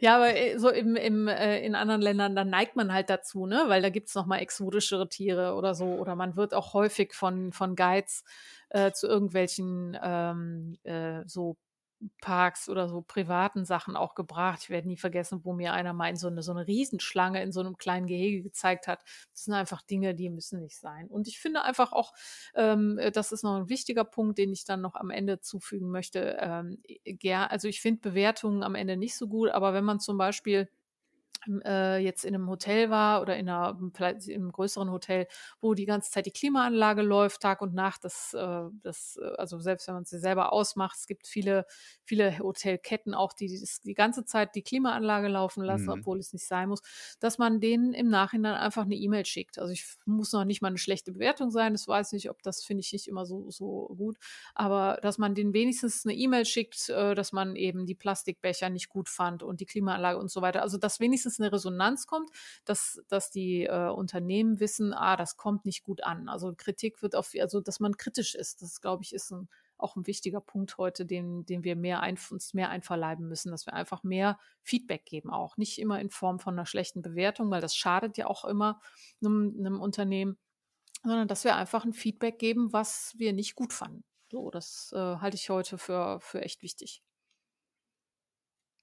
Ja, 0.00 0.16
aber 0.16 0.36
äh, 0.36 0.58
so 0.58 0.68
im, 0.68 0.94
im, 0.94 1.26
äh, 1.26 1.64
in 1.64 1.74
anderen 1.74 2.02
Ländern, 2.02 2.36
da 2.36 2.44
neigt 2.44 2.76
man 2.76 2.92
halt 2.92 3.08
dazu, 3.08 3.46
ne? 3.46 3.64
Weil 3.68 3.80
da 3.80 3.88
gibt's 3.88 4.14
noch 4.14 4.26
mal 4.26 4.36
exotischere 4.38 5.08
Tiere 5.08 5.54
oder 5.54 5.74
so. 5.74 5.86
Oder 5.86 6.16
man 6.16 6.36
wird 6.36 6.52
auch 6.54 6.74
häufig 6.74 7.14
von, 7.14 7.52
von 7.52 7.76
Guides 7.76 8.24
äh, 8.68 8.92
zu 8.92 9.06
irgendwelchen 9.08 9.96
ähm, 10.02 10.76
äh, 10.84 11.22
so 11.26 11.56
Parks 12.20 12.68
oder 12.68 12.88
so 12.88 13.02
privaten 13.02 13.64
Sachen 13.64 13.96
auch 13.96 14.14
gebracht. 14.14 14.60
Ich 14.62 14.70
werde 14.70 14.88
nie 14.88 14.96
vergessen, 14.96 15.44
wo 15.44 15.52
mir 15.52 15.72
einer 15.72 15.92
mal 15.92 16.08
in 16.08 16.16
so 16.16 16.28
eine, 16.28 16.42
so 16.42 16.52
eine 16.52 16.66
Riesenschlange 16.66 17.42
in 17.42 17.52
so 17.52 17.60
einem 17.60 17.76
kleinen 17.76 18.06
Gehege 18.06 18.42
gezeigt 18.42 18.88
hat. 18.88 19.02
Das 19.32 19.44
sind 19.44 19.54
einfach 19.54 19.82
Dinge, 19.82 20.14
die 20.14 20.30
müssen 20.30 20.60
nicht 20.60 20.78
sein. 20.78 21.08
Und 21.08 21.28
ich 21.28 21.38
finde 21.40 21.62
einfach 21.62 21.92
auch, 21.92 22.12
ähm, 22.54 22.98
äh, 22.98 23.10
das 23.10 23.32
ist 23.32 23.42
noch 23.44 23.56
ein 23.56 23.68
wichtiger 23.68 24.04
Punkt, 24.04 24.38
den 24.38 24.52
ich 24.52 24.64
dann 24.64 24.80
noch 24.80 24.94
am 24.94 25.10
Ende 25.10 25.40
zufügen 25.40 25.90
möchte. 25.90 26.36
Ähm, 26.40 26.82
ger 27.04 27.50
also 27.50 27.68
ich 27.68 27.80
finde 27.80 28.00
Bewertungen 28.00 28.62
am 28.62 28.74
Ende 28.74 28.96
nicht 28.96 29.16
so 29.16 29.28
gut, 29.28 29.50
aber 29.50 29.74
wenn 29.74 29.84
man 29.84 30.00
zum 30.00 30.16
Beispiel 30.18 30.68
äh, 31.64 31.98
jetzt 31.98 32.24
in 32.24 32.34
einem 32.34 32.48
Hotel 32.48 32.90
war 32.90 33.22
oder 33.22 33.36
in 33.36 33.48
einer, 33.48 33.78
vielleicht 33.94 34.28
in 34.28 34.42
einem 34.42 34.52
größeren 34.52 34.90
Hotel, 34.90 35.26
wo 35.60 35.74
die 35.74 35.86
ganze 35.86 36.10
Zeit 36.10 36.26
die 36.26 36.30
Klimaanlage 36.32 37.02
läuft, 37.02 37.42
Tag 37.42 37.62
und 37.62 37.74
Nacht, 37.74 38.04
das, 38.04 38.34
äh, 38.34 38.64
das, 38.82 39.18
äh, 39.22 39.26
also 39.38 39.58
selbst 39.60 39.86
wenn 39.88 39.94
man 39.94 40.04
sie 40.04 40.18
selber 40.18 40.52
ausmacht, 40.52 40.96
es 40.98 41.06
gibt 41.06 41.26
viele, 41.26 41.66
viele 42.04 42.38
Hotelketten 42.38 43.14
auch, 43.14 43.32
die 43.32 43.48
das, 43.58 43.80
die 43.80 43.94
ganze 43.94 44.24
Zeit 44.24 44.54
die 44.54 44.62
Klimaanlage 44.62 45.28
laufen 45.28 45.62
lassen, 45.64 45.90
Mhm. 45.90 45.90
obwohl 45.90 46.18
es 46.18 46.32
nicht 46.32 46.46
sein 46.46 46.68
muss, 46.68 46.82
dass 47.20 47.38
man 47.38 47.60
denen 47.60 47.92
im 47.94 48.08
Nachhinein 48.08 48.54
einfach 48.54 48.84
eine 48.84 48.94
E-Mail 48.96 49.24
schickt. 49.26 49.58
Also 49.58 49.72
ich 49.72 49.86
muss 50.04 50.32
noch 50.32 50.44
nicht 50.44 50.62
mal 50.62 50.68
eine 50.68 50.78
schlechte 50.78 51.12
Bewertung 51.12 51.50
sein, 51.50 51.72
das 51.72 51.88
weiß 51.88 52.12
ich, 52.14 52.30
ob 52.30 52.42
das 52.42 52.62
finde 52.64 52.82
ich 52.82 52.92
nicht 52.92 53.08
immer 53.08 53.26
so, 53.26 53.50
so 53.50 53.88
gut, 53.96 54.16
aber 54.54 54.98
dass 55.02 55.18
man 55.18 55.34
denen 55.34 55.52
wenigstens 55.54 56.04
eine 56.04 56.14
E-Mail 56.14 56.44
schickt, 56.44 56.88
äh, 56.90 57.14
dass 57.14 57.32
man 57.32 57.56
eben 57.56 57.86
die 57.86 57.94
Plastikbecher 57.94 58.70
nicht 58.70 58.88
gut 58.88 59.08
fand 59.08 59.42
und 59.42 59.60
die 59.60 59.66
Klimaanlage 59.66 60.18
und 60.18 60.30
so 60.30 60.42
weiter. 60.42 60.62
Also 60.62 60.78
dass 60.78 61.00
wenigstens 61.00 61.29
eine 61.38 61.52
Resonanz 61.52 62.06
kommt, 62.06 62.30
dass, 62.64 63.00
dass 63.08 63.30
die 63.30 63.64
äh, 63.64 63.90
Unternehmen 63.90 64.58
wissen, 64.58 64.92
ah, 64.94 65.16
das 65.16 65.36
kommt 65.36 65.64
nicht 65.64 65.82
gut 65.82 66.02
an. 66.02 66.28
Also 66.28 66.54
Kritik 66.56 67.02
wird 67.02 67.14
auf, 67.14 67.32
also 67.38 67.60
dass 67.60 67.78
man 67.78 67.96
kritisch 67.96 68.34
ist, 68.34 68.62
das 68.62 68.80
glaube 68.80 69.02
ich 69.04 69.14
ist 69.14 69.30
ein, 69.30 69.48
auch 69.78 69.96
ein 69.96 70.06
wichtiger 70.06 70.40
Punkt 70.40 70.78
heute, 70.78 71.06
den, 71.06 71.44
den 71.46 71.64
wir 71.64 71.76
mehr 71.76 72.00
ein, 72.00 72.18
uns 72.30 72.54
mehr 72.54 72.70
einverleiben 72.70 73.28
müssen, 73.28 73.50
dass 73.50 73.66
wir 73.66 73.74
einfach 73.74 74.02
mehr 74.02 74.38
Feedback 74.62 75.04
geben 75.04 75.30
auch. 75.30 75.56
Nicht 75.56 75.78
immer 75.78 76.00
in 76.00 76.10
Form 76.10 76.38
von 76.38 76.54
einer 76.54 76.66
schlechten 76.66 77.02
Bewertung, 77.02 77.50
weil 77.50 77.60
das 77.60 77.76
schadet 77.76 78.16
ja 78.18 78.26
auch 78.26 78.44
immer 78.44 78.80
einem, 79.22 79.54
einem 79.58 79.80
Unternehmen, 79.80 80.38
sondern 81.02 81.28
dass 81.28 81.44
wir 81.44 81.56
einfach 81.56 81.84
ein 81.84 81.92
Feedback 81.92 82.38
geben, 82.38 82.72
was 82.72 83.14
wir 83.16 83.32
nicht 83.32 83.54
gut 83.54 83.72
fanden. 83.72 84.04
So, 84.30 84.50
das 84.50 84.92
äh, 84.94 84.98
halte 85.16 85.36
ich 85.36 85.50
heute 85.50 85.78
für, 85.78 86.20
für 86.20 86.42
echt 86.42 86.62
wichtig. 86.62 87.02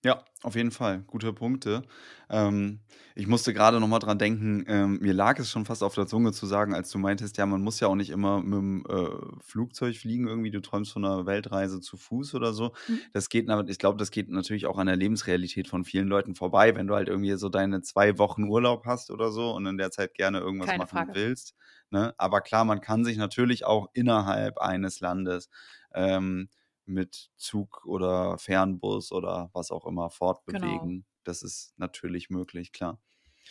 Ja, 0.06 0.24
auf 0.43 0.56
jeden 0.56 0.70
Fall. 0.70 1.02
Gute 1.08 1.34
Punkte. 1.34 1.82
Ähm, 2.30 2.82
ich 3.16 3.26
musste 3.26 3.52
gerade 3.52 3.80
noch 3.80 3.88
mal 3.88 3.98
dran 3.98 4.20
denken, 4.20 4.64
ähm, 4.68 5.00
mir 5.02 5.12
lag 5.14 5.39
es 5.39 5.50
schon 5.50 5.66
fast 5.66 5.82
auf 5.82 5.95
der 5.95 6.06
Zunge 6.06 6.32
zu 6.34 6.45
sagen, 6.45 6.76
als 6.76 6.91
du 6.91 7.00
meintest, 7.00 7.38
ja, 7.38 7.48
man 7.48 7.64
muss 7.64 7.80
ja 7.80 7.88
auch 7.88 7.95
nicht 7.95 8.12
immer 8.12 8.41
mit 8.41 8.54
dem 8.54 8.86
äh, 8.88 9.41
Flugzeug 9.41 9.98
fliegen 9.98 10.28
irgendwie, 10.28 10.52
du 10.52 10.62
träumst 10.62 10.93
von 10.93 11.04
einer 11.04 11.26
Weltreise 11.26 11.82
zu 11.82 11.98
Fuß 11.98 12.36
oder 12.36 12.54
so. 12.54 12.74
Mhm. 12.88 13.00
Das 13.12 13.30
geht, 13.30 13.50
aber 13.50 13.68
ich 13.68 13.80
glaube, 13.80 13.98
das 13.98 14.12
geht 14.12 14.30
natürlich 14.30 14.68
auch 14.68 14.78
an 14.78 14.86
der 14.88 14.95
Lebensrealität 14.98 15.68
von 15.68 15.84
vielen 15.84 16.08
Leuten 16.08 16.36
vorbei, 16.36 16.76
wenn 16.76 16.86
du 16.86 16.93
halt 16.93 17.08
irgendwie 17.10 17.36
so 17.36 17.50
deine 17.50 17.82
zwei 17.82 18.20
Wochen 18.20 18.43
Urlaub 18.43 18.86
hast 18.86 19.10
oder 19.10 19.32
so 19.32 19.50
und 19.52 19.66
in 19.66 19.78
der 19.78 19.89
Zeit 19.89 20.14
gerne 20.14 20.39
irgendwas 20.39 20.68
Keine 20.68 20.80
machen 20.80 20.89
Frage. 20.89 21.16
willst. 21.16 21.56
Ne? 21.89 22.14
Aber 22.18 22.41
klar, 22.41 22.66
man 22.66 22.82
kann 22.82 23.04
sich 23.04 23.18
natürlich 23.18 23.66
auch 23.66 23.88
innerhalb 23.93 24.60
eines 24.60 25.00
Landes 25.00 25.50
ähm, 25.93 26.50
mit 26.88 27.32
Zug 27.38 27.86
oder 27.86 28.38
Fernbus 28.38 29.12
oder 29.12 29.50
was 29.54 29.72
auch 29.72 29.86
immer 29.86 30.10
Genau. 30.50 30.92
fortbewegen. 30.92 31.06
Das 31.24 31.44
ist 31.44 31.74
natürlich 31.78 32.30
möglich, 32.30 32.72
klar. 32.72 33.00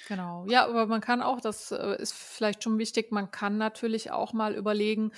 Genau. 0.04 0.46
Ja, 0.48 0.64
aber 0.66 0.86
man 0.86 1.00
kann 1.00 1.20
auch, 1.20 1.40
das 1.40 1.72
äh, 1.72 1.96
ist 2.00 2.12
vielleicht 2.14 2.62
schon 2.62 2.78
wichtig, 2.78 3.10
man 3.10 3.30
kann 3.32 3.58
natürlich 3.58 4.12
auch 4.12 4.32
mal 4.32 4.54
überlegen, 4.54 5.10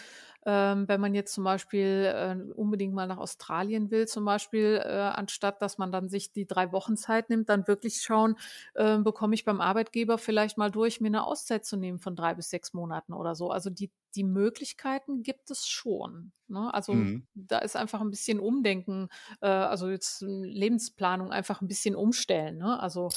ähm, 0.49 0.89
wenn 0.89 1.01
man 1.01 1.15
jetzt 1.15 1.35
zum 1.35 1.45
Beispiel 1.45 2.11
äh, 2.15 2.53
unbedingt 2.55 2.95
mal 2.95 3.07
nach 3.07 3.19
Australien 3.19 3.91
will, 3.91 4.09
zum 4.09 4.25
Beispiel, 4.25 4.81
äh, 4.83 4.89
anstatt 4.89 5.61
dass 5.61 5.77
man 5.77 5.93
dann 5.93 6.09
sich 6.09 6.33
die 6.33 6.47
drei 6.47 6.73
Wochen 6.73 6.97
Zeit 6.97 7.29
nimmt, 7.29 7.51
dann 7.51 7.69
wirklich 7.69 8.01
schauen, 8.01 8.37
äh, 8.75 8.97
bekomme 8.99 9.35
ich 9.35 9.45
beim 9.45 9.61
Arbeitgeber 9.61 10.17
vielleicht 10.17 10.57
mal 10.57 10.71
durch, 10.71 11.03
mir 11.03 11.09
eine 11.09 11.27
Auszeit 11.27 11.67
zu 11.67 11.77
nehmen 11.77 11.99
von 11.99 12.17
drei 12.17 12.33
bis 12.35 12.49
sechs 12.49 12.73
Monaten 12.73 13.13
oder 13.13 13.35
so. 13.35 13.51
Also 13.51 13.69
die, 13.69 13.93
die 14.15 14.25
Möglichkeiten 14.25 15.23
gibt 15.23 15.51
es 15.51 15.67
schon. 15.69 16.33
Ne? 16.47 16.73
Also 16.73 16.95
Mhm. 16.95 17.27
da 17.35 17.59
ist 17.59 17.77
einfach 17.77 18.01
ein 18.01 18.11
bisschen 18.11 18.41
Umdenken, 18.41 19.09
äh, 19.43 19.49
also 19.49 19.91
jetzt 19.91 20.23
äh, 20.23 20.27
Lebensplanung 20.27 21.31
einfach 21.31 21.61
ein 21.61 21.69
bisschen 21.69 21.95
umstellen. 21.95 22.57
Ne? 22.57 22.81
Also 22.81 23.11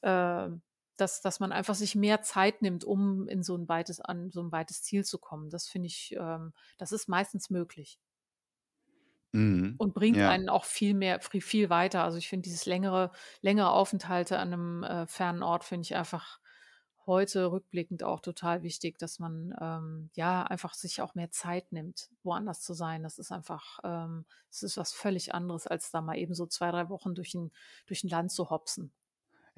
äh, 0.00 0.48
dass, 1.00 1.20
dass 1.22 1.40
man 1.40 1.52
einfach 1.52 1.74
sich 1.74 1.94
mehr 1.96 2.22
Zeit 2.22 2.62
nimmt, 2.62 2.84
um 2.84 3.28
in 3.28 3.42
so 3.42 3.56
ein 3.56 3.68
weites, 3.68 4.00
an 4.00 4.30
so 4.30 4.42
ein 4.42 4.52
weites 4.52 4.82
Ziel 4.82 5.04
zu 5.04 5.18
kommen. 5.18 5.50
Das 5.50 5.68
finde 5.68 5.86
ich, 5.88 6.14
ähm, 6.18 6.52
das 6.78 6.92
ist 6.92 7.08
meistens 7.08 7.50
möglich. 7.50 7.96
Mhm. 9.34 9.80
Und 9.80 9.94
bringt 9.94 10.24
Ja. 10.24 10.26
einen 10.26 10.48
auch 10.48 10.64
viel 10.64 10.92
mehr 10.92 11.20
viel 11.20 11.70
weiter. 11.70 12.02
Also, 12.02 12.18
ich 12.18 12.28
finde 12.28 12.42
dieses 12.42 12.66
längere 12.66 13.12
längere 13.42 13.70
Aufenthalte 13.70 14.36
an 14.38 14.50
'nem, 14.50 14.82
äh, 14.82 15.06
fernen 15.06 15.44
Ort 15.44 15.62
finde 15.62 15.82
ich 15.84 15.94
einfach 15.94 16.40
heute 17.06 17.52
rückblickend 17.52 18.02
auch 18.02 18.20
total 18.20 18.62
wichtig, 18.64 18.98
dass 18.98 19.18
man, 19.20 19.54
ähm, 19.60 20.10
ja, 20.14 20.42
einfach 20.42 20.74
sich 20.74 21.00
auch 21.00 21.14
mehr 21.14 21.30
Zeit 21.30 21.72
nimmt, 21.72 22.10
woanders 22.24 22.60
zu 22.62 22.74
sein. 22.74 23.02
Das 23.04 23.18
ist 23.18 23.30
einfach 23.32 23.78
ähm, 23.84 24.26
es 24.50 24.62
ist 24.64 24.76
was 24.76 24.92
völlig 24.92 25.32
anderes, 25.34 25.66
als 25.68 25.90
da 25.92 26.00
mal 26.02 26.16
eben 26.18 26.34
so 26.34 26.46
2, 26.46 26.70
3 26.72 26.88
Wochen 26.90 27.14
durch 27.14 27.34
'n 27.36 27.52
durch 27.86 28.02
'n 28.04 28.08
Land 28.10 28.32
zu 28.32 28.50
hopsen. 28.50 28.92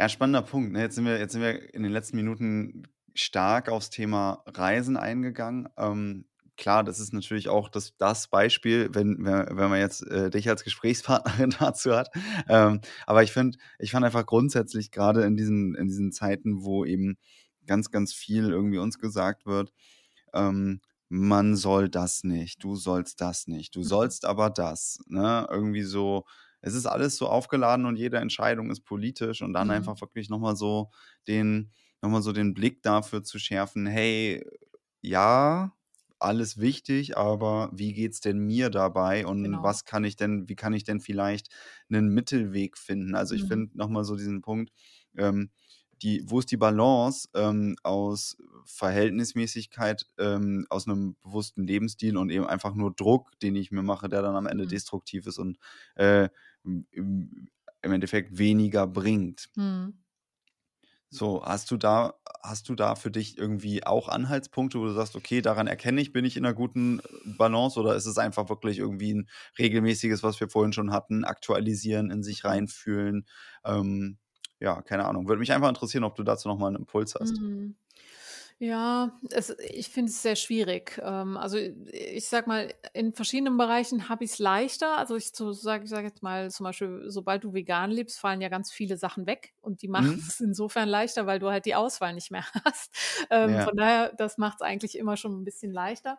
Ja, 0.01 0.09
spannender 0.09 0.43
Punkt, 0.43 0.73
ne? 0.73 0.81
Jetzt 0.81 0.95
sind 0.95 1.05
wir 1.05 1.19
jetzt 1.19 1.33
sind 1.33 1.43
wir 1.43 1.75
in 1.75 1.83
den 1.83 1.93
letzten 1.93 2.17
Minuten 2.17 2.85
stark 3.15 3.69
aufs 3.69 3.91
Thema 3.91 4.43
Reisen 4.47 4.97
eingegangen. 4.97 5.69
Ähm, 5.77 6.25
klar, 6.57 6.85
das 6.85 6.99
ist 7.01 7.13
natürlich 7.13 7.51
auch 7.51 7.69
das 7.69 7.97
das 7.99 8.29
Beispiel, 8.29 8.89
wenn 8.95 9.19
we 9.27 9.47
wenn 9.51 9.69
man 9.71 9.79
jetzt, 9.81 10.03
äh, 10.07 10.31
dich 10.31 10.49
als 10.49 10.65
Gesprächspartnerin 10.65 11.51
dazu 11.61 11.95
hat. 11.95 12.09
Ähm, 12.49 12.81
aber 13.07 13.23
ich 13.25 13.33
finde 13.33 13.59
ich 13.79 13.91
fand 13.91 14.07
einfach 14.07 14.25
grundsätzlich 14.25 14.91
grade 14.91 15.23
in 15.25 15.37
diesen 15.37 15.75
in 15.75 15.89
diesen 15.89 16.13
Zeiten, 16.13 16.65
wo 16.65 16.87
eben 16.87 17.19
ganz, 17.67 17.91
ganz 17.91 18.15
viel 18.15 18.51
irgendwie 18.51 18.79
uns 18.81 18.99
gesagt 18.99 19.47
wird, 19.47 19.73
ähm: 20.35 20.81
„Man 21.11 21.57
soll 21.57 21.89
das 21.91 22.25
nicht, 22.25 22.65
du 22.65 22.77
sollst 22.77 23.21
das 23.21 23.49
nicht, 23.49 23.75
du 23.77 23.81
Mhm. 23.81 23.85
sollst 23.85 24.25
aber 24.25 24.51
das“, 24.51 25.01
ne? 25.07 25.47
Irgendwie 25.51 25.83
so 25.83 26.25
es 26.63 26.75
ist 26.75 26.87
alles 26.87 27.17
so 27.17 27.29
aufgeladen 27.29 27.87
und 27.87 27.97
jede 27.97 28.19
Entscheidung 28.19 28.71
ist 28.71 28.83
politisch 28.85 29.43
und 29.43 29.53
dann 29.55 29.71
Mhm. 29.71 29.71
einfach 29.71 30.01
wirklich 30.01 30.29
noch 30.31 30.39
mal 30.41 30.57
so 30.57 30.91
den 31.29 31.73
noch 32.03 32.11
mal 32.11 32.23
so 32.23 32.33
den 32.33 32.55
Blick 32.55 32.83
dafür 32.83 33.23
zu 33.23 33.39
schärfen: 33.39 33.87
„Hey, 33.87 34.45
ja, 35.03 35.75
alles 36.19 36.59
wichtig, 36.61 37.17
aber 37.17 37.71
wie 37.75 37.93
geht's 37.95 38.21
denn 38.21 38.39
mir 38.41 38.71
dabei 38.71 39.27
und 39.27 39.43
Genau. 39.43 39.63
was 39.63 39.85
kann 39.85 40.05
ich 40.05 40.17
denn 40.17 40.49
wie 40.49 40.57
kann 40.57 40.75
ich 40.75 40.85
denn 40.85 41.01
vielleicht 41.01 41.49
'nen 41.89 42.09
Mittelweg 42.11 42.77
finden?“ 42.79 43.15
Also, 43.15 43.35
ich 43.35 43.45
Mhm. 43.45 43.47
finde 43.47 43.77
noch 43.79 43.89
mal 43.89 44.05
so 44.05 44.17
diesen 44.17 44.43
Punkt, 44.43 44.73
ähm, 45.17 45.51
die 46.03 46.25
wo 46.27 46.39
ist 46.41 46.51
die 46.51 46.57
Balance, 46.59 47.29
ähm, 47.35 47.77
aus 47.85 48.37
Verhältnismäßigkeit, 48.67 50.07
ähm, 50.19 50.67
aus 50.71 50.87
'nem 50.87 51.17
bewussten 51.23 51.65
Lebensstil 51.67 52.17
und 52.17 52.31
eben 52.31 52.47
einfach 52.47 52.75
nur 52.75 52.93
Druck, 52.95 53.31
den 53.41 53.57
ich 53.57 53.71
mir 53.73 53.83
mache, 53.83 54.09
der 54.09 54.23
dann 54.23 54.37
am 54.37 54.47
Ende 54.47 54.67
Mhm. 54.67 54.69
destruktiv 54.69 55.27
ist 55.27 55.39
und, 55.39 55.59
äh, 55.97 56.29
im 56.65 57.93
Endeffekt 57.93 58.39
weniger 58.39 58.87
bringt. 58.87 59.51
Mhm. 59.57 60.01
So, 61.13 61.43
hast 61.45 61.69
du 61.73 61.77
da 61.77 62.15
hast 62.41 62.69
du 62.69 62.77
da 62.77 62.95
für 62.95 63.11
dich 63.11 63.37
irgendwie 63.37 63.85
auch 63.85 64.09
Anhaltspunkte, 64.09 64.79
wo 64.79 64.85
du 64.85 64.93
sagst: 64.93 65.17
„Okay, 65.17 65.43
daran 65.43 65.67
erkenne 65.67 66.01
ich, 66.01 66.13
bin 66.13 66.25
ich 66.25 66.37
in 66.37 66.45
'ner 66.45 66.55
guten, 66.55 67.01
äh, 67.01 67.03
Balance“, 67.25 67.79
oder 67.81 67.97
ist 67.97 68.07
es 68.07 68.17
einfach 68.17 68.49
wirklich 68.49 68.79
irgendwie 68.79 69.11
'n 69.13 69.29
regelmäßiges, 69.59 70.23
was 70.23 70.39
wir 70.39 70.49
vorhin 70.49 70.73
schon 70.73 70.93
hatten, 70.93 71.25
aktualisieren, 71.25 72.11
in 72.13 72.23
sich 72.23 72.45
reinfühlen? 72.45 73.27
Ähm, 73.65 74.19
ja, 74.61 74.83
keine 74.83 75.07
Ahnung. 75.07 75.29
Würde 75.29 75.41
mich 75.41 75.53
einfach 75.53 75.69
interessieren, 75.69 76.05
ob 76.05 76.17
du 76.17 76.23
dazu 76.25 76.49
noch 76.49 76.59
mal 76.59 76.69
'n 76.73 76.77
Impuls 76.77 77.15
hast. 77.17 77.41
Mhm. 77.41 77.77
Ja, 78.59 79.21
es 79.31 79.51
ich 79.61 79.89
finde 79.91 80.11
es 80.11 80.23
sehr 80.23 80.37
schwierig. 80.37 81.01
Ähm, 81.05 81.37
also, 81.39 81.59
ich 81.59 82.29
sage 82.29 82.49
mal, 82.49 82.75
in 82.95 83.13
verschiedenen 83.15 83.57
Bereichen 83.59 84.09
habe 84.09 84.25
ich's 84.25 84.39
leichter. 84.39 84.99
Also, 84.99 85.17
ich 85.17 85.33
sage 85.35 85.85
ich 85.85 85.91
sage 85.91 86.07
jetzt 86.09 86.23
mal 86.23 86.51
zum 86.51 86.65
Beispiel, 86.65 87.05
sobald 87.09 87.45
du 87.45 87.55
vegan 87.55 87.91
lebst, 87.91 88.21
fallen 88.21 88.41
ja 88.43 88.49
ganz 88.51 88.73
viele 88.73 88.97
Sachen 88.99 89.27
weg 89.27 89.55
und 89.63 89.83
die 89.83 89.89
Mhm. 89.95 90.21
machen's 90.21 90.41
insofern 90.41 90.89
leichter, 90.89 91.27
weil 91.27 91.39
du 91.41 91.51
halt 91.51 91.67
die 91.67 91.75
Auswahl 91.77 92.15
nicht 92.15 92.31
mehr 92.33 92.45
hast. 92.65 92.95
Ähm, 93.31 93.57
Ja. 93.57 93.69
von 93.69 93.77
daher, 93.77 94.15
das 94.19 94.39
macht's 94.39 94.63
eigentlich 94.63 94.99
immer 94.99 95.17
schon 95.17 95.33
'n 95.43 95.45
bisschen 95.45 95.73
leichter. 95.73 96.19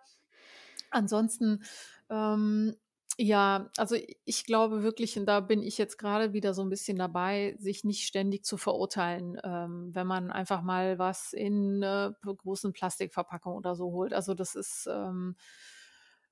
Ansonsten, 0.92 1.64
ähm, 2.10 2.76
ja, 3.18 3.70
also, 3.78 3.96
ich 4.26 4.46
glaube 4.46 4.84
wirklich 4.84 5.18
und 5.18 5.26
da 5.26 5.40
bin 5.40 5.62
ich 5.64 5.78
jetzt 5.78 5.98
grade 5.98 6.34
wieder 6.34 6.54
so 6.54 6.62
'n 6.64 6.70
bisschen 6.70 6.98
dabei, 6.98 7.56
sich 7.60 7.84
nicht 7.84 8.06
ständig 8.08 8.46
zu 8.46 8.58
verurteilen, 8.58 9.38
ähm, 9.44 9.90
wenn 9.94 10.08
man 10.08 10.32
einfach 10.32 10.62
mal 10.62 11.00
was 11.00 11.34
in 11.34 11.82
p 11.82 12.34
großen 12.36 12.74
Plastikverpackung 12.74 13.56
oder 13.56 13.76
so 13.76 13.92
holt. 13.92 14.14
Also, 14.14 14.34
das 14.34 14.56
ist, 14.56 14.88
ähm, 14.92 15.36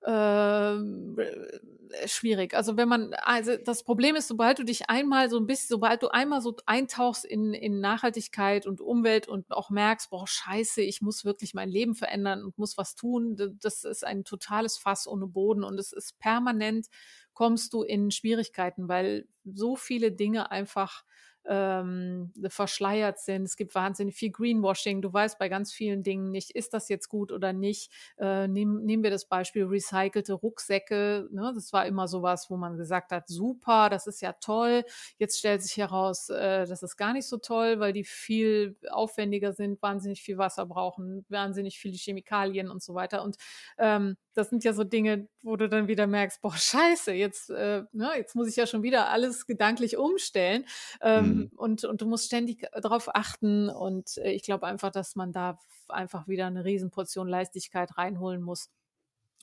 äh, 0.03 0.77
schwierig. 2.07 2.53
Also, 2.53 2.77
wenn 2.77 2.87
man 2.89 3.13
also, 3.15 3.57
das 3.57 3.83
Problem 3.83 4.15
ist, 4.15 4.27
sobald 4.27 4.59
du 4.59 4.63
dich 4.63 4.89
einmal 4.89 5.29
so 5.29 5.37
'n 5.37 5.45
biss 5.47 5.67
sobald 5.67 6.03
du 6.03 6.09
einmal 6.09 6.41
so 6.41 6.55
eintauchst 6.65 7.25
in 7.25 7.53
in 7.53 7.79
Nachhaltigkeit 7.81 8.65
und 8.67 8.81
Umwelt 8.81 9.27
und 9.27 9.51
auch 9.51 9.69
merkst: 9.69 10.09
„Boah, 10.11 10.27
scheiße, 10.27 10.81
ich 10.81 11.01
muss 11.01 11.25
wirklich 11.25 11.53
mein 11.53 11.69
Leben 11.69 11.95
verändern 11.95 12.43
und 12.43 12.57
muss 12.57 12.77
was 12.77 12.95
tun“, 12.95 13.35
das 13.61 13.83
ist 13.83 14.05
ein 14.05 14.23
totales 14.23 14.77
Fass 14.77 15.07
ohne 15.07 15.27
Boden 15.27 15.63
und 15.63 15.79
es 15.79 15.91
ist 15.91 16.19
permanent 16.19 16.87
kommst 17.33 17.73
du 17.73 17.83
in 17.83 18.11
Schwierigkeiten, 18.11 18.89
weil 18.89 19.25
so 19.45 19.75
viele 19.77 20.11
Dinge 20.11 20.51
einfach, 20.51 21.03
ähm, 21.45 22.31
verschleiert 22.49 23.19
sind. 23.19 23.43
Es 23.43 23.55
gibt 23.55 23.73
wahnsinnig 23.75 24.15
viel 24.15 24.31
Greenwashing. 24.31 25.01
Du 25.01 25.11
weißt 25.11 25.39
bei 25.39 25.49
ganz 25.49 25.71
vielen 25.73 26.03
Dingen 26.03 26.31
nicht, 26.31 26.51
ist 26.51 26.73
das 26.73 26.89
jetzt 26.89 27.09
gut 27.09 27.31
oder 27.31 27.53
nicht? 27.53 27.91
Äh, 28.17 28.47
nehmen 28.47 28.85
nehmen 28.85 29.03
wir 29.03 29.11
das 29.11 29.25
Beispiel 29.27 29.65
recycelte 29.65 30.33
Rucksäcke, 30.33 31.27
ne? 31.31 31.51
Das 31.55 31.73
war 31.73 31.85
immer 31.85 32.07
so 32.07 32.21
was, 32.21 32.49
wo 32.49 32.57
man 32.57 32.77
gesagt 32.77 33.11
hat: 33.11 33.27
„Super, 33.27 33.89
das 33.89 34.07
ist 34.07 34.21
ja 34.21 34.33
toll.“ 34.33 34.83
Jetzt 35.17 35.39
stellt 35.39 35.61
sich 35.63 35.77
heraus, 35.77 36.29
äh, 36.29 36.65
das 36.67 36.83
ist 36.83 36.97
gar 36.97 37.13
nicht 37.13 37.27
so 37.27 37.37
toll, 37.37 37.79
weil 37.79 37.93
die 37.93 38.03
viel 38.03 38.77
aufwendiger 38.91 39.53
sind, 39.53 39.81
wahnsinnig 39.81 40.21
viel 40.21 40.37
Wasser 40.37 40.65
brauchen, 40.65 41.25
wahnsinnig 41.29 41.79
viele 41.79 41.95
Chemikalien 41.97 42.69
und 42.69 42.81
so 42.83 42.93
weiter. 42.95 43.23
Und, 43.23 43.37
ähm, 43.77 44.17
das 44.33 44.49
sind 44.49 44.63
ja 44.63 44.73
so 44.73 44.83
Dinge, 44.83 45.27
wo 45.43 45.55
du 45.57 45.69
dann 45.69 45.87
wieder 45.87 46.07
merkst: 46.07 46.41
„Boah, 46.41 46.55
scheiße, 46.57 47.13
jetzt, 47.13 47.49
äh, 47.49 47.83
ne 47.93 48.11
jetzt 48.17 48.35
muss 48.35 48.47
ich 48.49 48.55
ja 48.57 48.67
schon 48.67 48.83
wieder 48.83 49.09
alles 49.09 49.45
gedanklich 49.47 49.97
umstellen.“ 49.97 50.65
Ähm, 51.01 51.47
Mhm. 51.47 51.51
und 51.55 51.83
und 51.85 52.01
du 52.01 52.07
musst 52.07 52.25
ständig 52.27 52.67
drauf 52.81 53.09
achten 53.15 53.69
und, 53.69 54.17
äh, 54.17 54.31
ich 54.31 54.43
glaube 54.43 54.67
einfach, 54.67 54.91
dass 54.91 55.15
man 55.15 55.31
da 55.33 55.59
einfach 55.89 56.27
wieder 56.27 56.49
'ne 56.49 56.65
Riesenportion 56.65 57.27
Leichtigkeit 57.27 57.97
reinholen 57.97 58.41
muss. 58.41 58.69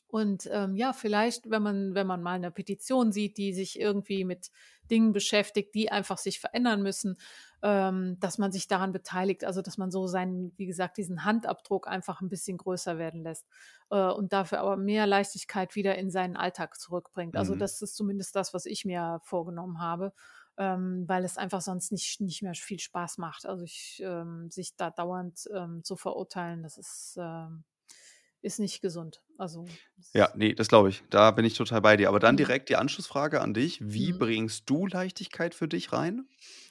Und, 0.09 0.49
ähm, 0.53 0.77
ja, 0.77 0.93
vielleicht, 0.95 1.51
wenn 1.51 1.63
man 1.63 1.95
wenn 1.95 2.07
man 2.07 2.23
mal 2.23 2.39
'ne 2.41 2.51
Petition 2.53 3.13
sieht, 3.13 3.39
die 3.39 3.53
sich 3.55 3.81
irgendwie 3.81 4.25
mit 4.25 4.51
Dingen 4.91 5.13
beschäftigt, 5.13 5.75
die 5.75 5.91
einfach 5.93 6.19
sich 6.19 6.41
verändern 6.41 6.83
müssen, 6.83 7.17
ähm, 7.63 8.19
dass 8.21 8.39
man 8.39 8.53
sich 8.53 8.69
daran 8.69 8.93
beteiligt. 8.93 9.45
Also, 9.45 9.63
dass 9.63 9.79
man 9.79 9.91
so 9.91 10.07
seinen 10.07 10.53
wie 10.57 10.67
gesagt, 10.67 10.97
diesen 10.99 11.25
Handabdruck 11.25 11.89
einfach 11.89 12.21
'n 12.23 12.29
bisschen 12.29 12.59
größer 12.59 12.99
werden 12.99 13.23
lässt, 13.23 13.47
äh, 13.91 13.97
und 14.11 14.33
dafür 14.33 14.61
aber 14.61 14.77
mehr 14.77 15.07
Leichtigkeit 15.07 15.75
wieder 15.77 15.97
in 15.97 16.11
seinen 16.11 16.37
Alltag 16.37 16.79
zurückbringt. 16.81 17.37
Also, 17.37 17.55
Mhm. 17.55 17.57
das 17.57 17.81
ist 17.83 17.97
zumindest 17.97 18.37
das, 18.37 18.55
was 18.55 18.67
ich 18.67 18.85
mir 18.85 19.21
vorgenommen 19.25 19.81
habe, 19.81 20.13
ähm, 20.59 21.05
weil 21.07 21.25
es 21.25 21.37
einfach 21.39 21.61
sonst 21.61 21.93
nicht 21.93 22.21
nicht 22.21 22.43
mehr 22.43 22.55
viel 22.55 22.79
Spaß 22.81 23.19
macht. 23.19 23.47
Also, 23.47 23.65
ich 23.65 24.01
ähm, 24.05 24.51
sich 24.51 24.77
da 24.77 24.91
dauernd, 24.91 25.49
ähm, 25.55 25.83
zu 25.85 25.97
verurteilen, 25.97 26.63
das 26.63 26.79
ist, 26.79 27.17
ähm 27.21 27.65
ist 28.47 28.61
nicht 28.61 28.83
gesund. 28.83 29.23
Also, 29.39 29.79
Ja, 30.15 30.31
das 30.31 30.35
ne, 30.35 30.55
das 30.55 30.69
glaube 30.69 30.89
ich. 30.89 31.03
Da 31.11 31.31
bin 31.31 31.45
ich 31.45 31.55
total 31.55 31.81
bei 31.83 31.97
dir. 31.97 32.09
Aber 32.09 32.19
dann 32.21 32.37
Mhm. 32.37 32.37
direkt 32.37 32.69
die 32.69 32.77
Anschlussfrage 32.77 33.41
an 33.41 33.55
dich: 33.55 33.79
Wie 33.83 34.13
Mhm. 34.13 34.13
bringst 34.13 34.69
du 34.71 34.87
Leichtigkeit 34.87 35.55
für 35.55 35.69
dich 35.69 35.93
rein? 35.93 36.27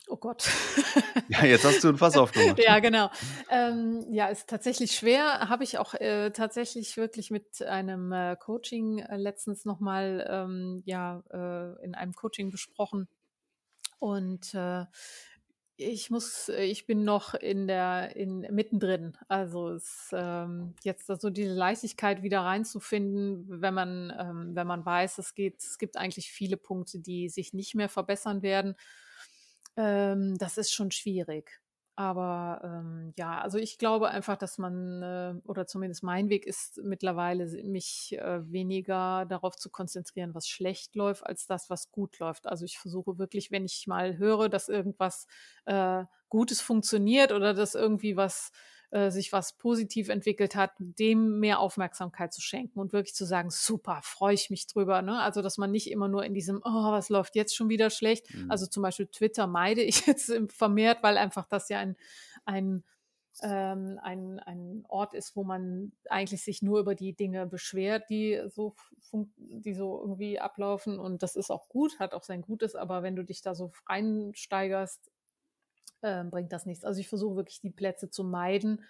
Oh 0.07 0.17
Gott. 0.17 0.47
Ja, 1.27 1.43
jetzt 1.45 1.65
hast 1.65 1.83
du 1.83 1.89
'n 1.89 1.97
Fass 1.97 2.17
aufgemacht. 2.17 2.67
Ja, 2.67 2.79
genau. 2.79 3.09
Ähm, 3.49 4.05
ja, 4.11 4.27
ist 4.27 4.49
tatsächlich 4.49 4.91
schwer. 4.95 5.49
Habe 5.49 5.63
ich 5.63 5.77
auch, 5.77 5.93
äh, 5.95 6.31
tatsächlich 6.31 6.97
wirklich 6.97 7.31
mit 7.31 7.61
einem, 7.61 8.11
äh, 8.11 8.35
Coaching, 8.37 8.99
äh, 8.99 9.17
letztens 9.17 9.65
noch 9.65 9.79
mal, 9.79 10.25
ähm, 10.29 10.81
ja, 10.85 11.23
äh, 11.31 11.83
in 11.85 11.95
einem 11.95 12.13
Coaching 12.13 12.51
besprochen. 12.51 13.07
Und, 13.99 14.53
äh, 14.55 14.85
ich 15.77 16.09
muss 16.09 16.49
ich 16.49 16.85
bin 16.85 17.03
noch 17.03 17.33
in 17.33 17.67
der 17.67 18.15
in 18.15 18.41
mittendrin. 18.51 19.17
Also, 19.27 19.71
es, 19.71 20.09
ähm 20.13 20.73
jetzt 20.83 21.07
so 21.07 21.29
diese 21.29 21.53
Leichtigkeit 21.53 22.23
wieder 22.23 22.41
reinzufinden, 22.41 23.45
wenn 23.61 23.73
man 23.73 24.13
ähm, 24.17 24.55
wenn 24.55 24.67
man 24.67 24.85
weiß, 24.85 25.17
es 25.17 25.33
geht 25.35 25.61
es 25.61 25.77
gibt 25.77 25.97
eigentlich 25.97 26.31
viele 26.31 26.57
Punkte, 26.57 26.99
die 26.99 27.29
sich 27.29 27.53
nicht 27.53 27.75
mehr 27.75 27.89
verbessern 27.89 28.41
werden. 28.41 28.75
Ähm, 29.77 30.37
das 30.37 30.57
ist 30.57 30.73
schon 30.73 30.91
schwierig. 30.91 31.61
Aber, 31.97 32.59
ähm, 32.63 33.13
ja, 33.17 33.39
also, 33.39 33.57
ich 33.57 33.77
glaube 33.77 34.09
einfach, 34.09 34.35
dass 34.35 34.57
man, 34.57 35.01
äh 35.01 35.35
oder 35.45 35.65
zumindest 35.65 36.03
mein 36.03 36.27
Weg 36.29 36.45
ist 36.45 36.77
mittlerweile, 36.83 37.45
mich, 37.63 38.17
äh, 38.19 38.51
weniger 38.51 39.25
darauf 39.25 39.55
zu 39.55 39.69
konzentrieren, 39.69 40.35
was 40.35 40.47
schlecht 40.49 40.95
läuft, 40.95 41.25
als 41.25 41.47
das, 41.47 41.69
was 41.69 41.91
gut 41.91 42.19
läuft. 42.19 42.47
Also, 42.47 42.65
ich 42.65 42.77
versuche 42.79 43.17
wirklich, 43.17 43.49
wenn 43.51 43.63
ich 43.65 43.87
mal 43.87 44.17
höre, 44.17 44.49
dass 44.49 44.67
irgendwas, 44.67 45.25
äh, 45.65 46.03
Gutes 46.27 46.59
funktioniert 46.59 47.31
oder 47.31 47.53
dass 47.53 47.75
irgendwie 47.75 48.17
was 48.17 48.51
äh, 48.95 49.11
sich 49.11 49.33
was 49.33 49.57
positiv 49.57 50.09
entwickelt 50.09 50.55
hat, 50.55 50.71
dem 50.79 51.39
mehr 51.39 51.59
Aufmerksamkeit 51.59 52.33
zu 52.33 52.41
schenken 52.41 52.79
und 52.79 52.93
wirklich 52.93 53.15
zu 53.15 53.25
sagen: 53.25 53.49
„Super, 53.51 53.99
freue 54.03 54.33
ich 54.33 54.49
mich 54.49 54.67
drüber“, 54.67 55.01
ne? 55.01 55.19
Also, 55.21 55.41
dass 55.41 55.57
man 55.57 55.71
nicht 55.71 55.91
immer 55.91 56.07
nur 56.07 56.23
in 56.25 56.33
diesem: 56.33 56.61
„Oh, 56.63 56.91
was 56.91 57.09
läuft 57.09 57.35
jetzt 57.35 57.55
schon 57.55 57.69
wieder 57.69 57.89
schlecht?“ 57.89 58.27
Mhm. 58.29 58.45
Also, 58.47 58.67
zum 58.67 58.83
Beispiel 58.83 59.07
Twitter 59.07 59.47
meide 59.47 59.81
ich 59.81 60.05
jetzt, 60.07 60.31
vermehrt, 60.49 61.03
weil 61.03 61.17
einfach 61.17 61.45
das 61.47 61.69
ja 61.69 61.79
ein 61.79 61.95
ein 62.45 62.83
ähm, 63.41 63.99
ein 64.01 64.39
ein 64.39 64.85
Ort 64.87 65.13
ist, 65.13 65.35
wo 65.35 65.43
man 65.43 65.91
eigentlich 66.09 66.43
sich 66.43 66.61
nur 66.61 66.79
über 66.79 66.95
die 66.95 67.13
Dinge 67.13 67.45
beschwert, 67.47 68.09
die 68.09 68.41
so, 68.47 68.75
die 69.37 69.73
so 69.73 69.99
irgendwie 70.01 70.39
ablaufen. 70.39 70.99
Und 70.99 71.21
das 71.23 71.35
ist 71.35 71.51
auch 71.51 71.67
gut, 71.69 71.99
hat 71.99 72.13
auch 72.13 72.23
sein 72.23 72.41
Gutes, 72.41 72.75
aber 72.75 73.03
wenn 73.03 73.15
du 73.15 73.23
dich 73.25 73.41
da 73.41 73.53
so 73.55 73.71
reinsteigerst, 73.87 75.11
äh, 76.05 76.23
bringt 76.23 76.53
das 76.53 76.65
nichts. 76.65 76.85
Also 76.85 76.99
ich 76.99 77.09
versuche 77.09 77.35
wirklich 77.35 77.59
die 77.61 77.71
Plätze 77.71 78.09
zu 78.09 78.23
meiden, 78.23 78.83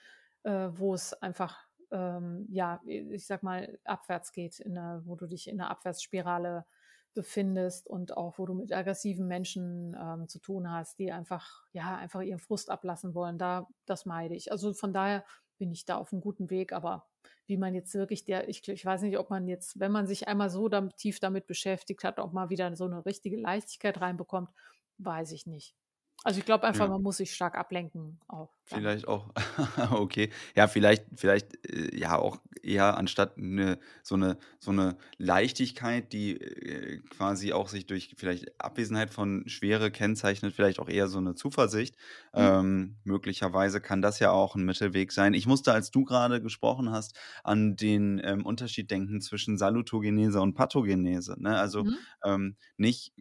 äh, 0.44 0.70
wo 0.72 0.94
es 0.94 1.14
einfach, 1.14 1.58
ähm, 1.92 2.46
ja, 2.50 2.82
ich 2.86 3.26
sag 3.26 3.42
mal, 3.42 3.80
abwärts 3.86 4.32
geht, 4.32 4.64
einer, 4.66 5.02
wo 5.06 5.16
du 5.16 5.26
dich 5.26 5.48
in 5.48 5.60
einer 5.60 5.72
Abwärtsspirale 5.72 6.66
befindest 7.14 7.88
und 7.88 8.18
auch 8.18 8.38
wo 8.38 8.46
du 8.46 8.54
mit 8.54 8.74
aggressiven 8.74 9.28
Menschen 9.28 9.96
ähm, 10.00 10.28
zu 10.28 10.40
tun 10.40 10.70
hast, 10.70 11.00
die 11.00 11.12
einfach, 11.14 11.64
ja, 11.72 11.96
einfach 11.96 12.22
ihren 12.22 12.40
Frust 12.40 12.70
ablassen 12.70 13.16
wollen. 13.16 13.38
Da, 13.38 13.68
das 13.86 14.06
meide 14.06 14.36
ich. 14.36 14.52
Also 14.52 14.74
von 14.74 14.92
daher 14.92 15.24
bin 15.58 15.72
ich 15.72 15.86
da 15.86 15.96
auf 15.96 16.12
einem 16.12 16.22
guten 16.22 16.50
Weg, 16.50 16.74
aber 16.74 17.08
wie 17.48 17.58
man 17.58 17.74
jetzt 17.74 17.94
wirklich 17.94 18.26
der, 18.26 18.50
ich, 18.50 18.68
ich 18.68 18.86
weiß 18.86 19.04
nicht, 19.04 19.18
ob 19.18 19.30
man 19.30 19.48
jetzt, 19.48 19.80
wenn 19.80 19.94
man 19.94 20.08
sich 20.08 20.28
einmal 20.28 20.50
so 20.50 20.68
damit, 20.68 20.98
tief 20.98 21.20
damit 21.22 21.48
beschäftigt 21.48 22.04
hat, 22.04 22.20
auch 22.20 22.34
mal 22.34 22.50
wieder 22.50 22.76
so 22.76 22.86
eine 22.86 23.06
richtige 23.06 23.38
Leichtigkeit 23.38 24.02
reinbekommt, 24.02 24.50
weiß 24.98 25.32
ich 25.32 25.46
nicht. 25.46 25.76
Also 26.24 26.40
ich 26.40 26.46
glaube 26.46 26.66
einfach, 26.66 26.86
ja. 26.86 26.92
man 26.92 27.04
muss 27.04 27.18
sich 27.18 27.34
stark 27.34 27.56
ablenken 27.56 28.20
auch. 28.28 28.50
Vielleicht 28.64 29.08
auch, 29.08 29.30
okay. 29.92 30.32
Ja, 30.56 30.68
vielleicht, 30.68 31.06
vielleicht 31.16 31.64
äh, 31.70 31.96
ja 31.96 32.18
auch 32.18 32.40
eher 32.64 32.98
anstatt 32.98 33.38
eine, 33.38 33.78
so, 34.02 34.16
eine, 34.16 34.38
so 34.60 34.72
eine 34.72 34.98
Leichtigkeit, 35.18 36.12
die 36.14 36.42
äh, 36.42 36.98
quasi 37.10 37.54
auch 37.54 37.70
sich 37.70 37.86
durch 37.86 38.16
vielleicht 38.18 38.60
Abwesenheit 38.60 39.12
von 39.12 39.48
Schwere 39.48 39.92
kennzeichnet, 39.92 40.54
vielleicht 40.54 40.80
auch 40.80 40.90
eher 40.90 41.08
so 41.08 41.20
eine 41.20 41.36
Zuversicht. 41.36 41.96
Mhm. 42.34 42.42
Ähm, 42.42 42.96
möglicherweise 43.04 43.80
kann 43.80 44.02
das 44.02 44.18
ja 44.18 44.32
auch 44.32 44.56
ein 44.56 44.66
Mittelweg 44.66 45.12
sein. 45.12 45.36
Ich 45.36 45.46
musste, 45.46 45.74
als 45.74 45.92
du 45.92 46.06
gerade 46.06 46.42
gesprochen 46.42 46.92
hast, 46.92 47.16
an 47.44 47.76
den 47.76 48.20
ähm, 48.24 48.48
Unterschied 48.48 48.90
denken 48.90 49.22
zwischen 49.22 49.60
Salutogenese 49.60 50.42
und 50.42 50.56
Pathogenese. 50.56 51.36
Ne? 51.38 51.56
Also 51.56 51.84
mhm. 51.84 51.98
ähm, 52.24 52.56
nicht 52.78 53.14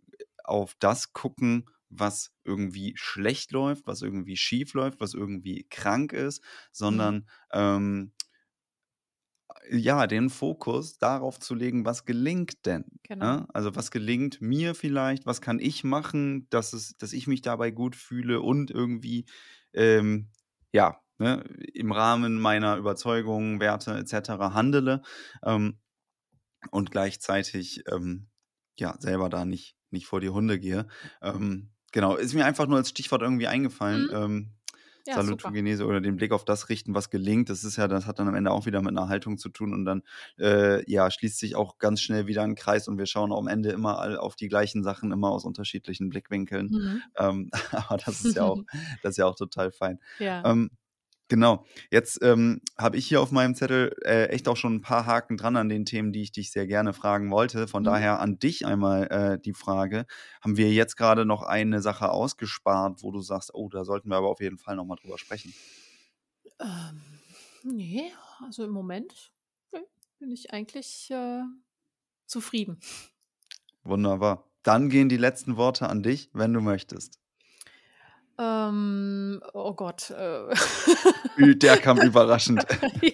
auf 0.42 0.74
das 0.78 1.12
gucken, 1.12 1.66
was 1.98 2.32
irgendwie 2.44 2.94
schlecht 2.96 3.52
läuft, 3.52 3.86
was 3.86 4.02
irgendwie 4.02 4.36
schief 4.36 4.74
läuft, 4.74 5.00
was 5.00 5.14
irgendwie 5.14 5.66
krank 5.70 6.12
ist, 6.12 6.42
mhm. 6.42 6.46
sondern 6.72 7.14
mhm. 7.16 7.22
ähm, 7.52 8.12
ja, 9.70 10.06
den 10.06 10.30
Fokus 10.30 10.98
darauf 10.98 11.38
zu 11.38 11.54
legen, 11.54 11.84
was 11.84 12.04
gelingt 12.04 12.66
denn? 12.66 12.82
Ne? 12.82 12.98
Genau. 13.04 13.24
Ja? 13.24 13.46
Also 13.52 13.74
was 13.74 13.90
gelingt 13.90 14.40
mir 14.40 14.74
vielleicht, 14.74 15.26
was 15.26 15.40
kann 15.40 15.58
ich 15.58 15.84
machen, 15.84 16.48
dass, 16.50 16.72
es, 16.72 16.96
dass 16.98 17.12
ich 17.12 17.26
mich 17.26 17.42
dabei 17.42 17.70
gut 17.70 17.96
fühle 17.96 18.40
und 18.40 18.70
irgendwie, 18.70 19.26
ähm, 19.72 20.28
ja, 20.72 21.00
ne, 21.18 21.44
im 21.72 21.92
Rahmen 21.92 22.40
meiner 22.40 22.76
Überzeugungen, 22.76 23.60
Werte 23.60 23.96
etc. 23.96 24.30
handele 24.54 25.02
ähm, 25.44 25.78
und 26.70 26.90
gleichzeitig 26.90 27.84
ähm, 27.90 28.28
ja 28.78 28.96
selber 28.98 29.28
da 29.28 29.44
nicht, 29.44 29.76
nicht 29.90 30.06
vor 30.06 30.20
die 30.20 30.30
Hunde 30.30 30.58
gehe. 30.58 30.88
Ähm, 31.22 31.73
Genau, 31.94 32.16
ist 32.16 32.34
mir 32.34 32.44
einfach 32.44 32.66
nur 32.66 32.78
als 32.78 32.88
Stichwort 32.88 33.22
irgendwie 33.22 33.46
eingefallen. 33.46 34.08
Mhm. 34.08 34.12
Ähm, 34.12 34.50
ja, 35.06 35.14
Salutogenese 35.14 35.86
oder 35.86 36.00
den 36.00 36.16
Blick 36.16 36.32
auf 36.32 36.44
das 36.44 36.68
richten, 36.68 36.92
was 36.92 37.08
gelingt. 37.08 37.50
Das 37.50 37.62
ist 37.62 37.76
ja, 37.76 37.86
das 37.86 38.06
hat 38.06 38.18
dann 38.18 38.26
am 38.26 38.34
Ende 38.34 38.50
auch 38.50 38.66
wieder 38.66 38.82
mit 38.82 38.90
einer 38.90 39.08
Haltung 39.08 39.38
zu 39.38 39.48
tun 39.48 39.72
und 39.72 39.84
dann 39.84 40.02
äh, 40.36 40.90
ja 40.90 41.08
schließt 41.08 41.38
sich 41.38 41.54
auch 41.54 41.78
ganz 41.78 42.00
schnell 42.00 42.26
wieder 42.26 42.42
ein 42.42 42.56
Kreis 42.56 42.88
und 42.88 42.98
wir 42.98 43.06
schauen 43.06 43.32
am 43.32 43.46
Ende 43.46 43.70
immer 43.70 44.00
all 44.00 44.18
auf 44.18 44.34
die 44.34 44.48
gleichen 44.48 44.82
Sachen, 44.82 45.12
immer 45.12 45.30
aus 45.30 45.44
unterschiedlichen 45.44 46.08
Blickwinkeln. 46.08 46.66
Mhm. 46.66 47.02
Ähm, 47.16 47.50
aber 47.70 47.98
das 47.98 48.24
ist 48.24 48.34
ja 48.34 48.42
auch, 48.42 48.60
das 49.04 49.10
ist 49.12 49.18
ja 49.18 49.26
auch 49.26 49.36
total 49.36 49.70
fein. 49.70 50.00
Ja. 50.18 50.42
Ähm, 50.44 50.70
Genau. 51.28 51.64
Jetzt 51.90 52.22
ähm, 52.22 52.60
habe 52.76 52.98
ich 52.98 53.06
hier 53.06 53.20
auf 53.20 53.32
meinem 53.32 53.54
Zettel 53.54 53.96
äh, 54.04 54.26
echt 54.26 54.46
auch 54.46 54.56
schon 54.56 54.74
ein 54.74 54.80
paar 54.82 55.06
Haken 55.06 55.36
dran 55.36 55.56
an 55.56 55.70
den 55.70 55.86
Themen, 55.86 56.12
die 56.12 56.22
ich 56.22 56.32
dich 56.32 56.52
sehr 56.52 56.66
gerne 56.66 56.92
fragen 56.92 57.30
wollte. 57.30 57.66
Von 57.66 57.82
mhm. 57.82 57.86
daher 57.86 58.20
an 58.20 58.38
dich 58.38 58.66
einmal 58.66 59.06
äh, 59.08 59.38
die 59.40 59.54
Frage: 59.54 60.06
Haben 60.42 60.56
wir 60.56 60.70
jetzt 60.70 60.96
gerade 60.96 61.24
noch 61.24 61.42
eine 61.42 61.80
Sache 61.80 62.10
ausgespart, 62.10 63.02
wo 63.02 63.10
du 63.10 63.20
sagst, 63.20 63.54
oh, 63.54 63.68
da 63.70 63.84
sollten 63.84 64.10
wir 64.10 64.16
aber 64.16 64.28
auf 64.28 64.40
jeden 64.40 64.58
Fall 64.58 64.76
nochmal 64.76 64.98
drüber 65.00 65.16
sprechen? 65.18 65.54
Ähm, 66.60 67.00
nee, 67.62 68.12
also 68.44 68.64
im 68.64 68.70
Moment 68.70 69.32
bin 70.24 70.30
ich 70.30 70.52
eigentlich 70.52 71.10
äh, 71.10 71.42
zufrieden. 72.26 72.80
Wunderbar. 73.82 74.50
Dann 74.62 74.88
gehen 74.88 75.10
die 75.10 75.18
letzten 75.18 75.58
Worte 75.58 75.88
an 75.90 76.02
dich, 76.02 76.30
wenn 76.32 76.54
du 76.54 76.62
möchtest. 76.62 77.20
Ähm, 78.38 79.40
oh 79.52 79.74
Gott. 79.74 80.10
Äh. 80.10 81.54
Der 81.56 81.76
kam 81.78 81.98
überraschend. 82.02 82.64
ja. 83.02 83.10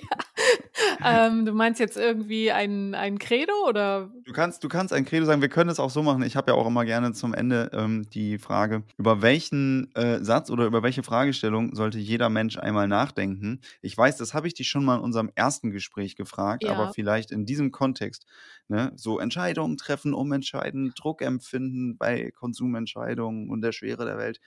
Ähm, 1.02 1.44
du 1.44 1.52
meinst 1.52 1.80
jetzt 1.80 1.96
irgendwie 1.96 2.50
ein, 2.52 2.94
ein 2.94 3.18
Credo 3.18 3.52
oder? 3.66 4.10
Du 4.24 4.32
kannst, 4.32 4.64
du 4.64 4.68
kannst 4.68 4.92
ein 4.92 5.04
Credo 5.04 5.24
sagen. 5.24 5.40
Wir 5.40 5.48
können 5.48 5.70
es 5.70 5.80
auch 5.80 5.90
so 5.90 6.02
machen. 6.02 6.22
Ich 6.22 6.36
habe 6.36 6.52
ja 6.52 6.56
auch 6.56 6.66
immer 6.66 6.84
gerne 6.84 7.12
zum 7.12 7.34
Ende 7.34 7.70
ähm, 7.72 8.08
die 8.10 8.38
Frage, 8.38 8.82
über 8.98 9.22
welchen 9.22 9.94
äh, 9.94 10.22
Satz 10.22 10.50
oder 10.50 10.66
über 10.66 10.82
welche 10.82 11.02
Fragestellung 11.02 11.74
sollte 11.74 11.98
jeder 11.98 12.28
Mensch 12.28 12.58
einmal 12.58 12.88
nachdenken? 12.88 13.60
Ich 13.82 13.96
weiß, 13.96 14.16
das 14.16 14.34
habe 14.34 14.46
ich 14.46 14.54
dich 14.54 14.68
schon 14.68 14.84
mal 14.84 14.96
in 14.96 15.02
unserem 15.02 15.30
ersten 15.34 15.70
Gespräch 15.70 16.16
gefragt, 16.16 16.64
ja. 16.64 16.72
aber 16.72 16.92
vielleicht 16.92 17.30
in 17.30 17.46
diesem 17.46 17.70
Kontext, 17.70 18.26
ne, 18.68 18.92
so 18.96 19.18
Entscheidungen 19.18 19.76
treffen, 19.76 20.14
umentscheiden, 20.14 20.92
Druck 20.96 21.22
empfinden 21.22 21.96
bei 21.96 22.30
Konsumentscheidungen 22.32 23.50
und 23.50 23.62
der 23.62 23.72
Schwere 23.72 24.04
der 24.04 24.18
Welt 24.18 24.40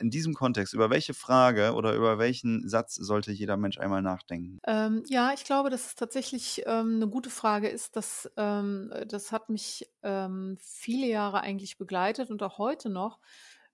in 0.00 0.10
diesem 0.10 0.34
Kontext, 0.34 0.74
über 0.74 0.90
welche 0.90 1.14
Frage 1.14 1.74
oder 1.74 1.94
über 1.94 2.18
welchen 2.18 2.68
Satz 2.68 2.94
sollte 2.94 3.32
jeder 3.32 3.56
Mensch 3.56 3.78
einmal 3.78 4.02
nachdenken? 4.02 4.58
Ähm, 4.66 5.04
ja, 5.08 5.32
ich 5.32 5.44
glaube, 5.44 5.70
dass 5.70 5.86
es 5.86 5.94
tatsächlich 5.94 6.62
ähm, 6.66 6.96
eine 6.96 7.08
gute 7.08 7.30
Frage 7.30 7.68
ist. 7.68 7.96
Dass, 7.96 8.30
ähm, 8.36 8.92
das 9.06 9.32
hat 9.32 9.48
mich 9.48 9.88
ähm, 10.02 10.58
viele 10.60 11.06
Jahre 11.06 11.40
eigentlich 11.40 11.78
begleitet 11.78 12.30
und 12.30 12.42
auch 12.42 12.58
heute 12.58 12.90
noch, 12.90 13.20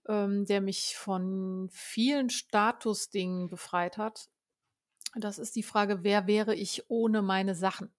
ähm, 0.09 0.45
der 0.47 0.61
mich 0.61 0.97
von 0.97 1.69
vielen 1.73 2.31
Statusdingen 2.31 3.49
befreit 3.49 3.97
hat. 3.99 4.29
Das 5.17 5.39
ist 5.39 5.57
die 5.57 5.63
Frage, 5.63 6.05
wer 6.05 6.27
wäre 6.27 6.55
ich 6.55 6.85
ohne 6.89 7.23
meine 7.23 7.55
Sachen? 7.55 7.93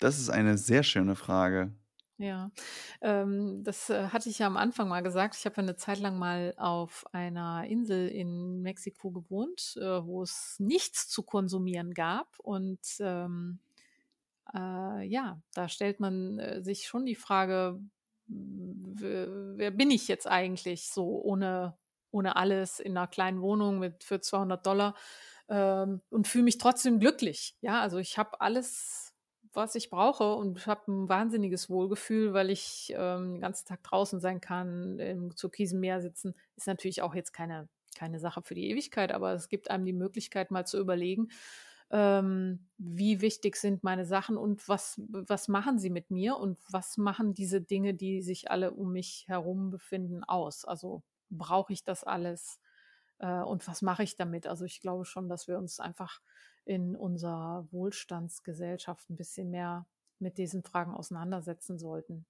Das 0.00 0.18
ist 0.18 0.28
eine 0.28 0.58
sehr 0.58 0.82
schöne 0.82 1.16
Frage. 1.16 1.72
Ja, 2.22 2.52
ähm, 3.00 3.64
das 3.64 3.90
äh, 3.90 4.06
hatte 4.10 4.28
ich 4.28 4.38
ja 4.38 4.46
am 4.46 4.56
Anfang 4.56 4.86
mal 4.88 5.02
gesagt. 5.02 5.34
Ich 5.36 5.44
habe 5.44 5.58
eine 5.58 5.74
Zeit 5.74 5.98
lang 5.98 6.16
mal 6.20 6.54
auf 6.56 7.04
einer 7.12 7.64
Insel 7.66 8.06
in 8.06 8.62
Mexiko 8.62 9.10
gewohnt, 9.10 9.74
äh, 9.76 10.06
wo 10.06 10.22
es 10.22 10.54
nichts 10.60 11.08
zu 11.08 11.24
konsumieren 11.24 11.94
gab. 11.94 12.38
Und 12.38 12.78
ähm, 13.00 13.58
äh, 14.54 15.04
ja, 15.06 15.42
da 15.54 15.68
stellt 15.68 16.00
man 16.00 16.38
äh, 16.38 16.62
sich 16.62 16.86
schon 16.86 17.06
die 17.06 17.16
Frage, 17.16 17.80
wer 18.28 19.70
bin 19.72 19.90
ich 19.90 20.06
jetzt 20.06 20.28
eigentlich 20.28 20.90
so 20.90 21.20
ohne, 21.22 21.76
ohne 22.12 22.36
alles 22.36 22.78
in 22.78 22.96
einer 22.96 23.08
kleinen 23.08 23.42
Wohnung 23.42 23.80
mit 23.80 24.04
für 24.04 24.20
200 24.20 24.64
Dollar 24.64 24.94
ähm, 25.48 26.02
und 26.10 26.28
fühle 26.28 26.44
mich 26.44 26.58
trotzdem 26.58 27.00
glücklich. 27.00 27.56
Ja, 27.62 27.80
also 27.80 27.98
ich 27.98 28.16
habe 28.16 28.40
alles 28.40 29.11
was 29.54 29.74
ich 29.74 29.90
brauche 29.90 30.34
und 30.34 30.66
habe 30.66 30.90
ein 30.90 31.08
wahnsinniges 31.08 31.68
Wohlgefühl, 31.70 32.32
weil 32.32 32.50
ich 32.50 32.92
ähm, 32.96 33.34
den 33.34 33.40
ganzen 33.40 33.66
Tag 33.66 33.82
draußen 33.82 34.20
sein 34.20 34.40
kann, 34.40 34.98
im 34.98 35.34
türkisen 35.36 35.80
Meer 35.80 36.00
sitzen. 36.00 36.34
Ist 36.56 36.66
natürlich 36.66 37.02
auch 37.02 37.14
jetzt 37.14 37.32
keine, 37.32 37.68
keine 37.96 38.18
Sache 38.18 38.42
für 38.42 38.54
die 38.54 38.70
Ewigkeit, 38.70 39.12
aber 39.12 39.32
es 39.32 39.48
gibt 39.48 39.70
einem 39.70 39.84
die 39.84 39.92
Möglichkeit, 39.92 40.50
mal 40.50 40.66
zu 40.66 40.78
überlegen, 40.78 41.28
ähm, 41.90 42.66
wie 42.78 43.20
wichtig 43.20 43.56
sind 43.56 43.84
meine 43.84 44.06
Sachen 44.06 44.38
und 44.38 44.66
was, 44.68 45.00
was 45.08 45.48
machen 45.48 45.78
sie 45.78 45.90
mit 45.90 46.10
mir 46.10 46.38
und 46.38 46.58
was 46.70 46.96
machen 46.96 47.34
diese 47.34 47.60
Dinge, 47.60 47.92
die 47.94 48.22
sich 48.22 48.50
alle 48.50 48.72
um 48.72 48.92
mich 48.92 49.26
herum 49.28 49.70
befinden, 49.70 50.24
aus. 50.24 50.64
Also 50.64 51.02
brauche 51.28 51.72
ich 51.74 51.84
das 51.84 52.02
alles 52.02 52.58
äh, 53.18 53.42
und 53.42 53.68
was 53.68 53.82
mache 53.82 54.02
ich 54.02 54.16
damit? 54.16 54.46
Also 54.46 54.64
ich 54.64 54.80
glaube 54.80 55.04
schon, 55.04 55.28
dass 55.28 55.48
wir 55.48 55.58
uns 55.58 55.80
einfach 55.80 56.20
in 56.64 56.96
unserer 56.96 57.66
Wohlstandsgesellschaft 57.70 59.10
ein 59.10 59.16
bisschen 59.16 59.50
mehr 59.50 59.86
mit 60.18 60.38
diesen 60.38 60.62
Fragen 60.62 60.94
auseinandersetzen 60.94 61.78
sollten. 61.78 62.24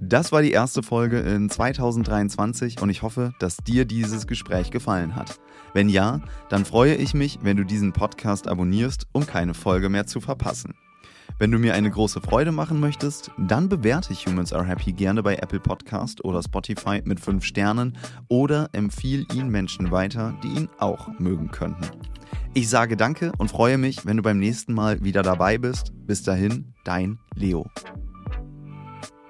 Das 0.00 0.32
war 0.32 0.42
die 0.42 0.52
erste 0.52 0.82
Folge 0.82 1.20
in 1.20 1.48
2023 1.48 2.80
und 2.82 2.90
ich 2.90 3.02
hoffe, 3.02 3.32
dass 3.38 3.56
dir 3.56 3.84
dieses 3.84 4.26
Gespräch 4.26 4.70
gefallen 4.70 5.16
hat. 5.16 5.40
Wenn 5.72 5.88
ja, 5.88 6.20
dann 6.50 6.64
freue 6.64 6.94
ich 6.94 7.14
mich, 7.14 7.38
wenn 7.42 7.56
du 7.56 7.64
diesen 7.64 7.92
Podcast 7.92 8.48
abonnierst, 8.48 9.06
um 9.12 9.26
keine 9.26 9.54
Folge 9.54 9.88
mehr 9.88 10.06
zu 10.06 10.20
verpassen. 10.20 10.74
Wenn 11.38 11.50
du 11.50 11.58
mir 11.58 11.74
eine 11.74 11.90
große 11.90 12.20
Freude 12.20 12.52
machen 12.52 12.80
möchtest, 12.80 13.30
dann 13.38 13.68
bewerte 13.68 14.14
Humans 14.14 14.52
Are 14.52 14.64
Happy 14.64 14.92
gerne 14.92 15.22
bei 15.22 15.36
Apple 15.36 15.60
Podcast 15.60 16.24
oder 16.24 16.42
Spotify 16.42 17.02
mit 17.04 17.20
5 17.20 17.44
Sternen 17.44 17.96
oder 18.28 18.68
empfiehl 18.72 19.26
ihn 19.34 19.48
Menschen 19.48 19.90
weiter, 19.90 20.34
die 20.42 20.48
ihn 20.48 20.68
auch 20.78 21.08
mögen 21.18 21.50
könnten. 21.50 21.86
Ich 22.54 22.68
sage 22.68 22.96
danke 22.96 23.32
und 23.38 23.50
freue 23.50 23.78
mich, 23.78 24.04
wenn 24.04 24.18
du 24.18 24.22
beim 24.22 24.38
nächsten 24.38 24.74
Mal 24.74 25.02
wieder 25.02 25.22
dabei 25.22 25.58
bist. 25.58 25.92
Bis 26.06 26.22
dahin, 26.22 26.74
dein 26.84 27.18
Leo. 27.34 27.66